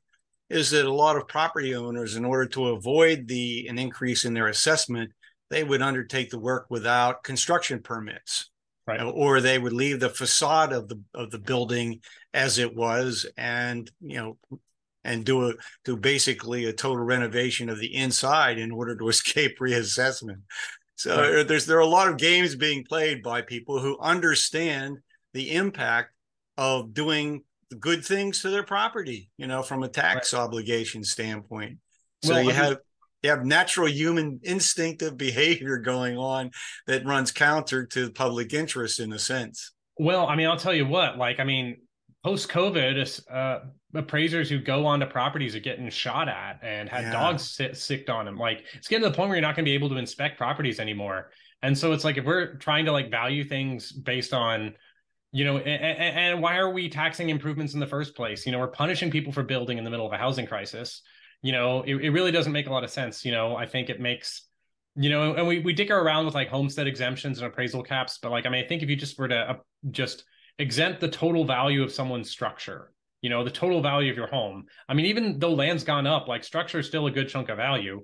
is 0.51 0.71
that 0.71 0.87
a 0.87 0.93
lot 0.93 1.17
of 1.17 1.29
property 1.29 1.75
owners, 1.75 2.17
in 2.17 2.25
order 2.25 2.47
to 2.47 2.69
avoid 2.69 3.29
the 3.29 3.67
an 3.69 3.79
increase 3.79 4.25
in 4.25 4.35
their 4.35 4.49
assessment, 4.49 5.13
they 5.51 5.65
would 5.65 5.83
undertake 5.83 6.31
the 6.31 6.39
work 6.39 6.67
without 6.71 7.23
construction 7.23 7.81
permits. 7.81 8.51
Right. 8.87 9.01
Uh, 9.01 9.11
or 9.11 9.41
they 9.41 9.59
would 9.59 9.75
leave 9.75 10.01
the 10.01 10.09
facade 10.09 10.73
of 10.73 10.89
the 10.89 11.01
of 11.15 11.31
the 11.31 11.39
building 11.39 12.01
as 12.33 12.59
it 12.59 12.75
was, 12.75 13.27
and 13.37 13.91
you 14.01 14.17
know, 14.17 14.59
and 15.05 15.25
do 15.25 15.51
a 15.51 15.55
do 15.85 15.97
basically 15.97 16.65
a 16.65 16.73
total 16.73 17.05
renovation 17.05 17.69
of 17.69 17.79
the 17.79 17.95
inside 17.95 18.59
in 18.59 18.71
order 18.71 18.97
to 18.97 19.09
escape 19.09 19.59
reassessment. 19.59 20.41
So 20.97 21.17
right. 21.17 21.41
Uh, 21.41 21.43
there's 21.45 21.67
there 21.67 21.77
are 21.77 21.81
a 21.81 21.87
lot 21.87 22.09
of 22.09 22.17
games 22.17 22.57
being 22.57 22.83
played 22.83 23.23
by 23.23 23.43
people 23.43 23.79
who 23.79 23.99
understand 24.01 24.99
the 25.35 25.55
impact 25.55 26.13
of 26.57 26.95
doing 26.95 27.45
good 27.79 28.05
things 28.05 28.43
to 28.43 28.51
their 28.51 28.63
property, 28.63 29.31
you 29.37 29.47
know, 29.47 29.63
from 29.63 29.83
a 29.83 29.89
tax 29.89 30.33
right. 30.33 30.41
obligation 30.41 31.05
standpoint. 31.05 31.79
So 32.23 32.35
well, 32.35 32.43
you 32.43 32.51
have 32.51 32.79
you 33.23 33.31
have 33.31 33.45
natural 33.45 33.89
human 33.89 34.41
instinctive 34.43 35.17
behavior 35.17 35.79
going 35.79 36.17
on 36.17 36.51
that 36.87 37.05
runs 37.05 37.33
counter 37.33 37.87
to 37.87 38.11
public 38.11 38.53
interest 38.53 39.01
in 39.01 39.13
a 39.13 39.19
sense. 39.19 39.73
Well, 39.99 40.27
I 40.27 40.37
mean, 40.37 40.47
I'll 40.47 40.57
tell 40.57 40.75
you 40.75 40.87
what, 40.87 41.19
like, 41.19 41.41
I 41.41 41.45
mean, 41.45 41.79
post 42.25 42.49
COVID, 42.49 43.23
uh, 43.33 43.61
appraisers 43.95 44.49
who 44.51 44.61
go 44.61 44.87
onto 44.87 45.07
properties 45.07 45.57
are 45.57 45.61
getting 45.61 45.89
shot 45.91 46.29
at 46.29 46.61
and 46.63 46.89
had 46.89 47.05
yeah. 47.05 47.13
dogs 47.13 47.43
sit, 47.43 47.77
sicked 47.77 48.11
on 48.11 48.25
them. 48.25 48.37
Like 48.37 48.65
it's 48.75 48.87
getting 48.87 49.03
to 49.05 49.11
the 49.11 49.17
point 49.17 49.29
where 49.29 49.37
you're 49.37 49.47
not 49.47 49.57
going 49.57 49.65
to 49.65 49.69
be 49.69 49.75
able 49.75 49.89
to 49.89 49.97
inspect 49.97 50.37
properties 50.37 50.79
anymore. 50.79 51.31
And 51.63 51.77
so 51.77 51.93
it's 51.93 52.05
like 52.05 52.19
if 52.19 52.25
we're 52.25 52.55
trying 52.57 52.85
to 52.85 52.93
like 52.93 53.11
value 53.11 53.45
things 53.45 53.91
based 53.91 54.33
on, 54.33 54.75
you 55.33 55.45
know, 55.45 55.59
and, 55.59 56.17
and 56.17 56.43
why 56.43 56.57
are 56.57 56.71
we 56.71 56.89
taxing 56.89 57.29
improvements 57.29 57.75
in 57.75 57.81
the 57.81 57.87
first 57.87 58.15
place? 58.15 58.47
You 58.47 58.53
know, 58.53 58.59
we're 58.59 58.69
punishing 58.69 59.11
people 59.11 59.33
for 59.33 59.43
building 59.43 59.79
in 59.79 59.85
the 59.85 59.91
middle 59.91 60.07
of 60.07 60.13
a 60.13 60.17
housing 60.17 60.47
crisis. 60.47 61.03
You 61.43 61.53
know, 61.53 61.83
it, 61.83 61.97
it 61.97 62.11
really 62.11 62.33
doesn't 62.33 62.53
make 62.53 62.67
a 62.67 62.73
lot 62.73 62.85
of 62.85 62.91
sense. 62.91 63.25
You 63.25 63.33
know, 63.33 63.55
I 63.55 63.67
think 63.67 63.91
it 63.91 64.01
makes 64.01 64.49
you 65.01 65.11
know, 65.11 65.35
and 65.35 65.47
we 65.47 65.61
we 65.61 65.73
dicker 65.73 65.97
around 65.97 66.27
with 66.27 66.35
like 66.35 66.49
homestead 66.49 66.89
exemptions 66.89 67.39
and 67.39 67.47
appraisal 67.47 67.83
caps, 67.85 68.19
but 68.21 68.33
like 68.33 68.47
I 68.47 68.49
mean, 68.49 68.65
I 68.65 68.67
think 68.69 68.83
if 68.83 68.91
you 68.91 68.97
just 68.97 69.19
were 69.19 69.29
to 69.29 69.51
uh, 69.51 69.55
just 69.91 70.25
exempt 70.59 71.01
the 71.01 71.09
total 71.09 71.45
value 71.45 71.85
of 71.85 71.93
someone's 71.93 72.31
structure, 72.31 72.93
you 73.23 73.31
know, 73.31 73.45
the 73.45 73.51
total 73.51 73.81
value 73.81 74.11
of 74.11 74.17
your 74.17 74.27
home. 74.27 74.65
I 74.89 74.95
mean, 74.95 75.07
even 75.07 75.39
though 75.39 75.55
land's 75.55 75.85
gone 75.85 76.09
up, 76.09 76.27
like 76.27 76.43
structure 76.43 76.81
is 76.81 76.87
still 76.89 77.07
a 77.07 77.13
good 77.13 77.29
chunk 77.29 77.49
of 77.49 77.59
value. 77.59 78.03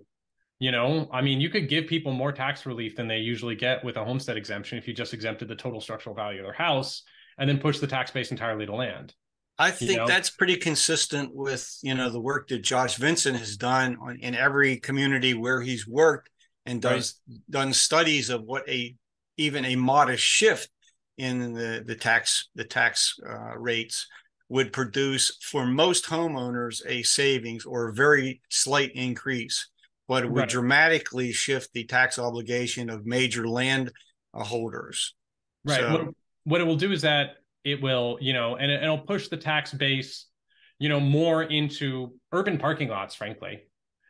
You 0.61 0.71
know, 0.71 1.09
I 1.13 1.21
mean, 1.21 1.41
you 1.41 1.51
could 1.51 1.69
give 1.69 1.87
people 1.87 2.13
more 2.13 2.33
tax 2.33 2.65
relief 2.65 2.97
than 2.97 3.09
they 3.09 3.19
usually 3.19 3.57
get 3.57 3.85
with 3.85 3.97
a 3.97 4.05
homestead 4.05 4.37
exemption 4.37 4.79
if 4.79 4.87
you 4.87 4.95
just 4.95 5.13
exempted 5.13 5.49
the 5.49 5.57
total 5.57 5.81
structural 5.81 6.15
value 6.15 6.41
of 6.41 6.47
their 6.47 6.53
house 6.53 7.03
and 7.39 7.49
then 7.49 7.59
push 7.59 7.81
the 7.81 7.87
tax 7.87 8.11
base 8.11 8.31
entirely 8.31 8.67
to 8.67 8.75
land. 8.75 9.15
I 9.59 9.71
think 9.71 9.91
you 9.91 9.97
know? 9.99 10.07
that's 10.07 10.31
pretty 10.31 10.57
consistent 10.57 11.35
with 11.35 11.79
you 11.83 11.95
know 11.95 12.11
the 12.11 12.21
work 12.21 12.49
that 12.49 12.63
Josh 12.63 12.97
Vincent 12.97 13.39
has 13.39 13.57
done 13.57 13.97
on, 14.01 14.19
in 14.21 14.35
every 14.35 14.79
community 14.79 15.35
where 15.35 15.61
he's 15.61 15.87
worked 15.87 16.31
and 16.67 16.83
does 16.83 17.21
right. 17.29 17.39
done 17.51 17.73
studies 17.73 18.31
of 18.31 18.43
what 18.43 18.69
a 18.69 18.97
even 19.37 19.65
a 19.65 19.77
modest 19.77 20.25
shift 20.25 20.71
in 21.19 21.53
the 21.53 21.85
the 21.87 21.95
tax 21.95 22.49
the 22.55 22.65
tax 22.65 23.17
uh, 23.29 23.57
rates 23.57 24.09
would 24.49 24.73
produce 24.73 25.39
for 25.41 25.67
most 25.67 26.07
homeowners 26.07 26.83
a 26.87 27.03
savings 27.03 27.65
or 27.65 27.89
a 27.89 27.95
very 27.95 28.41
slight 28.51 28.93
increase, 28.95 29.69
but 30.09 30.25
it 30.25 30.31
would 30.31 30.41
right. 30.41 30.49
dramatically 30.49 31.33
shift 31.33 31.73
the 31.73 31.85
tax 31.85 32.19
obligation 32.19 32.91
of 32.91 33.07
major 33.07 33.49
land 33.49 33.93
holders. 34.33 35.15
Right. 35.65 35.81
So, 35.81 35.93
what, 35.93 36.15
what 36.45 36.61
it 36.61 36.65
will 36.65 36.77
do 36.77 36.93
is 36.93 37.03
that 37.03 37.37
it 37.65 37.83
will, 37.83 38.19
you 38.21 38.33
know, 38.33 38.57
and 38.57 38.71
it, 38.71 38.83
it'll 38.83 38.99
push 38.99 39.29
the 39.29 39.37
tax 39.37 39.73
base, 39.73 40.27
you 40.79 40.89
know, 40.89 41.01
more 41.01 41.43
into 41.43 42.15
urban 42.33 42.59
parking 42.59 42.89
lots, 42.89 43.15
frankly. 43.15 43.63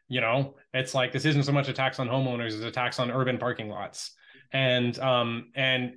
You 0.09 0.21
know, 0.21 0.57
it's 0.75 0.95
like 0.95 1.13
this 1.13 1.25
isn't 1.25 1.45
so 1.45 1.53
much 1.53 1.69
a 1.69 1.73
tax 1.73 1.99
on 1.99 2.09
homeowners 2.09 2.49
as 2.49 2.61
a 2.61 2.71
tax 2.71 2.99
on 2.99 3.11
urban 3.11 3.39
parking 3.39 3.69
lots. 3.69 4.13
And 4.53 4.99
um 4.99 5.51
and 5.55 5.95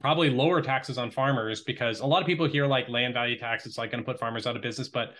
probably 0.00 0.30
lower 0.30 0.60
taxes 0.60 0.98
on 0.98 1.10
farmers 1.10 1.62
because 1.62 2.00
a 2.00 2.06
lot 2.06 2.22
of 2.22 2.26
people 2.26 2.46
hear 2.46 2.66
like 2.66 2.88
land 2.88 3.14
value 3.14 3.36
tax 3.36 3.66
it's 3.66 3.78
like 3.78 3.90
going 3.90 4.02
to 4.02 4.08
put 4.08 4.18
farmers 4.18 4.46
out 4.46 4.54
of 4.54 4.62
business 4.62 4.88
but 4.88 5.14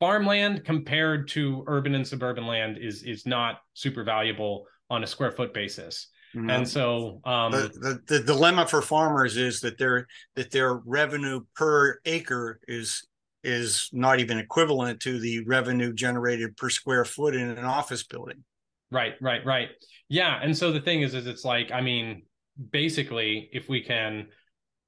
farmland 0.00 0.64
compared 0.64 1.28
to 1.28 1.64
urban 1.66 1.94
and 1.94 2.06
suburban 2.06 2.46
land 2.46 2.78
is 2.78 3.02
is 3.02 3.26
not 3.26 3.60
super 3.74 4.04
valuable 4.04 4.66
on 4.90 5.02
a 5.04 5.06
square 5.06 5.32
foot 5.32 5.54
basis 5.54 6.08
mm-hmm. 6.34 6.50
and 6.50 6.68
so 6.68 7.20
um, 7.24 7.52
the, 7.52 8.00
the, 8.06 8.18
the 8.18 8.24
dilemma 8.24 8.66
for 8.66 8.82
farmers 8.82 9.36
is 9.36 9.60
that 9.60 9.78
their 9.78 10.06
that 10.36 10.50
their 10.50 10.74
revenue 10.84 11.40
per 11.54 11.98
acre 12.04 12.60
is 12.68 13.06
is 13.44 13.90
not 13.92 14.18
even 14.18 14.38
equivalent 14.38 14.98
to 15.00 15.20
the 15.20 15.44
revenue 15.44 15.92
generated 15.92 16.56
per 16.56 16.70
square 16.70 17.04
foot 17.04 17.36
in 17.36 17.50
an 17.50 17.64
office 17.64 18.02
building. 18.02 18.42
Right, 18.90 19.14
right, 19.20 19.44
right. 19.44 19.68
Yeah, 20.08 20.40
and 20.42 20.56
so 20.56 20.72
the 20.72 20.80
thing 20.80 21.02
is, 21.02 21.14
is 21.14 21.26
it's 21.26 21.44
like, 21.44 21.70
I 21.70 21.82
mean, 21.82 22.22
basically, 22.70 23.50
if 23.52 23.68
we 23.68 23.82
can, 23.82 24.28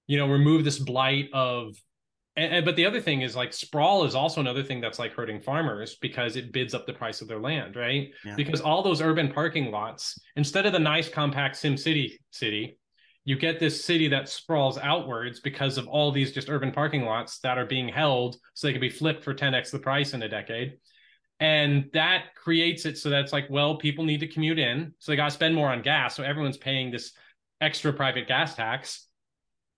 you 0.07 0.16
know, 0.16 0.26
remove 0.28 0.64
this 0.64 0.78
blight 0.78 1.28
of, 1.32 1.74
and, 2.37 2.55
and, 2.55 2.64
but 2.64 2.76
the 2.76 2.87
other 2.87 3.01
thing 3.01 3.22
is 3.22 3.34
like 3.34 3.53
sprawl 3.53 4.05
is 4.05 4.14
also 4.14 4.41
another 4.41 4.62
thing 4.62 4.80
that's 4.80 4.99
like 4.99 5.12
hurting 5.12 5.41
farmers 5.41 5.97
because 6.01 6.37
it 6.37 6.53
bids 6.53 6.74
up 6.74 6.87
the 6.87 6.93
price 6.93 7.20
of 7.20 7.28
their 7.28 7.41
land, 7.41 7.76
right? 7.76 8.11
Yeah. 8.24 8.34
Because 8.37 8.61
all 8.61 8.82
those 8.82 9.01
urban 9.01 9.32
parking 9.32 9.70
lots, 9.70 10.18
instead 10.37 10.66
of 10.66 10.72
the 10.72 10.78
nice 10.78 11.09
compact 11.09 11.57
Sim 11.57 11.76
City 11.76 12.18
city, 12.30 12.78
you 13.24 13.37
get 13.37 13.59
this 13.59 13.84
city 13.84 14.09
that 14.09 14.28
sprawls 14.28 14.78
outwards 14.78 15.41
because 15.41 15.78
of 15.78 15.89
all 15.89 16.12
these 16.12 16.32
just 16.32 16.49
urban 16.49 16.72
parking 16.72 17.05
lots 17.05 17.39
that 17.41 17.59
are 17.59 17.66
being 17.66 17.89
held 17.89 18.37
so 18.55 18.66
they 18.66 18.72
can 18.72 18.80
be 18.80 18.89
flipped 18.89 19.24
for 19.24 19.34
10x 19.34 19.70
the 19.70 19.78
price 19.78 20.14
in 20.14 20.22
a 20.22 20.28
decade 20.28 20.78
and 21.41 21.91
that 21.93 22.34
creates 22.34 22.87
it 22.87 22.97
so 22.97 23.11
that's 23.11 23.32
like 23.32 23.47
well 23.51 23.76
people 23.76 24.05
need 24.05 24.20
to 24.20 24.28
commute 24.28 24.59
in 24.59 24.95
so 24.99 25.12
they 25.12 25.16
got 25.16 25.26
to 25.26 25.30
spend 25.30 25.55
more 25.55 25.68
on 25.68 25.82
gas 25.82 26.14
so 26.16 26.22
everyone's 26.22 26.57
paying 26.57 26.91
this 26.91 27.12
extra 27.61 27.93
private 27.93 28.26
gas 28.26 28.55
tax 28.55 29.09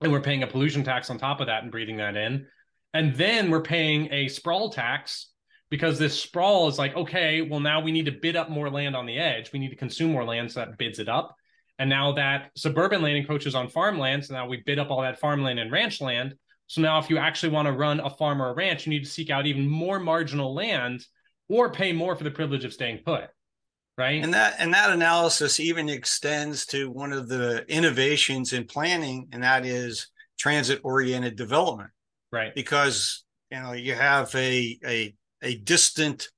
and 0.01 0.12
we're 0.12 0.20
paying 0.20 0.42
a 0.42 0.46
pollution 0.46 0.84
tax 0.84 1.11
on 1.11 1.18
top 1.18 1.40
of 1.40 1.46
that 1.46 1.62
and 1.62 1.72
breathing 1.72 1.96
that 1.96 2.16
in 2.16 2.46
and 2.94 3.14
then 3.16 3.51
we're 3.51 3.62
paying 3.62 4.12
a 4.12 4.28
sprawl 4.28 4.70
tax 4.70 5.30
because 5.70 5.99
this 5.99 6.20
sprawl 6.20 6.68
is 6.68 6.78
like 6.78 6.96
okay 6.96 7.42
well 7.42 7.61
now 7.61 7.80
we 7.80 7.92
need 7.92 8.07
to 8.07 8.12
bid 8.12 8.36
up 8.36 8.49
more 8.49 8.70
land 8.70 8.96
on 8.96 9.07
the 9.07 9.18
edge 9.18 9.53
we 9.53 9.59
need 9.59 9.70
to 9.70 9.76
consume 9.76 10.12
more 10.12 10.24
land 10.24 10.51
so 10.51 10.61
that 10.61 10.78
bids 10.78 10.99
it 10.99 11.09
up 11.09 11.34
and 11.78 11.88
now 11.88 12.12
that 12.12 12.51
suburban 12.57 13.03
land 13.03 13.16
encroaches 13.16 13.55
on 13.55 13.68
farmland, 13.68 14.24
so 14.24 14.34
now 14.34 14.46
we 14.46 14.62
bid 14.66 14.78
up 14.78 14.90
all 14.90 15.03
that 15.03 15.20
farmland 15.20 15.61
and 15.61 15.70
ranch 15.70 16.01
land. 16.01 16.34
So 16.66 16.82
now 16.82 16.99
if 16.99 17.09
you 17.09 17.18
actually 17.18 17.51
want 17.51 17.66
to 17.66 17.72
run 17.72 18.01
a 18.01 18.11
farm 18.11 18.42
or 18.42 18.51
a 18.51 18.55
ranch, 18.55 18.84
you 18.84 18.90
need 18.90 19.05
to 19.05 19.11
seek 19.11 19.30
out 19.30 19.46
even 19.46 19.68
more 19.68 20.01
marginal 20.01 20.53
land 20.53 21.07
or 21.49 21.70
pay 21.70 21.92
more 21.92 22.16
for 22.16 22.24
the 22.24 22.30
privilege 22.30 22.64
of 22.64 22.72
staying 22.72 22.99
put. 23.05 23.28
Right. 23.99 24.22
And 24.22 24.32
that 24.32 24.55
and 24.61 24.72
that 24.74 24.90
analysis 24.90 25.59
even 25.59 25.88
extends 25.88 26.64
to 26.66 26.88
one 26.88 27.12
of 27.12 27.28
the 27.28 27.64
innovations 27.68 28.53
in 28.53 28.64
planning, 28.64 29.28
and 29.32 29.42
that 29.42 29.66
is 29.66 30.09
transit 30.38 30.80
oriented 30.84 31.34
development. 31.34 31.90
Right. 32.30 32.55
Because 32.55 33.24
you 33.51 33.61
know 33.61 33.72
you 33.72 33.94
have 33.94 34.32
a 34.36 34.78
a 34.86 35.14
a 35.42 35.57
distant 35.57 36.28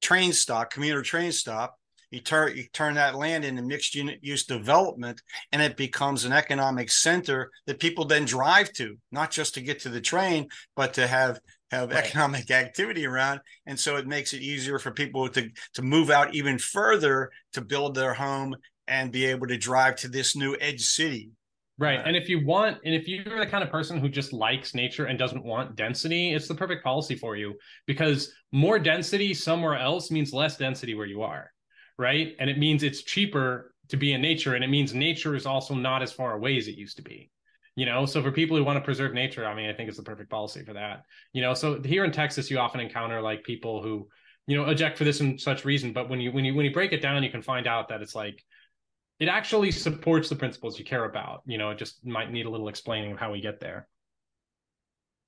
train 0.00 0.32
stop, 0.32 0.70
commuter 0.70 1.02
train 1.02 1.32
stop, 1.32 1.76
you 2.12 2.20
turn 2.20 2.56
you 2.56 2.64
turn 2.72 2.94
that 2.94 3.16
land 3.16 3.44
into 3.44 3.62
mixed 3.62 3.94
unit 3.94 4.20
use 4.22 4.44
development 4.44 5.20
and 5.50 5.60
it 5.60 5.76
becomes 5.76 6.24
an 6.24 6.32
economic 6.32 6.90
center 6.90 7.50
that 7.66 7.80
people 7.80 8.04
then 8.04 8.24
drive 8.24 8.72
to 8.74 8.96
not 9.10 9.30
just 9.30 9.54
to 9.54 9.60
get 9.60 9.80
to 9.80 9.88
the 9.88 10.00
train 10.00 10.46
but 10.76 10.92
to 10.94 11.06
have 11.06 11.40
have 11.72 11.90
right. 11.90 12.04
economic 12.04 12.50
activity 12.50 13.04
around 13.06 13.40
and 13.66 13.78
so 13.78 13.96
it 13.96 14.06
makes 14.06 14.32
it 14.32 14.42
easier 14.42 14.78
for 14.78 14.92
people 14.92 15.28
to 15.28 15.48
to 15.74 15.82
move 15.82 16.10
out 16.10 16.34
even 16.34 16.58
further 16.58 17.30
to 17.52 17.60
build 17.60 17.94
their 17.94 18.14
home 18.14 18.54
and 18.86 19.10
be 19.10 19.24
able 19.24 19.46
to 19.46 19.58
drive 19.58 19.96
to 19.96 20.08
this 20.08 20.36
new 20.36 20.56
edge 20.60 20.82
city 20.82 21.30
Right. 21.78 22.00
And 22.04 22.14
if 22.14 22.28
you 22.28 22.44
want, 22.44 22.78
and 22.84 22.94
if 22.94 23.08
you're 23.08 23.40
the 23.40 23.46
kind 23.46 23.64
of 23.64 23.70
person 23.70 23.98
who 23.98 24.08
just 24.08 24.32
likes 24.32 24.74
nature 24.74 25.06
and 25.06 25.18
doesn't 25.18 25.42
want 25.42 25.74
density, 25.74 26.32
it's 26.32 26.46
the 26.46 26.54
perfect 26.54 26.84
policy 26.84 27.16
for 27.16 27.34
you 27.34 27.54
because 27.86 28.30
more 28.52 28.78
density 28.78 29.32
somewhere 29.32 29.76
else 29.76 30.10
means 30.10 30.34
less 30.34 30.58
density 30.58 30.94
where 30.94 31.06
you 31.06 31.22
are 31.22 31.50
right? 31.98 32.34
And 32.38 32.48
it 32.50 32.58
means 32.58 32.82
it's 32.82 33.02
cheaper 33.02 33.74
to 33.88 33.96
be 33.96 34.12
in 34.12 34.20
nature, 34.20 34.54
and 34.54 34.64
it 34.64 34.70
means 34.70 34.94
nature 34.94 35.34
is 35.34 35.46
also 35.46 35.74
not 35.74 36.02
as 36.02 36.12
far 36.12 36.34
away 36.34 36.56
as 36.56 36.68
it 36.68 36.76
used 36.76 36.96
to 36.96 37.02
be. 37.02 37.30
You 37.74 37.86
know, 37.86 38.04
so 38.04 38.22
for 38.22 38.30
people 38.30 38.56
who 38.56 38.64
want 38.64 38.76
to 38.76 38.84
preserve 38.84 39.14
nature, 39.14 39.46
I 39.46 39.54
mean, 39.54 39.70
I 39.70 39.72
think 39.72 39.88
it's 39.88 39.96
the 39.96 40.04
perfect 40.04 40.28
policy 40.28 40.62
for 40.62 40.74
that. 40.74 41.04
You 41.32 41.40
know, 41.40 41.54
so 41.54 41.80
here 41.82 42.04
in 42.04 42.12
Texas, 42.12 42.50
you 42.50 42.58
often 42.58 42.80
encounter 42.80 43.22
like 43.22 43.44
people 43.44 43.82
who, 43.82 44.08
you 44.46 44.56
know, 44.56 44.64
object 44.64 44.98
for 44.98 45.04
this 45.04 45.20
and 45.20 45.40
such 45.40 45.64
reason, 45.64 45.92
but 45.92 46.10
when 46.10 46.20
you 46.20 46.32
when 46.32 46.44
you 46.44 46.54
when 46.54 46.66
you 46.66 46.72
break 46.72 46.92
it 46.92 47.00
down, 47.00 47.22
you 47.22 47.30
can 47.30 47.42
find 47.42 47.66
out 47.66 47.88
that 47.88 48.02
it's 48.02 48.14
like 48.14 48.44
it 49.18 49.28
actually 49.28 49.70
supports 49.70 50.28
the 50.28 50.36
principles 50.36 50.78
you 50.78 50.84
care 50.84 51.04
about. 51.04 51.42
You 51.46 51.56
know, 51.56 51.70
it 51.70 51.78
just 51.78 52.04
might 52.04 52.30
need 52.30 52.44
a 52.44 52.50
little 52.50 52.68
explaining 52.68 53.12
of 53.12 53.18
how 53.18 53.32
we 53.32 53.40
get 53.40 53.60
there. 53.60 53.88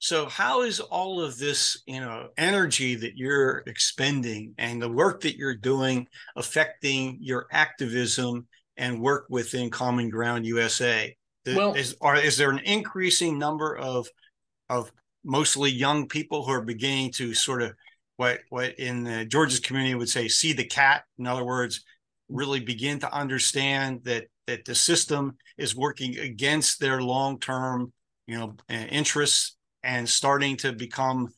So 0.01 0.27
how 0.27 0.63
is 0.63 0.81
all 0.81 1.23
of 1.23 1.39
this, 1.39 1.83
you 1.87 2.01
know, 2.01 2.29
energy 2.37 2.95
that 2.97 3.17
you're 3.17 3.63
expending 3.67 4.55
and 4.59 4.83
the 4.83 4.89
work 4.89 5.23
that 5.23 5.37
you're 5.37 5.55
doing 5.55 6.09
affecting 6.37 7.19
your 7.23 7.47
activism 7.51 8.47
and 8.77 9.01
work 9.01 9.27
within 9.31 9.71
Common 9.71 10.11
Ground 10.11 10.45
USA? 10.45 11.17
Well, 11.47 11.75
is 11.75 11.97
are 12.01 12.17
is 12.17 12.37
there 12.37 12.51
an 12.51 12.61
increasing 12.61 13.39
number 13.39 13.77
of 13.77 14.09
of 14.69 14.91
mostly 15.25 15.71
young 15.71 16.09
people 16.09 16.45
who 16.45 16.53
are 16.53 16.63
beginning 16.63 17.13
to 17.13 17.35
sort 17.35 17.63
of 17.63 17.75
what 18.17 18.41
what 18.49 18.79
in 18.79 19.29
Georgist 19.29 19.65
community 19.65 19.95
would 19.95 20.09
say 20.09 20.29
see 20.29 20.53
the 20.53 20.65
cat? 20.65 21.05
In 21.19 21.27
other 21.27 21.45
words, 21.45 21.85
really 22.29 22.61
begin 22.61 22.99
to 23.01 23.13
understand 23.13 24.01
that 24.05 24.25
that 24.47 24.65
the 24.65 24.75
system 24.75 25.37
is 25.59 25.77
working 25.77 26.19
against 26.19 26.81
their 26.81 27.03
long 27.03 27.39
term 27.39 27.93
you 28.27 28.39
know 28.39 28.57
interests 28.69 29.57
and 29.83 30.09
starting 30.09 30.57
to 30.57 30.73
become 30.73 31.29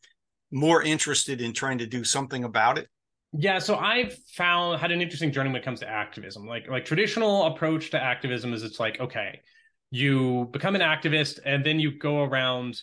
more 0.53 0.83
interested 0.83 1.41
in 1.41 1.53
trying 1.53 1.79
to 1.79 1.87
do 1.87 2.05
something 2.05 2.45
about 2.45 2.79
it? 2.79 2.89
Yeah, 3.33 3.59
so 3.59 3.77
I've 3.77 4.17
found 4.35 4.81
had 4.81 4.93
an 4.93 5.03
interesting 5.03 5.33
journey 5.33 5.51
when 5.51 5.61
it 5.61 5.65
comes 5.65 5.81
to 5.81 5.89
activism. 5.89 6.47
Like 6.47 6.69
like 6.69 6.85
traditional 6.85 7.47
approach 7.47 7.91
to 7.91 8.03
activism 8.03 8.55
is 8.55 8.63
it's 8.63 8.81
like 8.81 9.01
okay, 9.01 9.41
you 9.91 10.49
become 10.53 10.75
an 10.75 10.81
activist 10.81 11.39
and 11.45 11.65
then 11.65 11.79
you 11.79 11.99
go 11.99 12.23
around 12.23 12.81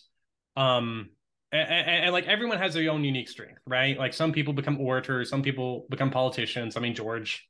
um 0.55 1.09
and, 1.51 1.69
and, 1.69 2.03
and, 2.05 2.13
like 2.13 2.25
everyone 2.25 2.57
has 2.57 2.73
their 2.73 2.89
own 2.91 3.03
unique 3.03 3.29
strength, 3.29 3.61
right? 3.67 3.95
Like 3.95 4.13
some 4.15 4.31
people 4.31 4.53
become 4.53 4.81
orators, 4.81 5.29
some 5.29 5.43
people 5.43 5.85
become 5.87 6.09
politicians. 6.09 6.75
I 6.75 6.79
mean, 6.79 6.95
George, 6.95 7.47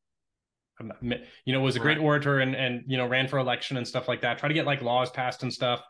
you 1.45 1.53
know, 1.53 1.61
was 1.61 1.77
a 1.77 1.79
great 1.79 1.99
orator 1.99 2.39
and 2.39 2.53
and 2.53 2.83
you 2.85 2.97
know 2.97 3.07
ran 3.07 3.29
for 3.29 3.39
election 3.39 3.77
and 3.77 3.87
stuff 3.87 4.09
like 4.09 4.21
that. 4.21 4.39
Try 4.39 4.49
to 4.49 4.53
get 4.53 4.65
like 4.65 4.81
laws 4.81 5.09
passed 5.09 5.43
and 5.43 5.53
stuff 5.53 5.81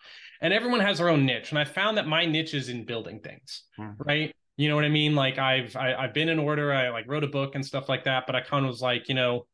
and 0.42 0.54
everyone 0.54 0.82
has 0.82 0.98
their 0.98 1.10
own 1.10 1.26
niche 1.26 1.52
and 1.52 1.60
i 1.60 1.64
found 1.64 1.96
that 1.96 2.06
my 2.06 2.26
niche 2.26 2.54
is 2.54 2.68
in 2.68 2.84
building 2.84 3.20
things 3.20 3.64
mm-hmm. 3.80 4.04
right 4.04 4.36
You 4.58 4.70
know 4.70 4.76
what 4.76 4.86
I 4.86 4.90
mean? 4.90 5.16
Like 5.16 5.40
I've 5.40 5.76
I, 5.76 5.90
have 5.90 6.00
i 6.00 6.02
have 6.04 6.14
been 6.14 6.30
in 6.30 6.40
order. 6.40 6.72
I 6.74 6.90
like 6.90 7.06
wrote 7.08 7.24
a 7.24 7.28
book 7.28 7.56
and 7.56 7.66
stuff 7.66 7.90
like 7.90 8.04
that. 8.04 8.26
But 8.28 8.36
I 8.36 8.42
kind 8.42 8.66
of 8.66 8.70
was 8.70 8.82
like, 8.82 9.10
you 9.10 9.16
know, 9.16 9.48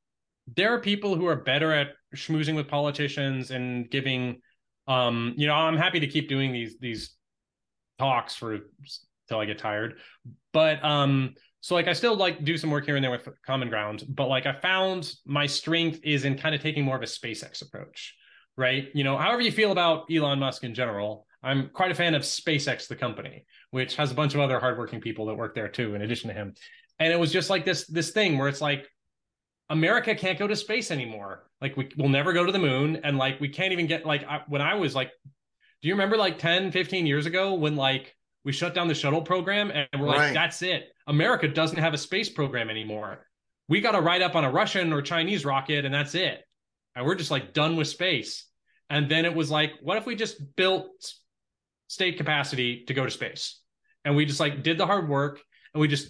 there 0.55 0.73
are 0.73 0.79
people 0.79 1.15
who 1.15 1.25
are 1.25 1.35
better 1.35 1.73
at 1.73 1.89
schmoozing 2.15 2.55
with 2.55 2.67
politicians 2.67 3.51
and 3.51 3.89
giving. 3.89 4.41
Um, 4.87 5.33
you 5.37 5.47
know, 5.47 5.53
I'm 5.53 5.77
happy 5.77 5.99
to 5.99 6.07
keep 6.07 6.29
doing 6.29 6.51
these 6.51 6.77
these 6.79 7.15
talks 7.99 8.35
for 8.35 8.59
till 9.27 9.39
I 9.39 9.45
get 9.45 9.59
tired. 9.59 9.99
But 10.51 10.83
um, 10.83 11.35
so 11.61 11.75
like 11.75 11.87
I 11.87 11.93
still 11.93 12.15
like 12.15 12.43
do 12.43 12.57
some 12.57 12.71
work 12.71 12.85
here 12.85 12.95
and 12.95 13.03
there 13.03 13.11
with 13.11 13.27
Common 13.45 13.69
Ground, 13.69 14.03
but 14.09 14.27
like 14.27 14.45
I 14.45 14.53
found 14.53 15.13
my 15.25 15.45
strength 15.45 15.99
is 16.03 16.25
in 16.25 16.37
kind 16.37 16.55
of 16.55 16.61
taking 16.61 16.83
more 16.83 16.95
of 16.95 17.03
a 17.03 17.05
SpaceX 17.05 17.61
approach, 17.61 18.15
right? 18.57 18.87
You 18.93 19.03
know, 19.03 19.17
however 19.17 19.41
you 19.41 19.51
feel 19.51 19.71
about 19.71 20.05
Elon 20.11 20.39
Musk 20.39 20.63
in 20.63 20.73
general, 20.73 21.27
I'm 21.43 21.69
quite 21.69 21.91
a 21.91 21.95
fan 21.95 22.15
of 22.15 22.23
SpaceX, 22.23 22.87
the 22.87 22.95
company, 22.95 23.45
which 23.71 23.95
has 23.95 24.11
a 24.11 24.15
bunch 24.15 24.33
of 24.33 24.41
other 24.41 24.59
hardworking 24.59 24.99
people 25.01 25.25
that 25.27 25.35
work 25.35 25.55
there 25.55 25.69
too, 25.69 25.95
in 25.95 26.01
addition 26.01 26.29
to 26.29 26.33
him. 26.33 26.53
And 26.97 27.13
it 27.13 27.19
was 27.19 27.31
just 27.31 27.49
like 27.49 27.65
this 27.65 27.85
this 27.87 28.11
thing 28.11 28.37
where 28.37 28.49
it's 28.49 28.61
like 28.61 28.87
America 29.69 30.15
can't 30.15 30.39
go 30.39 30.47
to 30.47 30.55
space 30.55 30.91
anymore. 30.91 31.43
Like 31.61 31.77
we 31.77 31.89
will 31.97 32.09
never 32.09 32.33
go 32.33 32.45
to 32.45 32.51
the 32.51 32.59
moon, 32.59 33.01
and 33.03 33.17
like 33.17 33.39
we 33.39 33.49
can't 33.49 33.71
even 33.73 33.87
get 33.87 34.05
like 34.05 34.23
I, 34.23 34.41
when 34.47 34.61
I 34.61 34.75
was 34.75 34.95
like, 34.95 35.11
do 35.81 35.87
you 35.87 35.93
remember 35.93 36.17
like 36.17 36.39
10, 36.39 36.71
15 36.71 37.05
years 37.05 37.25
ago 37.25 37.53
when 37.53 37.75
like 37.75 38.15
we 38.43 38.51
shut 38.51 38.73
down 38.73 38.87
the 38.87 38.95
shuttle 38.95 39.21
program 39.21 39.71
and 39.71 39.87
we're 39.99 40.07
right. 40.07 40.17
like, 40.17 40.33
that's 40.33 40.61
it. 40.61 40.89
America 41.07 41.47
doesn't 41.47 41.77
have 41.77 41.93
a 41.93 41.97
space 41.97 42.29
program 42.29 42.69
anymore. 42.69 43.25
We 43.67 43.81
got 43.81 43.91
to 43.91 44.01
ride 44.01 44.21
up 44.21 44.35
on 44.35 44.43
a 44.43 44.51
Russian 44.51 44.91
or 44.91 45.01
Chinese 45.01 45.45
rocket 45.45 45.85
and 45.85 45.93
that's 45.93 46.15
it. 46.15 46.43
And 46.95 47.05
we're 47.05 47.15
just 47.15 47.31
like 47.31 47.53
done 47.53 47.75
with 47.75 47.87
space. 47.87 48.45
And 48.89 49.09
then 49.09 49.25
it 49.25 49.35
was 49.35 49.51
like, 49.51 49.73
what 49.81 49.97
if 49.97 50.05
we 50.05 50.15
just 50.15 50.55
built 50.55 51.13
state 51.87 52.17
capacity 52.17 52.85
to 52.85 52.93
go 52.93 53.05
to 53.05 53.11
space? 53.11 53.59
And 54.03 54.15
we 54.15 54.25
just 54.25 54.39
like 54.39 54.63
did 54.63 54.77
the 54.77 54.85
hard 54.85 55.07
work 55.07 55.41
and 55.73 55.81
we 55.81 55.87
just 55.87 56.09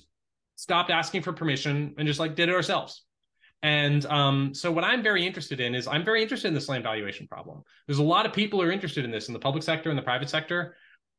stopped 0.55 0.89
asking 0.89 1.23
for 1.23 1.33
permission 1.33 1.95
and 1.97 2.07
just 2.07 2.19
like 2.19 2.35
did 2.35 2.49
it 2.49 2.55
ourselves. 2.55 3.03
And 3.61 4.05
um, 4.05 4.53
so 4.53 4.71
what 4.71 4.83
I'm 4.83 5.03
very 5.03 5.25
interested 5.25 5.59
in 5.59 5.75
is 5.75 5.87
I'm 5.87 6.05
very 6.05 6.21
interested 6.21 6.47
in 6.47 6.53
this 6.53 6.69
land 6.69 6.83
valuation 6.83 7.27
problem. 7.27 7.63
There's 7.87 7.99
a 7.99 8.03
lot 8.03 8.25
of 8.25 8.31
people 8.31 8.61
who 8.61 8.67
are 8.67 8.71
interested 8.71 9.03
in 9.03 9.11
this 9.11 9.27
in 9.27 9.33
the 9.33 9.39
public 9.39 9.63
sector 9.63 9.89
and 9.89 9.97
the 9.97 10.03
private 10.03 10.29
sector. 10.29 10.75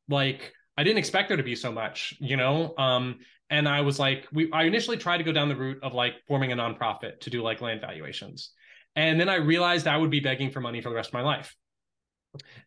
Like 0.09 0.53
I 0.77 0.83
didn't 0.83 0.97
expect 0.97 1.27
there 1.27 1.37
to 1.37 1.43
be 1.43 1.55
so 1.55 1.71
much, 1.71 2.15
you 2.19 2.37
know. 2.37 2.73
Um, 2.77 3.19
and 3.49 3.67
I 3.67 3.81
was 3.81 3.99
like, 3.99 4.27
we 4.31 4.51
I 4.51 4.63
initially 4.63 4.97
tried 4.97 5.17
to 5.17 5.23
go 5.23 5.31
down 5.31 5.49
the 5.49 5.55
route 5.55 5.83
of 5.83 5.93
like 5.93 6.13
forming 6.27 6.51
a 6.51 6.55
nonprofit 6.55 7.19
to 7.21 7.29
do 7.29 7.43
like 7.43 7.61
land 7.61 7.81
valuations. 7.81 8.51
And 8.95 9.19
then 9.19 9.29
I 9.29 9.35
realized 9.35 9.87
I 9.87 9.97
would 9.97 10.09
be 10.09 10.19
begging 10.19 10.51
for 10.51 10.61
money 10.61 10.81
for 10.81 10.89
the 10.89 10.95
rest 10.95 11.09
of 11.09 11.13
my 11.13 11.21
life. 11.21 11.55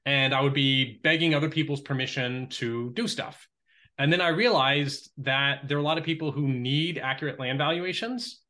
And 0.05 0.35
I 0.35 0.41
would 0.41 0.55
be 0.55 1.01
begging 1.03 1.35
other 1.35 1.49
people's 1.49 1.81
permission 1.81 2.49
to 2.51 2.93
do 2.93 3.09
stuff. 3.09 3.49
And 3.99 4.13
then 4.13 4.21
I 4.21 4.29
realized 4.29 5.11
that 5.19 5.69
there 5.69 5.77
are 5.77 5.81
a 5.81 5.85
lot 5.85 5.99
of 5.99 6.05
people 6.05 6.33
who 6.33 6.49
need 6.49 6.99
accurate 6.99 7.39
land 7.39 7.59
valuations. 7.59 8.41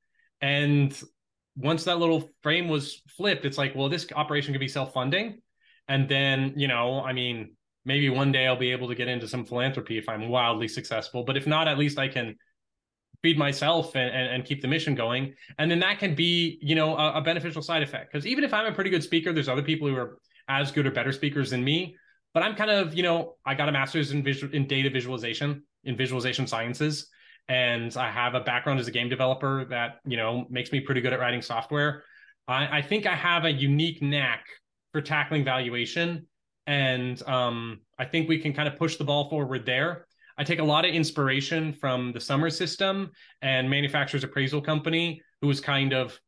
And 0.45 1.03
once 1.57 1.84
that 1.84 1.99
little 1.99 2.30
frame 2.42 2.68
was 2.68 3.01
flipped, 3.16 3.47
it's 3.47 3.57
like, 3.57 3.74
well, 3.74 3.88
this 3.88 4.07
operation 4.14 4.53
could 4.53 4.61
be 4.61 4.68
self 4.68 4.92
funding. 4.92 5.40
And 5.88 6.07
then, 6.07 6.53
you 6.55 6.68
know, 6.68 7.01
I 7.01 7.14
mean, 7.14 7.57
maybe 7.86 8.11
one 8.11 8.30
day 8.30 8.47
I'll 8.47 8.55
be 8.55 8.70
able 8.70 8.88
to 8.88 8.95
get 8.95 9.09
into 9.09 9.26
some 9.26 9.47
philanthropy 9.47 9.97
if 9.97 10.07
I'm 10.07 10.28
wildly 10.28 10.68
successful. 10.68 11.24
But 11.24 11.38
if 11.38 11.47
not, 11.47 11.66
at 11.66 11.78
least 11.78 11.99
I 11.99 12.09
can 12.09 12.36
feed 13.22 13.38
myself 13.38 13.97
and, 13.97 14.14
and, 14.14 14.34
and 14.34 14.45
keep 14.45 14.61
the 14.61 14.68
mission 14.68 14.95
going. 14.95 15.32
And 15.57 15.70
then 15.70 15.80
that 15.80 15.99
can 15.99 16.14
be, 16.14 16.59
you 16.61 16.74
know, 16.74 16.95
a, 16.95 17.14
a 17.14 17.20
beneficial 17.22 17.62
side 17.62 17.82
effect. 17.82 18.12
Because 18.12 18.26
even 18.26 18.45
if 18.45 18.53
I'm 18.53 18.66
a 18.66 18.72
pretty 18.72 18.90
good 18.90 19.03
speaker, 19.03 19.32
there's 19.32 19.49
other 19.49 19.62
people 19.62 19.88
who 19.88 19.97
are 19.97 20.18
as 20.49 20.70
good 20.72 20.86
or 20.86 20.90
better 20.90 21.12
speakers 21.12 21.53
than 21.53 21.64
me. 21.64 21.97
But 22.34 22.42
I'm 22.42 22.55
kind 22.55 22.70
of, 22.70 22.92
you 22.92 23.03
know, 23.03 23.36
I 23.47 23.55
got 23.55 23.70
a 23.70 23.72
master's 23.72 24.12
in 24.12 24.22
visual 24.22 24.53
in 24.53 24.66
data 24.66 24.90
visualization, 24.90 25.62
in 25.84 25.97
visualization 25.97 26.47
sciences. 26.47 27.09
And 27.49 27.95
I 27.97 28.11
have 28.11 28.34
a 28.34 28.40
background 28.40 28.80
as 28.80 28.88
a 28.88 28.90
game 28.90 29.09
developer 29.09 29.66
that, 29.66 30.01
you 30.07 30.16
know, 30.16 30.47
makes 30.49 30.72
me 30.72 30.80
pretty 30.80 31.01
good 31.01 31.12
at 31.12 31.20
writing 31.20 31.42
software. 31.42 32.05
I, 32.49 32.78
I 32.78 32.82
think 32.82 33.07
I 33.07 33.14
have 33.14 33.45
a 33.45 33.51
unique 33.51 34.01
knack 34.03 34.47
for 34.92 35.01
tackling 35.01 35.45
valuation 35.45 36.26
and 36.66 37.22
um, 37.28 37.80
I 37.99 38.05
think 38.05 38.28
we 38.28 38.38
can 38.38 38.53
kind 38.53 38.68
of 38.68 38.76
push 38.76 38.97
the 38.97 39.05
ball 39.05 39.28
forward 39.28 39.66
there. 39.66 40.07
I 40.36 40.45
take 40.45 40.59
a 40.59 40.64
lot 40.64 40.84
of 40.84 40.92
inspiration 40.92 41.72
from 41.72 42.12
the 42.12 42.20
Somers 42.20 42.57
System 42.57 43.11
and 43.42 43.68
Manufacturers 43.68 44.24
Appraisal 44.24 44.61
Company, 44.61 45.22
who 45.40 45.47
was 45.47 45.61
kind 45.61 45.92
of 45.92 46.18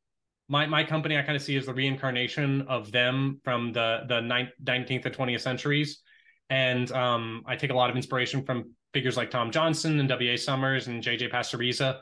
my 0.49 0.67
my 0.67 0.85
company. 0.85 1.19
I 1.19 1.23
kind 1.23 1.37
of 1.37 1.43
see 1.43 1.57
as 1.57 1.67
the 1.67 1.75
reincarnation 1.75 2.63
of 2.63 2.93
them 2.93 3.41
from 3.43 3.73
the 3.73 4.03
the 4.09 4.21
19th 4.21 5.07
and 5.07 5.17
20th 5.17 5.41
centuries, 5.41 6.03
and 6.51 6.91
um, 6.93 7.43
I 7.47 7.57
take 7.57 7.71
a 7.71 7.75
lot 7.75 7.91
of 7.91 7.97
inspiration 7.97 8.45
from 8.45 8.73
figures 8.97 9.19
like 9.19 9.31
Tom 9.31 9.51
Johnson 9.51 10.01
and 10.01 10.09
W. 10.09 10.33
A. 10.33 10.39
Somers 10.39 10.87
and 10.87 11.03
J. 11.03 11.19
J. 11.19 11.29
Pastoriza 11.29 11.99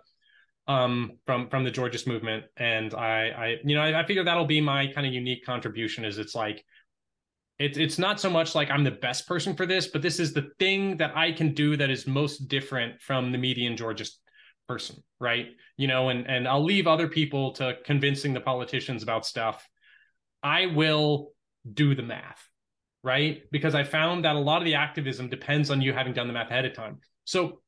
um, 0.68 1.18
from 1.26 1.48
from 1.48 1.64
the 1.64 1.70
Georgist 1.72 2.06
movement. 2.06 2.44
And 2.56 2.94
I, 2.94 3.30
I 3.30 3.56
you 3.64 3.74
know, 3.74 3.82
I, 3.82 4.00
I 4.00 4.06
figure 4.06 4.22
that'll 4.22 4.46
be 4.46 4.60
my 4.60 4.86
kind 4.86 5.04
of 5.04 5.12
unique 5.12 5.44
contribution. 5.44 6.04
Is 6.04 6.18
it's 6.18 6.36
like 6.36 6.64
it's 7.58 7.78
it's 7.78 7.98
not 7.98 8.20
so 8.20 8.30
much 8.30 8.54
like 8.54 8.70
I'm 8.70 8.84
the 8.84 8.92
best 8.92 9.26
person 9.26 9.56
for 9.56 9.66
this, 9.66 9.88
but 9.88 10.02
this 10.02 10.20
is 10.20 10.32
the 10.32 10.50
thing 10.60 10.96
that 10.98 11.16
I 11.16 11.32
can 11.32 11.52
do 11.52 11.76
that 11.76 11.90
is 11.90 12.06
most 12.06 12.46
different 12.46 13.02
from 13.02 13.32
the 13.32 13.38
median 13.38 13.76
Georgist 13.76 14.20
person, 14.68 15.02
right? 15.18 15.48
You 15.76 15.88
know, 15.88 16.10
and 16.10 16.30
and 16.30 16.46
I'll 16.46 16.64
leave 16.64 16.86
other 16.86 17.08
people 17.08 17.54
to 17.54 17.74
convincing 17.84 18.34
the 18.34 18.40
politicians 18.40 19.02
about 19.02 19.26
stuff. 19.26 19.68
I 20.44 20.66
will 20.66 21.32
do 21.72 21.96
the 21.96 22.04
math, 22.04 22.48
right? 23.04 23.42
Because 23.52 23.74
I 23.74 23.84
found 23.84 24.24
that 24.24 24.34
a 24.34 24.38
lot 24.38 24.58
of 24.58 24.64
the 24.64 24.74
activism 24.74 25.28
depends 25.28 25.70
on 25.70 25.80
you 25.80 25.92
having 25.92 26.12
done 26.12 26.26
the 26.26 26.32
math 26.32 26.50
ahead 26.50 26.64
of 26.64 26.74
time. 26.74 26.98
So 27.24 27.60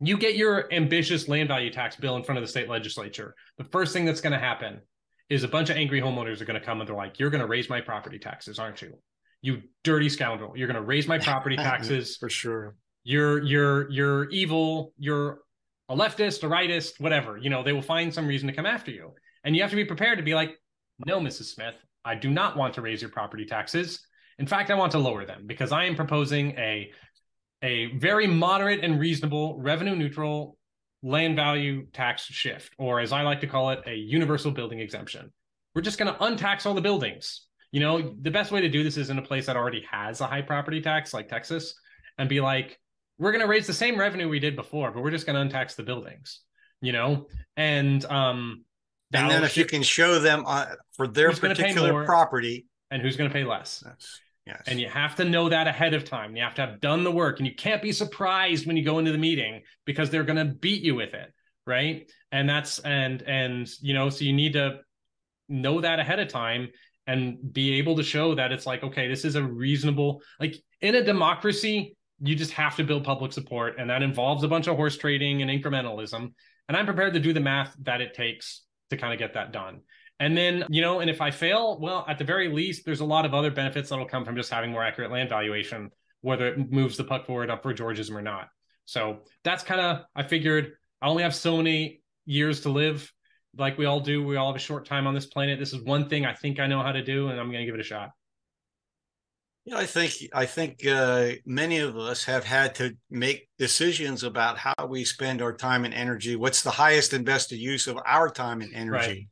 you 0.00 0.18
get 0.18 0.36
your 0.36 0.70
ambitious 0.72 1.28
land 1.28 1.48
value 1.48 1.70
tax 1.70 1.96
bill 1.96 2.16
in 2.16 2.24
front 2.24 2.38
of 2.38 2.42
the 2.42 2.48
state 2.48 2.68
legislature. 2.68 3.34
The 3.56 3.64
first 3.64 3.92
thing 3.92 4.04
that's 4.04 4.20
going 4.20 4.32
to 4.32 4.38
happen 4.38 4.80
is 5.30 5.44
a 5.44 5.48
bunch 5.48 5.70
of 5.70 5.76
angry 5.76 6.00
homeowners 6.00 6.40
are 6.40 6.44
going 6.44 6.60
to 6.60 6.66
come 6.66 6.80
and 6.80 6.88
they're 6.88 6.96
like, 6.96 7.18
"You're 7.18 7.30
going 7.30 7.40
to 7.40 7.46
raise 7.46 7.70
my 7.70 7.80
property 7.80 8.18
taxes, 8.18 8.58
aren't 8.58 8.82
you?" 8.82 8.98
you 9.44 9.60
dirty 9.82 10.08
scoundrel. 10.08 10.56
You're 10.56 10.66
going 10.66 10.80
to 10.80 10.82
raise 10.82 11.06
my 11.06 11.18
property 11.18 11.56
taxes. 11.68 12.16
For 12.16 12.28
sure. 12.28 12.74
You're 13.04 13.42
you're 13.42 13.90
you're 13.90 14.30
evil. 14.30 14.92
You're 14.98 15.40
a 15.90 15.94
leftist, 15.94 16.42
a 16.42 16.46
rightist, 16.46 16.98
whatever. 16.98 17.36
You 17.36 17.50
know, 17.50 17.62
they 17.62 17.74
will 17.74 17.82
find 17.82 18.12
some 18.12 18.26
reason 18.26 18.48
to 18.48 18.54
come 18.54 18.66
after 18.66 18.90
you. 18.90 19.12
And 19.44 19.54
you 19.54 19.60
have 19.60 19.70
to 19.70 19.76
be 19.76 19.84
prepared 19.84 20.18
to 20.18 20.24
be 20.24 20.34
like, 20.34 20.58
"No, 21.06 21.20
Mrs. 21.20 21.54
Smith, 21.54 21.74
I 22.04 22.14
do 22.14 22.30
not 22.30 22.56
want 22.56 22.74
to 22.74 22.80
raise 22.80 23.02
your 23.02 23.10
property 23.10 23.44
taxes. 23.44 24.00
In 24.38 24.46
fact, 24.46 24.70
I 24.70 24.74
want 24.74 24.92
to 24.92 24.98
lower 24.98 25.24
them 25.24 25.44
because 25.46 25.72
I 25.72 25.84
am 25.84 25.94
proposing 25.96 26.52
a 26.58 26.90
a 27.62 27.96
very 27.96 28.26
moderate 28.26 28.84
and 28.84 29.00
reasonable 29.00 29.58
revenue 29.58 29.96
neutral 29.96 30.58
land 31.02 31.36
value 31.36 31.86
tax 31.92 32.24
shift, 32.24 32.74
or 32.78 33.00
as 33.00 33.12
I 33.12 33.22
like 33.22 33.40
to 33.40 33.46
call 33.46 33.70
it, 33.70 33.80
a 33.86 33.94
universal 33.94 34.50
building 34.50 34.80
exemption. 34.80 35.32
We're 35.74 35.82
just 35.82 35.98
going 35.98 36.12
to 36.12 36.18
untax 36.20 36.66
all 36.66 36.74
the 36.74 36.80
buildings 36.80 37.46
you 37.74 37.80
know, 37.80 38.14
the 38.22 38.30
best 38.30 38.52
way 38.52 38.60
to 38.60 38.68
do 38.68 38.84
this 38.84 38.96
is 38.96 39.10
in 39.10 39.18
a 39.18 39.22
place 39.22 39.46
that 39.46 39.56
already 39.56 39.84
has 39.90 40.20
a 40.20 40.28
high 40.28 40.42
property 40.42 40.80
tax 40.80 41.12
like 41.12 41.26
Texas 41.26 41.74
and 42.18 42.28
be 42.28 42.40
like, 42.40 42.78
we're 43.18 43.32
going 43.32 43.42
to 43.42 43.48
raise 43.48 43.66
the 43.66 43.74
same 43.74 43.98
revenue 43.98 44.28
we 44.28 44.38
did 44.38 44.54
before, 44.54 44.92
but 44.92 45.02
we're 45.02 45.10
just 45.10 45.26
going 45.26 45.48
to 45.48 45.52
untax 45.52 45.74
the 45.74 45.82
buildings, 45.82 46.42
you 46.80 46.92
know? 46.92 47.26
And, 47.56 48.04
um, 48.04 48.64
and 49.12 49.28
then 49.28 49.42
if 49.42 49.56
you 49.56 49.64
can 49.64 49.82
show 49.82 50.20
them 50.20 50.44
uh, 50.46 50.66
for 50.92 51.08
their 51.08 51.32
particular 51.32 52.04
property 52.04 52.66
and 52.92 53.02
who's 53.02 53.16
going 53.16 53.28
to 53.28 53.34
pay 53.34 53.42
less. 53.42 53.82
Yes. 54.46 54.62
And 54.66 54.80
you 54.80 54.88
have 54.88 55.16
to 55.16 55.24
know 55.24 55.48
that 55.48 55.66
ahead 55.66 55.94
of 55.94 56.04
time. 56.04 56.36
You 56.36 56.42
have 56.42 56.54
to 56.54 56.66
have 56.66 56.80
done 56.80 57.04
the 57.04 57.12
work 57.12 57.38
and 57.38 57.46
you 57.46 57.54
can't 57.54 57.82
be 57.82 57.92
surprised 57.92 58.66
when 58.66 58.76
you 58.76 58.84
go 58.84 58.98
into 58.98 59.12
the 59.12 59.18
meeting 59.18 59.62
because 59.84 60.10
they're 60.10 60.24
going 60.24 60.46
to 60.46 60.54
beat 60.54 60.82
you 60.82 60.94
with 60.94 61.14
it. 61.14 61.32
Right. 61.66 62.10
And 62.30 62.48
that's, 62.48 62.78
and, 62.80 63.22
and, 63.22 63.68
you 63.80 63.94
know, 63.94 64.10
so 64.10 64.24
you 64.24 64.34
need 64.34 64.52
to 64.52 64.80
know 65.48 65.80
that 65.80 65.98
ahead 65.98 66.20
of 66.20 66.28
time 66.28 66.68
and 67.06 67.52
be 67.52 67.74
able 67.74 67.96
to 67.96 68.02
show 68.02 68.34
that 68.34 68.52
it's 68.52 68.66
like 68.66 68.82
okay 68.82 69.08
this 69.08 69.24
is 69.24 69.34
a 69.34 69.42
reasonable 69.42 70.22
like 70.40 70.56
in 70.80 70.94
a 70.94 71.04
democracy 71.04 71.96
you 72.20 72.34
just 72.34 72.52
have 72.52 72.76
to 72.76 72.84
build 72.84 73.04
public 73.04 73.32
support 73.32 73.74
and 73.78 73.90
that 73.90 74.02
involves 74.02 74.42
a 74.42 74.48
bunch 74.48 74.66
of 74.66 74.76
horse 74.76 74.96
trading 74.96 75.42
and 75.42 75.50
incrementalism 75.50 76.32
and 76.68 76.76
i'm 76.76 76.86
prepared 76.86 77.14
to 77.14 77.20
do 77.20 77.32
the 77.32 77.40
math 77.40 77.74
that 77.82 78.00
it 78.00 78.14
takes 78.14 78.62
to 78.90 78.96
kind 78.96 79.12
of 79.12 79.18
get 79.18 79.34
that 79.34 79.52
done 79.52 79.80
and 80.24 80.36
then 80.36 80.64
you 80.68 80.80
know 80.80 81.00
and 81.00 81.10
if 81.10 81.20
i 81.20 81.30
fail 81.30 81.78
well 81.80 82.04
at 82.08 82.18
the 82.18 82.24
very 82.24 82.48
least 82.48 82.84
there's 82.84 83.00
a 83.00 83.04
lot 83.04 83.24
of 83.24 83.34
other 83.34 83.50
benefits 83.50 83.88
that'll 83.90 84.06
come 84.06 84.24
from 84.24 84.36
just 84.36 84.50
having 84.50 84.70
more 84.70 84.84
accurate 84.84 85.10
land 85.10 85.28
valuation 85.28 85.90
whether 86.20 86.48
it 86.48 86.72
moves 86.72 86.96
the 86.96 87.04
puck 87.04 87.26
forward 87.26 87.50
up 87.50 87.62
for 87.62 87.74
georgism 87.74 88.12
or 88.12 88.22
not 88.22 88.48
so 88.84 89.18
that's 89.42 89.62
kind 89.62 89.80
of 89.80 90.04
i 90.14 90.22
figured 90.22 90.72
i 91.02 91.08
only 91.08 91.22
have 91.22 91.34
so 91.34 91.56
many 91.56 92.02
years 92.26 92.60
to 92.62 92.70
live 92.70 93.12
like 93.58 93.78
we 93.78 93.86
all 93.86 94.00
do, 94.00 94.24
we 94.24 94.36
all 94.36 94.48
have 94.48 94.56
a 94.56 94.64
short 94.64 94.86
time 94.86 95.06
on 95.06 95.14
this 95.14 95.26
planet. 95.26 95.58
This 95.58 95.72
is 95.72 95.82
one 95.82 96.08
thing 96.08 96.24
I 96.24 96.34
think 96.34 96.58
I 96.58 96.66
know 96.66 96.82
how 96.82 96.92
to 96.92 97.02
do, 97.02 97.28
and 97.28 97.38
I'm 97.38 97.50
going 97.50 97.60
to 97.60 97.66
give 97.66 97.74
it 97.74 97.80
a 97.80 97.84
shot. 97.84 98.10
Yeah, 99.64 99.78
I 99.78 99.86
think 99.86 100.12
I 100.34 100.44
think 100.44 100.86
uh, 100.86 101.32
many 101.46 101.78
of 101.78 101.96
us 101.96 102.24
have 102.24 102.44
had 102.44 102.74
to 102.76 102.96
make 103.10 103.48
decisions 103.58 104.22
about 104.22 104.58
how 104.58 104.74
we 104.86 105.04
spend 105.04 105.40
our 105.40 105.54
time 105.54 105.86
and 105.86 105.94
energy. 105.94 106.36
What's 106.36 106.62
the 106.62 106.70
highest 106.70 107.14
and 107.14 107.24
best 107.24 107.50
use 107.50 107.86
of 107.86 107.98
our 108.04 108.28
time 108.28 108.60
and 108.60 108.74
energy, 108.74 109.08
right. 109.08 109.26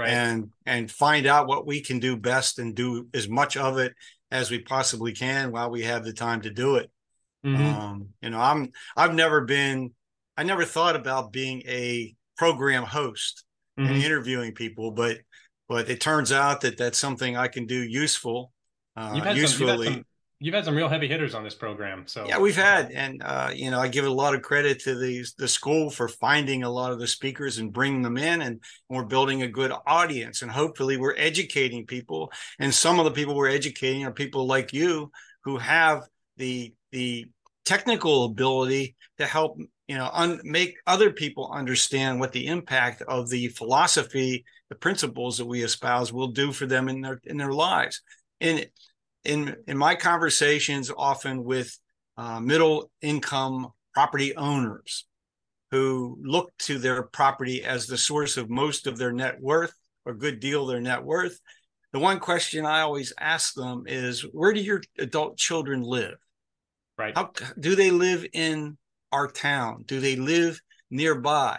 Right. 0.00 0.10
and 0.10 0.50
and 0.66 0.90
find 0.90 1.26
out 1.26 1.46
what 1.46 1.66
we 1.66 1.80
can 1.80 1.98
do 1.98 2.16
best 2.16 2.58
and 2.58 2.74
do 2.74 3.08
as 3.14 3.28
much 3.28 3.56
of 3.56 3.78
it 3.78 3.94
as 4.30 4.50
we 4.50 4.60
possibly 4.60 5.12
can 5.12 5.52
while 5.52 5.70
we 5.70 5.82
have 5.82 6.04
the 6.04 6.12
time 6.12 6.40
to 6.42 6.50
do 6.50 6.76
it. 6.76 6.90
Mm-hmm. 7.44 7.62
Um, 7.62 8.08
you 8.20 8.30
know, 8.30 8.40
I'm 8.40 8.70
I've 8.96 9.14
never 9.14 9.42
been 9.42 9.92
I 10.36 10.42
never 10.42 10.64
thought 10.64 10.96
about 10.96 11.32
being 11.32 11.62
a 11.66 12.14
program 12.36 12.84
host 12.84 13.44
mm-hmm. 13.78 13.92
and 13.92 14.02
interviewing 14.02 14.52
people, 14.52 14.92
but 14.92 15.18
but 15.68 15.88
it 15.88 16.00
turns 16.00 16.32
out 16.32 16.62
that 16.62 16.76
that's 16.76 16.98
something 16.98 17.36
I 17.36 17.48
can 17.48 17.66
do 17.66 17.80
useful. 17.80 18.52
Uh, 18.96 19.12
you've 19.14 19.24
had 19.24 19.36
usefully. 19.36 19.86
Some, 19.86 20.04
you've, 20.40 20.54
had 20.54 20.64
some, 20.64 20.74
real 20.74 20.88
heavy 20.88 21.06
hitters 21.06 21.34
on 21.34 21.44
this 21.44 21.54
program, 21.54 22.04
so 22.06 22.26
yeah, 22.26 22.38
we've 22.38 22.56
had, 22.56 22.90
and 22.90 23.22
uh, 23.22 23.50
you 23.54 23.70
know, 23.70 23.78
I 23.78 23.88
give 23.88 24.04
a 24.04 24.10
lot 24.10 24.34
of 24.34 24.42
credit 24.42 24.80
to 24.80 24.98
the 24.98 25.24
the 25.38 25.48
school 25.48 25.90
for 25.90 26.08
finding 26.08 26.62
a 26.62 26.70
lot 26.70 26.92
of 26.92 26.98
the 26.98 27.06
speakers 27.06 27.58
and 27.58 27.72
bringing 27.72 28.02
them 28.02 28.16
in, 28.16 28.42
and 28.42 28.60
we're 28.88 29.04
building 29.04 29.42
a 29.42 29.48
good 29.48 29.72
audience, 29.86 30.42
and 30.42 30.50
hopefully, 30.50 30.96
we're 30.96 31.16
educating 31.16 31.86
people. 31.86 32.32
And 32.58 32.74
some 32.74 32.98
of 32.98 33.04
the 33.04 33.12
people 33.12 33.36
we're 33.36 33.48
educating 33.48 34.04
are 34.04 34.12
people 34.12 34.46
like 34.46 34.72
you 34.72 35.10
who 35.44 35.58
have 35.58 36.02
the 36.36 36.74
the 36.90 37.26
technical 37.64 38.24
ability 38.24 38.96
to 39.18 39.26
help 39.26 39.58
you 39.86 39.96
know 39.96 40.10
un- 40.12 40.40
make 40.44 40.76
other 40.86 41.12
people 41.12 41.50
understand 41.52 42.18
what 42.18 42.32
the 42.32 42.46
impact 42.46 43.02
of 43.02 43.28
the 43.28 43.48
philosophy 43.48 44.44
the 44.70 44.76
principles 44.76 45.38
that 45.38 45.46
we 45.46 45.62
espouse 45.62 46.12
will 46.12 46.28
do 46.28 46.52
for 46.52 46.66
them 46.66 46.88
in 46.88 47.00
their 47.00 47.20
in 47.24 47.36
their 47.36 47.52
lives 47.52 48.02
in 48.40 48.64
in 49.24 49.56
in 49.66 49.76
my 49.76 49.94
conversations 49.94 50.90
often 50.96 51.44
with 51.44 51.76
uh, 52.16 52.40
middle 52.40 52.90
income 53.02 53.68
property 53.94 54.34
owners 54.36 55.06
who 55.70 56.18
look 56.22 56.50
to 56.58 56.78
their 56.78 57.04
property 57.04 57.62
as 57.64 57.86
the 57.86 57.98
source 57.98 58.36
of 58.36 58.50
most 58.50 58.86
of 58.86 58.98
their 58.98 59.12
net 59.12 59.40
worth 59.40 59.74
or 60.04 60.14
good 60.14 60.40
deal 60.40 60.66
their 60.66 60.80
net 60.80 61.02
worth 61.02 61.38
the 61.92 61.98
one 61.98 62.18
question 62.18 62.64
i 62.64 62.80
always 62.80 63.12
ask 63.18 63.54
them 63.54 63.84
is 63.86 64.22
where 64.32 64.52
do 64.52 64.60
your 64.60 64.80
adult 64.98 65.36
children 65.36 65.82
live 65.82 66.16
right 66.98 67.16
how 67.16 67.30
do 67.58 67.74
they 67.74 67.90
live 67.90 68.26
in 68.32 68.76
our 69.12 69.28
town? 69.28 69.84
Do 69.86 70.00
they 70.00 70.16
live 70.16 70.60
nearby? 70.90 71.58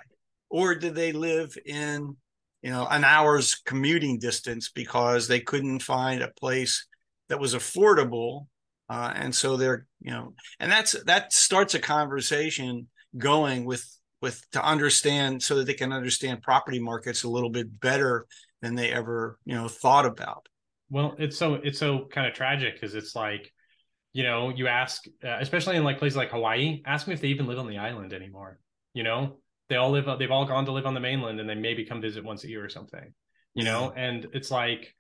Or 0.50 0.76
do 0.76 0.92
they 0.92 1.12
live 1.12 1.58
in, 1.66 2.16
you 2.62 2.72
know, 2.72 2.88
an 2.90 3.04
hour's 3.04 3.56
commuting 3.66 4.20
distance 4.20 4.70
because 4.70 5.28
they 5.28 5.40
couldn't 5.40 5.82
find 5.82 6.22
a 6.22 6.32
place 6.40 6.88
that 7.32 7.40
was 7.40 7.56
affordable? 7.56 8.48
Uh, 8.90 9.12
and 9.16 9.34
so 9.34 9.56
they're, 9.56 9.88
you 10.02 10.12
know, 10.12 10.34
and 10.60 10.70
that's 10.70 10.92
that 11.06 11.32
starts 11.32 11.74
a 11.74 11.80
conversation 11.80 12.88
going 13.18 13.64
with 13.66 13.86
with 14.22 14.44
to 14.52 14.64
understand 14.64 15.42
so 15.42 15.56
that 15.56 15.66
they 15.66 15.74
can 15.74 15.94
understand 15.94 16.42
property 16.42 16.80
markets 16.80 17.24
a 17.24 17.30
little 17.30 17.50
bit 17.50 17.80
better 17.80 18.28
than 18.62 18.76
they 18.76 18.92
ever, 18.92 19.40
you 19.46 19.56
know, 19.56 19.68
thought 19.70 20.06
about. 20.06 20.46
Well, 20.90 21.16
it's 21.18 21.38
so 21.38 21.56
it's 21.56 21.80
so 21.80 22.08
kind 22.12 22.28
of 22.28 22.34
tragic 22.34 22.76
because 22.76 22.94
it's 22.94 23.16
like 23.16 23.52
you 24.12 24.24
know 24.24 24.50
you 24.50 24.68
ask 24.68 25.06
uh, 25.24 25.38
especially 25.40 25.78
in 25.78 25.86
like 25.86 25.98
places 25.98 26.18
like 26.18 26.32
hawaii 26.32 26.82
ask 26.86 27.08
me 27.08 27.14
if 27.14 27.22
they 27.22 27.30
even 27.30 27.48
live 27.48 27.60
on 27.60 27.68
the 27.68 27.78
island 27.78 28.12
anymore 28.12 28.60
you 28.94 29.04
know 29.04 29.38
they 29.70 29.78
all 29.78 29.90
live 29.90 30.06
they've 30.20 30.32
all 30.32 30.44
gone 30.44 30.66
to 30.66 30.74
live 30.74 30.86
on 30.86 30.94
the 30.94 31.00
mainland 31.00 31.40
and 31.40 31.50
they 31.50 31.56
maybe 31.56 31.86
come 31.86 32.02
visit 32.02 32.22
once 32.22 32.44
a 32.44 32.50
year 32.50 32.62
or 32.62 32.68
something 32.68 33.14
you 33.54 33.64
know 33.64 33.94
and 33.96 34.28
it's 34.34 34.52
like 34.52 34.94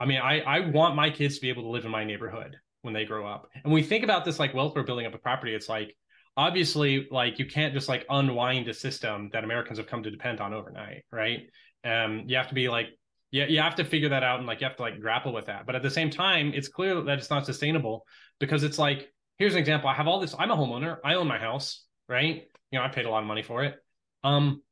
i 0.00 0.06
mean 0.06 0.18
i 0.18 0.40
i 0.40 0.60
want 0.60 0.96
my 0.96 1.10
kids 1.10 1.36
to 1.36 1.40
be 1.40 1.48
able 1.48 1.62
to 1.62 1.68
live 1.68 1.84
in 1.84 1.90
my 1.90 2.04
neighborhood 2.04 2.56
when 2.82 2.94
they 2.94 3.04
grow 3.04 3.26
up 3.26 3.48
and 3.64 3.72
we 3.72 3.82
think 3.82 4.04
about 4.04 4.24
this 4.24 4.38
like 4.38 4.54
wealth 4.54 4.72
we're 4.76 4.82
building 4.82 5.06
up 5.06 5.14
a 5.14 5.18
property 5.18 5.54
it's 5.54 5.68
like 5.68 5.96
obviously 6.36 7.08
like 7.10 7.38
you 7.38 7.46
can't 7.46 7.74
just 7.74 7.88
like 7.88 8.04
unwind 8.10 8.68
a 8.68 8.74
system 8.74 9.30
that 9.32 9.44
americans 9.44 9.78
have 9.78 9.86
come 9.86 10.02
to 10.02 10.10
depend 10.10 10.40
on 10.40 10.54
overnight 10.54 11.04
right 11.10 11.40
um 11.84 12.24
you 12.26 12.36
have 12.36 12.48
to 12.48 12.54
be 12.54 12.68
like 12.68 12.88
yeah, 13.30 13.46
you 13.46 13.60
have 13.60 13.74
to 13.76 13.84
figure 13.84 14.08
that 14.10 14.22
out 14.22 14.38
and 14.38 14.46
like 14.46 14.60
you 14.60 14.66
have 14.66 14.76
to 14.76 14.82
like 14.82 15.00
grapple 15.00 15.32
with 15.32 15.46
that. 15.46 15.66
But 15.66 15.74
at 15.74 15.82
the 15.82 15.90
same 15.90 16.10
time, 16.10 16.52
it's 16.54 16.68
clear 16.68 17.00
that 17.02 17.18
it's 17.18 17.30
not 17.30 17.44
sustainable 17.44 18.06
because 18.38 18.62
it's 18.62 18.78
like, 18.78 19.12
here's 19.38 19.54
an 19.54 19.58
example. 19.58 19.88
I 19.88 19.94
have 19.94 20.06
all 20.06 20.20
this, 20.20 20.34
I'm 20.38 20.50
a 20.50 20.56
homeowner, 20.56 20.98
I 21.04 21.14
own 21.14 21.26
my 21.26 21.38
house, 21.38 21.84
right? 22.08 22.44
You 22.70 22.78
know, 22.78 22.84
I 22.84 22.88
paid 22.88 23.04
a 23.04 23.10
lot 23.10 23.22
of 23.22 23.26
money 23.26 23.42
for 23.42 23.64
it. 23.64 23.74
Um, 24.22 24.62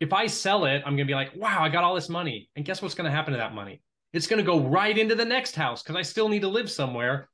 if 0.00 0.12
I 0.12 0.26
sell 0.26 0.66
it, 0.66 0.82
I'm 0.84 0.94
gonna 0.94 1.06
be 1.06 1.14
like, 1.14 1.32
wow, 1.34 1.62
I 1.62 1.68
got 1.70 1.84
all 1.84 1.94
this 1.94 2.08
money. 2.08 2.50
And 2.56 2.64
guess 2.64 2.82
what's 2.82 2.94
gonna 2.94 3.10
happen 3.10 3.32
to 3.32 3.38
that 3.38 3.54
money? 3.54 3.82
It's 4.14 4.26
gonna 4.26 4.42
go 4.42 4.60
right 4.60 4.96
into 4.96 5.14
the 5.14 5.24
next 5.24 5.54
house 5.54 5.82
because 5.82 5.96
I 5.96 6.02
still 6.02 6.28
need 6.28 6.42
to 6.42 6.48
live 6.48 6.70
somewhere. 6.70 7.28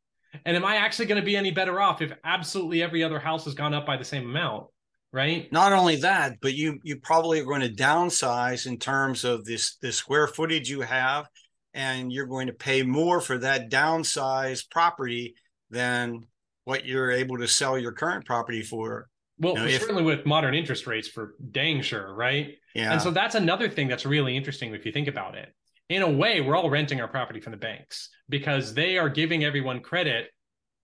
And 0.44 0.56
am 0.56 0.64
I 0.64 0.76
actually 0.76 1.06
gonna 1.06 1.22
be 1.22 1.36
any 1.36 1.50
better 1.50 1.80
off 1.80 2.02
if 2.02 2.12
absolutely 2.24 2.82
every 2.82 3.04
other 3.04 3.20
house 3.20 3.44
has 3.44 3.54
gone 3.54 3.74
up 3.74 3.86
by 3.86 3.96
the 3.96 4.04
same 4.04 4.24
amount? 4.24 4.66
right? 5.12 5.50
Not 5.52 5.72
only 5.72 5.96
that, 5.96 6.38
but 6.40 6.54
you 6.54 6.78
you 6.82 6.96
probably 6.96 7.40
are 7.40 7.44
going 7.44 7.62
to 7.62 7.72
downsize 7.72 8.66
in 8.66 8.78
terms 8.78 9.24
of 9.24 9.44
this 9.44 9.76
the 9.76 9.92
square 9.92 10.26
footage 10.26 10.70
you 10.70 10.80
have, 10.82 11.28
and 11.74 12.12
you're 12.12 12.26
going 12.26 12.46
to 12.46 12.52
pay 12.52 12.82
more 12.82 13.20
for 13.20 13.38
that 13.38 13.70
downsized 13.70 14.70
property 14.70 15.34
than 15.70 16.26
what 16.64 16.84
you're 16.84 17.10
able 17.10 17.38
to 17.38 17.48
sell 17.48 17.78
your 17.78 17.92
current 17.92 18.24
property 18.26 18.62
for. 18.62 19.08
Well, 19.38 19.56
you 19.56 19.64
know, 19.64 19.78
certainly 19.78 20.02
if, 20.02 20.18
with 20.18 20.26
modern 20.26 20.54
interest 20.54 20.86
rates 20.86 21.08
for 21.08 21.34
dang 21.50 21.82
sure, 21.82 22.14
right? 22.14 22.54
Yeah. 22.74 22.92
And 22.92 23.00
so 23.02 23.10
that's 23.10 23.34
another 23.34 23.68
thing 23.68 23.88
that's 23.88 24.04
really 24.04 24.36
interesting 24.36 24.74
if 24.74 24.84
you 24.84 24.92
think 24.92 25.08
about 25.08 25.34
it. 25.34 25.52
In 25.90 26.00
a 26.00 26.10
way, 26.10 26.40
we're 26.40 26.56
all 26.56 26.70
renting 26.70 27.02
our 27.02 27.08
property 27.08 27.40
from 27.40 27.50
the 27.50 27.58
banks 27.58 28.08
because 28.30 28.72
they 28.72 28.96
are 28.96 29.10
giving 29.10 29.44
everyone 29.44 29.80
credit 29.80 30.30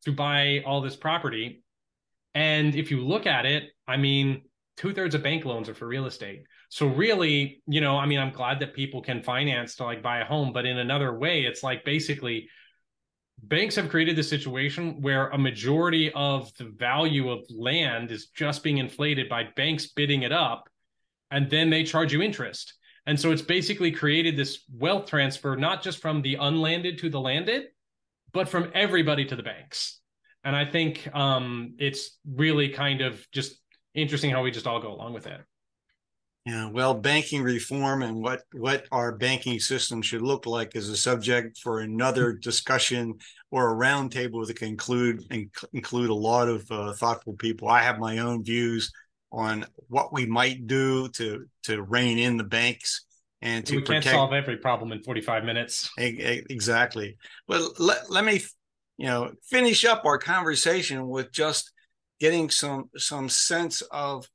to 0.04 0.12
buy 0.12 0.62
all 0.66 0.82
this 0.82 0.96
property 0.96 1.62
and 2.36 2.74
if 2.76 2.90
you 2.90 3.00
look 3.00 3.26
at 3.26 3.46
it, 3.46 3.70
I 3.88 3.96
mean, 3.96 4.42
two 4.76 4.92
thirds 4.92 5.14
of 5.14 5.22
bank 5.22 5.46
loans 5.46 5.70
are 5.70 5.74
for 5.74 5.86
real 5.86 6.04
estate. 6.04 6.42
So 6.68 6.86
really, 6.86 7.62
you 7.66 7.80
know, 7.80 7.96
I 7.96 8.04
mean, 8.04 8.18
I'm 8.18 8.30
glad 8.30 8.60
that 8.60 8.74
people 8.74 9.00
can 9.00 9.22
finance 9.22 9.74
to 9.76 9.84
like 9.84 10.02
buy 10.02 10.18
a 10.18 10.24
home, 10.26 10.52
but 10.52 10.66
in 10.66 10.76
another 10.76 11.18
way, 11.18 11.44
it's 11.44 11.62
like 11.62 11.82
basically 11.86 12.50
banks 13.42 13.74
have 13.76 13.88
created 13.88 14.16
this 14.16 14.28
situation 14.28 15.00
where 15.00 15.28
a 15.28 15.38
majority 15.38 16.12
of 16.12 16.54
the 16.58 16.66
value 16.76 17.30
of 17.30 17.40
land 17.48 18.10
is 18.10 18.26
just 18.26 18.62
being 18.62 18.76
inflated 18.76 19.30
by 19.30 19.44
banks 19.56 19.86
bidding 19.86 20.22
it 20.22 20.32
up 20.32 20.68
and 21.30 21.48
then 21.48 21.70
they 21.70 21.84
charge 21.84 22.12
you 22.12 22.20
interest. 22.20 22.74
And 23.06 23.18
so 23.18 23.30
it's 23.30 23.42
basically 23.42 23.92
created 23.92 24.36
this 24.36 24.64
wealth 24.72 25.06
transfer, 25.06 25.56
not 25.56 25.82
just 25.82 25.98
from 25.98 26.22
the 26.22 26.34
unlanded 26.34 26.98
to 26.98 27.10
the 27.10 27.20
landed, 27.20 27.68
but 28.32 28.48
from 28.48 28.70
everybody 28.74 29.24
to 29.24 29.36
the 29.36 29.42
banks. 29.42 30.00
And 30.42 30.54
I 30.54 30.64
think 30.64 31.08
um, 31.14 31.74
it's 31.78 32.18
really 32.28 32.68
kind 32.68 33.00
of 33.00 33.24
just 33.32 33.60
interesting 33.94 34.30
how 34.30 34.42
we 34.42 34.50
just 34.50 34.66
all 34.66 34.80
go 34.80 34.92
along 34.92 35.14
with 35.14 35.26
it. 35.26 35.40
Yeah, 36.44 36.70
well, 36.70 36.94
banking 36.94 37.42
reform 37.42 38.02
and 38.02 38.22
what 38.22 38.42
what 38.52 38.86
our 38.92 39.10
banking 39.16 39.58
system 39.58 40.00
should 40.00 40.22
look 40.22 40.46
like 40.46 40.76
is 40.76 40.88
a 40.88 40.96
subject 40.96 41.58
for 41.58 41.80
another 41.80 42.32
discussion 42.42 43.14
or 43.50 43.72
a 43.72 43.76
roundtable 43.76 44.46
that 44.46 44.56
can 44.56 44.68
include 44.68 45.24
include 45.72 46.10
a 46.10 46.14
lot 46.14 46.48
of 46.48 46.64
uh, 46.70 46.92
thoughtful 46.92 47.32
people. 47.34 47.68
I 47.68 47.82
have 47.82 47.98
my 47.98 48.18
own 48.18 48.44
views 48.44 48.92
on 49.36 49.66
what 49.88 50.12
we 50.12 50.24
might 50.24 50.66
do 50.66 51.08
to 51.10 51.46
to 51.64 51.82
rein 51.82 52.18
in 52.18 52.38
the 52.38 52.44
banks 52.44 53.04
and 53.42 53.66
to 53.66 53.76
we 53.76 53.82
can't 53.82 54.02
solve 54.02 54.32
every 54.32 54.56
problem 54.56 54.92
in 54.92 55.02
45 55.02 55.44
minutes. 55.44 55.90
Exactly. 55.98 57.16
Well 57.46 57.72
let, 57.78 58.10
let 58.10 58.24
me 58.24 58.40
you 58.96 59.06
know 59.06 59.32
finish 59.44 59.84
up 59.84 60.04
our 60.06 60.18
conversation 60.18 61.06
with 61.06 61.30
just 61.30 61.70
getting 62.18 62.48
some 62.48 62.88
some 62.96 63.28
sense 63.28 63.82
of 63.92 64.26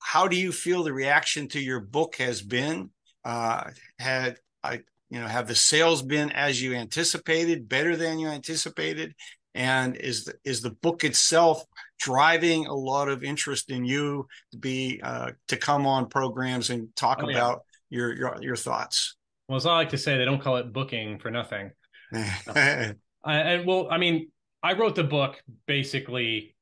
how 0.00 0.26
do 0.28 0.36
you 0.36 0.50
feel 0.50 0.82
the 0.82 0.92
reaction 0.92 1.46
to 1.48 1.60
your 1.60 1.80
book 1.80 2.16
has 2.16 2.40
been? 2.40 2.90
Uh 3.24 3.64
had 3.98 4.38
i 4.64 4.80
you 5.10 5.20
know 5.20 5.26
have 5.26 5.46
the 5.46 5.54
sales 5.54 6.02
been 6.02 6.30
as 6.32 6.60
you 6.62 6.74
anticipated 6.74 7.68
better 7.68 7.96
than 7.96 8.18
you 8.18 8.28
anticipated 8.28 9.14
and 9.54 9.96
is 9.96 10.24
the, 10.24 10.34
is 10.44 10.60
the 10.60 10.70
book 10.70 11.04
itself 11.04 11.64
driving 11.98 12.66
a 12.66 12.74
lot 12.74 13.08
of 13.08 13.24
interest 13.24 13.70
in 13.70 13.84
you 13.84 14.26
to 14.52 14.58
be 14.58 15.00
uh, 15.02 15.32
to 15.48 15.56
come 15.56 15.86
on 15.86 16.08
programs 16.08 16.70
and 16.70 16.94
talk 16.94 17.20
oh, 17.22 17.30
about 17.30 17.62
your, 17.90 18.14
your 18.14 18.36
your 18.42 18.56
thoughts? 18.56 19.16
Well 19.48 19.56
as 19.56 19.66
i 19.66 19.74
like 19.74 19.90
to 19.90 19.98
say 19.98 20.18
they 20.18 20.24
don't 20.24 20.42
call 20.42 20.56
it 20.56 20.72
booking 20.72 21.18
for 21.18 21.30
nothing. 21.30 21.70
Uh, 23.26 23.30
and 23.30 23.66
well, 23.66 23.88
I 23.90 23.98
mean, 23.98 24.30
I 24.62 24.72
wrote 24.74 24.94
the 24.94 25.04
book 25.04 25.42
basically 25.66 26.54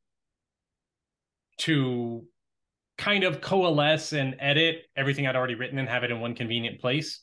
to 1.58 2.24
kind 2.98 3.24
of 3.24 3.40
coalesce 3.40 4.12
and 4.12 4.36
edit 4.38 4.84
everything 4.96 5.26
I'd 5.26 5.36
already 5.36 5.54
written 5.54 5.78
and 5.78 5.88
have 5.88 6.02
it 6.02 6.10
in 6.10 6.20
one 6.20 6.34
convenient 6.34 6.80
place. 6.80 7.20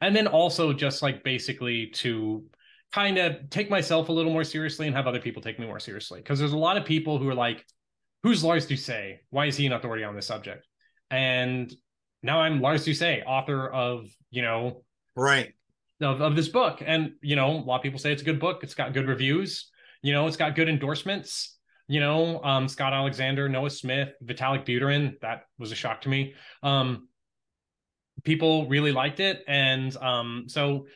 And 0.00 0.14
then 0.14 0.26
also 0.26 0.72
just 0.72 1.00
like 1.00 1.24
basically 1.24 1.88
to 1.94 2.44
kind 2.92 3.18
of 3.18 3.48
take 3.50 3.70
myself 3.70 4.08
a 4.08 4.12
little 4.12 4.32
more 4.32 4.44
seriously 4.44 4.86
and 4.86 4.94
have 4.94 5.06
other 5.06 5.20
people 5.20 5.42
take 5.42 5.58
me 5.58 5.66
more 5.66 5.80
seriously. 5.80 6.20
Because 6.20 6.38
there's 6.38 6.52
a 6.52 6.58
lot 6.58 6.76
of 6.76 6.84
people 6.84 7.18
who 7.18 7.28
are 7.28 7.34
like, 7.34 7.64
who's 8.22 8.44
Lars 8.44 8.66
Doucet? 8.66 9.24
Why 9.30 9.46
is 9.46 9.56
he 9.56 9.66
an 9.66 9.72
authority 9.72 10.04
on 10.04 10.14
this 10.14 10.26
subject? 10.26 10.66
And 11.10 11.72
now 12.22 12.40
I'm 12.40 12.60
Lars 12.60 12.84
Doucet, 12.84 13.24
author 13.26 13.68
of, 13.68 14.06
you 14.30 14.42
know, 14.42 14.84
right 15.16 15.52
of, 16.00 16.20
of 16.20 16.36
this 16.36 16.48
book. 16.48 16.82
And, 16.84 17.12
you 17.22 17.36
know, 17.36 17.50
a 17.50 17.64
lot 17.64 17.76
of 17.76 17.82
people 17.82 17.98
say 17.98 18.12
it's 18.12 18.22
a 18.22 18.26
good 18.26 18.40
book. 18.40 18.62
It's 18.62 18.74
got 18.74 18.92
good 18.92 19.08
reviews. 19.08 19.70
You 20.02 20.12
know, 20.12 20.26
it's 20.26 20.36
got 20.36 20.54
good 20.54 20.68
endorsements. 20.68 21.58
You 21.88 22.00
know, 22.00 22.42
um, 22.42 22.68
Scott 22.68 22.92
Alexander, 22.92 23.48
Noah 23.48 23.70
Smith, 23.70 24.10
Vitalik 24.24 24.66
Buterin. 24.66 25.20
That 25.20 25.46
was 25.58 25.72
a 25.72 25.74
shock 25.74 26.02
to 26.02 26.08
me. 26.08 26.34
Um, 26.62 27.08
people 28.24 28.68
really 28.68 28.92
liked 28.92 29.20
it. 29.20 29.42
And 29.46 29.96
um, 29.96 30.44
so 30.46 30.86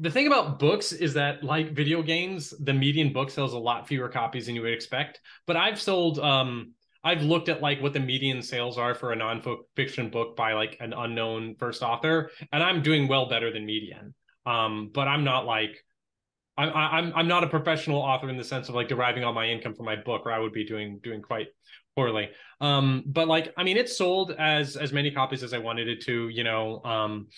the 0.00 0.10
thing 0.10 0.26
about 0.26 0.58
books 0.58 0.92
is 0.92 1.14
that, 1.14 1.44
like 1.44 1.72
video 1.72 2.02
games, 2.02 2.54
the 2.60 2.72
median 2.72 3.12
book 3.12 3.30
sells 3.30 3.52
a 3.52 3.58
lot 3.58 3.86
fewer 3.86 4.08
copies 4.08 4.46
than 4.46 4.54
you 4.54 4.62
would 4.62 4.72
expect. 4.72 5.20
But 5.46 5.56
I've 5.56 5.80
sold, 5.80 6.18
um, 6.18 6.72
I've 7.04 7.22
looked 7.22 7.48
at 7.48 7.60
like 7.60 7.82
what 7.82 7.92
the 7.92 8.00
median 8.00 8.42
sales 8.42 8.78
are 8.78 8.94
for 8.94 9.12
a 9.12 9.16
nonfiction 9.16 10.10
book 10.10 10.36
by 10.36 10.54
like 10.54 10.76
an 10.80 10.92
unknown 10.92 11.56
first 11.58 11.82
author, 11.82 12.30
and 12.52 12.62
I'm 12.62 12.82
doing 12.82 13.08
well 13.08 13.28
better 13.28 13.52
than 13.52 13.66
median. 13.66 14.14
Um, 14.46 14.90
but 14.92 15.06
I'm 15.06 15.22
not 15.22 15.44
like 15.44 15.84
I'm 16.56 16.70
I'm 16.74 17.12
I'm 17.14 17.28
not 17.28 17.44
a 17.44 17.48
professional 17.48 17.98
author 17.98 18.28
in 18.28 18.36
the 18.36 18.44
sense 18.44 18.68
of 18.68 18.74
like 18.74 18.88
deriving 18.88 19.24
all 19.24 19.32
my 19.32 19.46
income 19.46 19.74
from 19.74 19.86
my 19.86 19.96
book, 19.96 20.22
or 20.24 20.32
I 20.32 20.38
would 20.38 20.52
be 20.52 20.64
doing 20.64 21.00
doing 21.02 21.22
quite 21.22 21.48
poorly. 21.94 22.30
Um, 22.60 23.04
but 23.06 23.28
like 23.28 23.52
I 23.56 23.64
mean, 23.64 23.76
it 23.76 23.88
sold 23.88 24.32
as 24.32 24.76
as 24.76 24.92
many 24.92 25.10
copies 25.10 25.42
as 25.42 25.54
I 25.54 25.58
wanted 25.58 25.88
it 25.88 26.02
to. 26.02 26.28
You 26.28 26.44
know, 26.44 26.82
um, 26.84 27.28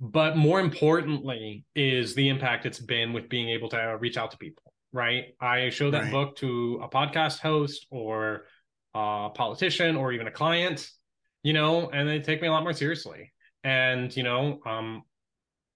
but 0.00 0.36
more 0.36 0.60
importantly 0.60 1.64
is 1.74 2.14
the 2.14 2.28
impact 2.28 2.66
it's 2.66 2.78
been 2.78 3.12
with 3.12 3.28
being 3.28 3.48
able 3.48 3.68
to 3.68 3.96
reach 4.00 4.16
out 4.16 4.30
to 4.30 4.36
people 4.36 4.72
right? 4.96 5.34
I 5.40 5.68
show 5.68 5.90
that 5.90 6.04
right. 6.04 6.12
book 6.12 6.36
to 6.36 6.80
a 6.82 6.88
podcast 6.88 7.38
host 7.40 7.86
or 7.90 8.46
a 8.94 9.28
politician 9.34 9.94
or 9.94 10.12
even 10.12 10.26
a 10.26 10.30
client 10.30 10.90
you 11.42 11.52
know 11.52 11.90
and 11.90 12.08
they 12.08 12.18
take 12.18 12.40
me 12.40 12.48
a 12.48 12.50
lot 12.50 12.62
more 12.62 12.72
seriously. 12.72 13.32
And 13.62 14.16
you 14.16 14.22
know 14.22 14.60
um 14.66 15.02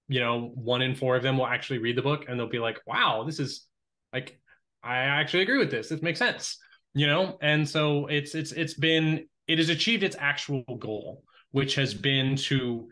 you 0.09 0.21
know 0.21 0.51
one 0.55 0.83
in 0.83 0.95
four 0.95 1.17
of 1.17 1.23
them 1.23 1.37
will 1.39 1.47
actually 1.47 1.79
read 1.79 1.97
the 1.97 2.03
book 2.03 2.25
and 2.29 2.39
they'll 2.39 2.49
be 2.49 2.59
like 2.59 2.81
wow 2.87 3.25
this 3.25 3.39
is 3.39 3.67
like 4.13 4.41
i 4.83 4.97
actually 4.97 5.43
agree 5.43 5.59
with 5.59 5.71
this. 5.71 5.89
This 5.89 6.03
makes 6.03 6.19
sense 6.19 6.59
you 6.93 7.07
know? 7.07 7.39
And 7.41 7.69
so 7.69 8.07
it's 8.07 8.35
it's 8.35 8.53
it's 8.53 8.75
been 8.75 9.29
it 9.47 9.59
has 9.59 9.69
achieved 9.69 10.03
its 10.03 10.17
actual 10.19 10.65
goal 10.79 11.23
which 11.53 11.75
has 11.75 11.93
been 11.95 12.37
to 12.37 12.89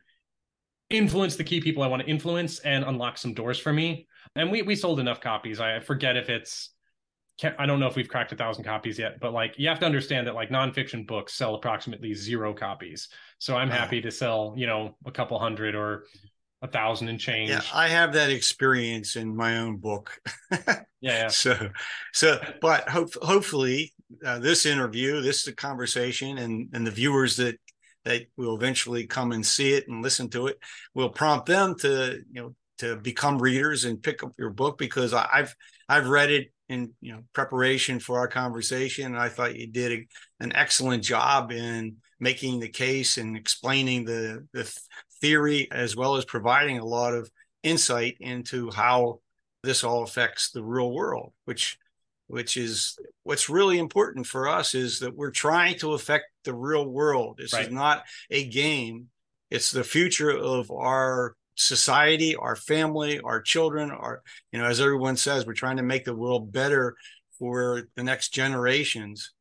influence 0.91 1.36
the 1.36 1.45
key 1.45 1.61
people 1.61 1.82
I 1.82 1.86
want 1.86 2.03
to 2.03 2.09
influence 2.09 2.59
and 2.61 2.84
unlock 2.84 3.18
some 3.18 3.34
doors 3.34 3.59
for 3.59 3.72
me. 3.72 4.07
And 4.36 4.51
we 4.51 4.62
we 4.62 4.74
sold 4.76 5.01
enough 5.01 5.20
copies. 5.20 5.61
I 5.61 5.80
forget 5.80 6.16
if 6.16 6.28
it's 6.28 6.70
I 7.59 7.66
don't 7.66 7.78
know 7.78 7.86
if 7.86 7.95
we've 7.95 8.09
cracked 8.09 8.32
a 8.32 8.36
thousand 8.36 8.64
copies 8.64 8.99
yet, 8.99 9.20
but 9.20 9.32
like 9.32 9.55
you 9.59 9.68
have 9.68 9.78
to 9.80 9.86
understand 9.86 10.26
that 10.26 10.34
like 10.34 10.51
nonfiction 10.51 11.07
books 11.07 11.34
sell 11.34 11.55
approximately 11.55 12.12
zero 12.12 12.53
copies. 12.53 13.09
So 13.39 13.57
I'm 13.57 13.70
happy 13.70 14.01
to 14.01 14.11
sell, 14.11 14.55
you 14.57 14.66
know, 14.66 14.97
a 15.07 15.12
couple 15.12 15.39
hundred 15.39 15.76
or 15.76 16.05
a 16.62 16.66
thousand 16.66 17.09
and 17.09 17.20
change. 17.20 17.51
Yeah, 17.51 17.61
I 17.72 17.89
have 17.89 18.12
that 18.14 18.30
experience 18.30 19.14
in 19.14 19.36
my 19.36 19.59
own 19.59 19.76
book. 19.76 20.20
yeah, 20.51 20.82
yeah, 21.01 21.28
So, 21.28 21.70
so, 22.12 22.41
but 22.61 22.89
hope, 22.89 23.14
hopefully, 23.22 23.95
uh, 24.24 24.41
this 24.41 24.66
interview, 24.66 25.20
this 25.20 25.49
conversation, 25.53 26.39
and 26.39 26.68
and 26.72 26.84
the 26.84 26.91
viewers 26.91 27.36
that 27.36 27.57
that 28.05 28.27
will 28.37 28.57
eventually 28.57 29.07
come 29.07 29.33
and 29.33 29.45
see 29.45 29.75
it 29.75 29.89
and 29.89 30.03
listen 30.03 30.29
to 30.31 30.47
it. 30.47 30.59
We'll 30.95 31.11
prompt 31.11 31.47
them 31.47 31.75
to 31.81 32.21
you 32.31 32.43
know 32.43 32.55
to 32.79 32.97
become 32.97 33.39
readers 33.39 33.85
and 33.85 34.03
pick 34.03 34.23
up 34.23 34.33
your 34.39 34.51
book 34.51 34.79
because 34.79 35.13
I've 35.13 35.55
I've 35.89 36.09
read 36.09 36.31
it 36.31 36.53
in 36.69 36.93
you 37.01 37.13
know 37.13 37.23
preparation 37.33 38.01
for 38.01 38.19
our 38.19 38.29
conversation. 38.29 39.07
And 39.07 39.19
I 39.19 39.29
thought 39.29 39.57
you 39.57 39.67
did 39.67 39.93
a, 39.93 40.07
an 40.41 40.55
excellent 40.55 41.03
job 41.03 41.53
in 41.53 41.97
making 42.21 42.61
the 42.61 42.69
case 42.69 43.19
and 43.19 43.37
explaining 43.37 44.05
the 44.05 44.47
the 44.53 44.73
theory 45.21 45.69
as 45.71 45.97
well 45.97 46.17
as 46.17 46.25
providing 46.25 46.79
a 46.79 46.85
lot 46.85 47.15
of 47.15 47.31
insight 47.63 48.17
into 48.21 48.71
how 48.71 49.21
this 49.65 49.83
all 49.83 50.05
affects 50.05 50.51
the 50.53 50.63
real 50.63 50.93
world 50.93 51.33
which 51.45 51.77
which 52.29 52.57
is 52.57 52.99
what's 53.24 53.49
really 53.49 53.79
important 53.79 54.26
for 54.26 54.49
us 54.49 54.74
is 54.74 55.01
that 55.01 55.16
we're 55.16 55.31
trying 55.31 55.76
to 55.79 55.95
affect 55.95 56.26
the 56.45 56.55
real 56.55 56.87
world. 56.87 57.39
This 57.39 57.53
right. 57.53 57.66
is 57.66 57.72
not 57.72 58.05
a 58.31 58.47
game. 58.49 59.09
It's 59.51 59.70
the 59.70 59.85
future 59.85 60.31
of 60.31 60.70
our 60.70 61.35
society, 61.57 62.37
our 62.37 62.55
family, 62.55 63.18
our 63.20 63.41
children, 63.41 63.91
our, 63.91 64.22
you 64.53 64.61
know, 64.61 64.66
as 64.66 64.81
everyone 64.81 65.16
says, 65.16 65.47
we're 65.47 65.55
trying 65.55 65.79
to 65.79 65.83
make 65.83 66.05
the 66.05 66.14
world 66.14 66.53
better 66.53 66.97
for 67.39 67.85
the 67.97 68.05
next 68.05 68.29
generations. 68.29 69.33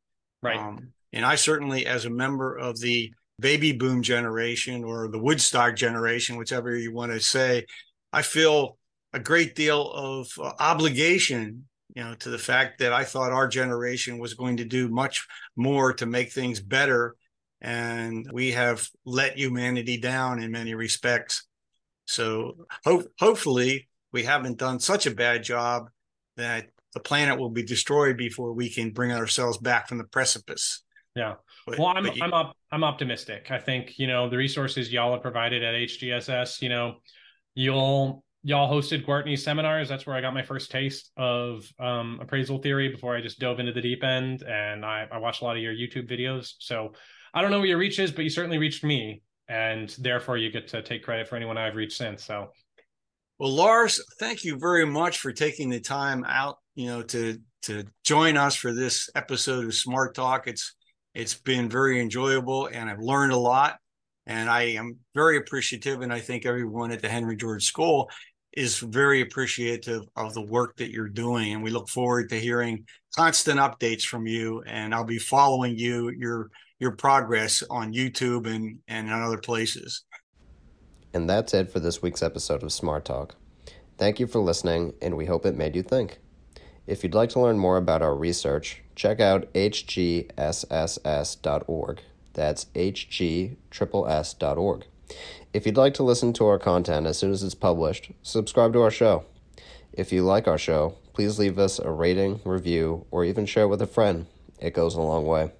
Right. 0.42 0.58
Um, 0.58 0.92
and 1.12 1.24
I 1.24 1.34
certainly, 1.36 1.86
as 1.86 2.06
a 2.06 2.10
member 2.10 2.56
of 2.56 2.80
the 2.80 3.12
baby 3.38 3.72
boom 3.72 4.02
generation 4.02 4.82
or 4.82 5.08
the 5.08 5.18
Woodstock 5.18 5.76
generation, 5.76 6.36
whichever 6.36 6.74
you 6.74 6.92
want 6.92 7.12
to 7.12 7.20
say, 7.20 7.66
I 8.12 8.22
feel 8.22 8.78
a 9.12 9.20
great 9.20 9.54
deal 9.54 9.90
of 9.90 10.30
uh, 10.42 10.52
obligation 10.58 11.66
you 11.98 12.04
know, 12.04 12.14
to 12.14 12.30
the 12.30 12.38
fact 12.38 12.78
that 12.78 12.92
I 12.92 13.02
thought 13.02 13.32
our 13.32 13.48
generation 13.48 14.18
was 14.18 14.34
going 14.34 14.58
to 14.58 14.64
do 14.64 14.88
much 14.88 15.26
more 15.56 15.92
to 15.94 16.06
make 16.06 16.30
things 16.30 16.60
better. 16.60 17.16
And 17.60 18.24
we 18.32 18.52
have 18.52 18.88
let 19.04 19.36
humanity 19.36 19.96
down 19.96 20.40
in 20.40 20.52
many 20.52 20.74
respects. 20.74 21.48
So 22.04 22.68
ho- 22.84 23.08
hopefully 23.18 23.88
we 24.12 24.22
haven't 24.22 24.58
done 24.58 24.78
such 24.78 25.06
a 25.06 25.10
bad 25.10 25.42
job 25.42 25.90
that 26.36 26.68
the 26.94 27.00
planet 27.00 27.36
will 27.36 27.50
be 27.50 27.64
destroyed 27.64 28.16
before 28.16 28.52
we 28.52 28.70
can 28.70 28.92
bring 28.92 29.10
ourselves 29.10 29.58
back 29.58 29.88
from 29.88 29.98
the 29.98 30.04
precipice. 30.04 30.84
Yeah. 31.16 31.34
But, 31.66 31.80
well, 31.80 31.88
I'm 31.88 32.06
you, 32.06 32.22
I'm 32.22 32.32
up, 32.32 32.54
I'm 32.70 32.84
optimistic. 32.84 33.50
I 33.50 33.58
think 33.58 33.98
you 33.98 34.06
know 34.06 34.30
the 34.30 34.36
resources 34.36 34.92
y'all 34.92 35.14
have 35.14 35.22
provided 35.22 35.64
at 35.64 35.74
HGSS. 35.74 36.62
You 36.62 36.68
know, 36.68 36.98
you'll 37.56 38.22
y'all 38.48 38.72
hosted 38.72 39.04
Gwartney 39.04 39.38
seminars. 39.38 39.90
That's 39.90 40.06
where 40.06 40.16
I 40.16 40.22
got 40.22 40.32
my 40.32 40.42
first 40.42 40.70
taste 40.70 41.10
of 41.18 41.70
um, 41.78 42.18
appraisal 42.18 42.56
theory 42.56 42.88
before 42.88 43.14
I 43.14 43.20
just 43.20 43.38
dove 43.38 43.60
into 43.60 43.72
the 43.72 43.82
deep 43.82 44.02
end. 44.02 44.42
And 44.42 44.86
I, 44.86 45.06
I 45.12 45.18
watched 45.18 45.42
a 45.42 45.44
lot 45.44 45.58
of 45.58 45.62
your 45.62 45.74
YouTube 45.74 46.10
videos. 46.10 46.54
So 46.58 46.94
I 47.34 47.42
don't 47.42 47.50
know 47.50 47.58
what 47.58 47.68
your 47.68 47.76
reach 47.76 47.98
is, 47.98 48.10
but 48.10 48.24
you 48.24 48.30
certainly 48.30 48.56
reached 48.56 48.82
me. 48.82 49.20
And 49.50 49.94
therefore, 49.98 50.38
you 50.38 50.50
get 50.50 50.68
to 50.68 50.82
take 50.82 51.02
credit 51.02 51.28
for 51.28 51.36
anyone 51.36 51.58
I've 51.58 51.74
reached 51.74 51.98
since. 51.98 52.24
So, 52.24 52.48
well, 53.38 53.52
Lars, 53.52 54.02
thank 54.18 54.44
you 54.44 54.56
very 54.56 54.86
much 54.86 55.18
for 55.18 55.30
taking 55.30 55.68
the 55.68 55.80
time 55.80 56.24
out, 56.26 56.56
you 56.74 56.86
know, 56.86 57.02
to 57.02 57.38
to 57.62 57.84
join 58.02 58.38
us 58.38 58.54
for 58.54 58.72
this 58.72 59.10
episode 59.14 59.66
of 59.66 59.74
Smart 59.74 60.14
Talk. 60.14 60.46
It's 60.46 60.74
it's 61.14 61.34
been 61.34 61.68
very 61.68 62.00
enjoyable, 62.00 62.66
and 62.66 62.88
I've 62.88 63.00
learned 63.00 63.32
a 63.32 63.38
lot. 63.38 63.78
And 64.26 64.50
I 64.50 64.64
am 64.74 64.98
very 65.14 65.38
appreciative, 65.38 66.02
and 66.02 66.12
I 66.12 66.20
think 66.20 66.44
everyone 66.44 66.92
at 66.92 67.00
the 67.00 67.08
Henry 67.08 67.34
George 67.34 67.64
School 67.64 68.10
is 68.52 68.78
very 68.78 69.20
appreciative 69.20 70.02
of 70.16 70.34
the 70.34 70.42
work 70.42 70.76
that 70.76 70.90
you're 70.90 71.08
doing. 71.08 71.52
And 71.52 71.62
we 71.62 71.70
look 71.70 71.88
forward 71.88 72.28
to 72.30 72.40
hearing 72.40 72.86
constant 73.14 73.58
updates 73.60 74.04
from 74.04 74.26
you. 74.26 74.62
And 74.66 74.94
I'll 74.94 75.04
be 75.04 75.18
following 75.18 75.78
you, 75.78 76.10
your 76.10 76.50
your 76.78 76.92
progress 76.92 77.62
on 77.70 77.92
YouTube 77.92 78.46
and, 78.46 78.78
and 78.86 79.10
on 79.12 79.22
other 79.22 79.38
places. 79.38 80.04
And 81.12 81.28
that's 81.28 81.54
it 81.54 81.72
for 81.72 81.80
this 81.80 82.02
week's 82.02 82.22
episode 82.22 82.62
of 82.62 82.72
Smart 82.72 83.04
Talk. 83.04 83.34
Thank 83.96 84.20
you 84.20 84.28
for 84.28 84.38
listening, 84.40 84.94
and 85.02 85.16
we 85.16 85.26
hope 85.26 85.44
it 85.44 85.56
made 85.56 85.74
you 85.74 85.82
think. 85.82 86.18
If 86.86 87.02
you'd 87.02 87.14
like 87.14 87.30
to 87.30 87.40
learn 87.40 87.58
more 87.58 87.76
about 87.76 88.02
our 88.02 88.14
research, 88.14 88.82
check 88.94 89.18
out 89.20 89.52
hgsss.org. 89.54 90.30
That's 92.34 92.66
hgss.org. 92.66 93.56
If 95.54 95.64
you'd 95.64 95.78
like 95.78 95.94
to 95.94 96.02
listen 96.02 96.34
to 96.34 96.46
our 96.46 96.58
content 96.58 97.06
as 97.06 97.16
soon 97.16 97.32
as 97.32 97.42
it's 97.42 97.54
published, 97.54 98.10
subscribe 98.22 98.74
to 98.74 98.82
our 98.82 98.90
show. 98.90 99.24
If 99.94 100.12
you 100.12 100.22
like 100.22 100.46
our 100.46 100.58
show, 100.58 100.96
please 101.14 101.38
leave 101.38 101.58
us 101.58 101.78
a 101.78 101.90
rating, 101.90 102.40
review, 102.44 103.06
or 103.10 103.24
even 103.24 103.46
share 103.46 103.66
with 103.66 103.80
a 103.80 103.86
friend. 103.86 104.26
It 104.60 104.74
goes 104.74 104.94
a 104.94 105.00
long 105.00 105.26
way. 105.26 105.52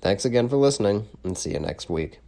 Thanks 0.00 0.24
again 0.24 0.48
for 0.48 0.56
listening, 0.56 1.08
and 1.24 1.36
see 1.36 1.52
you 1.52 1.58
next 1.58 1.90
week. 1.90 2.20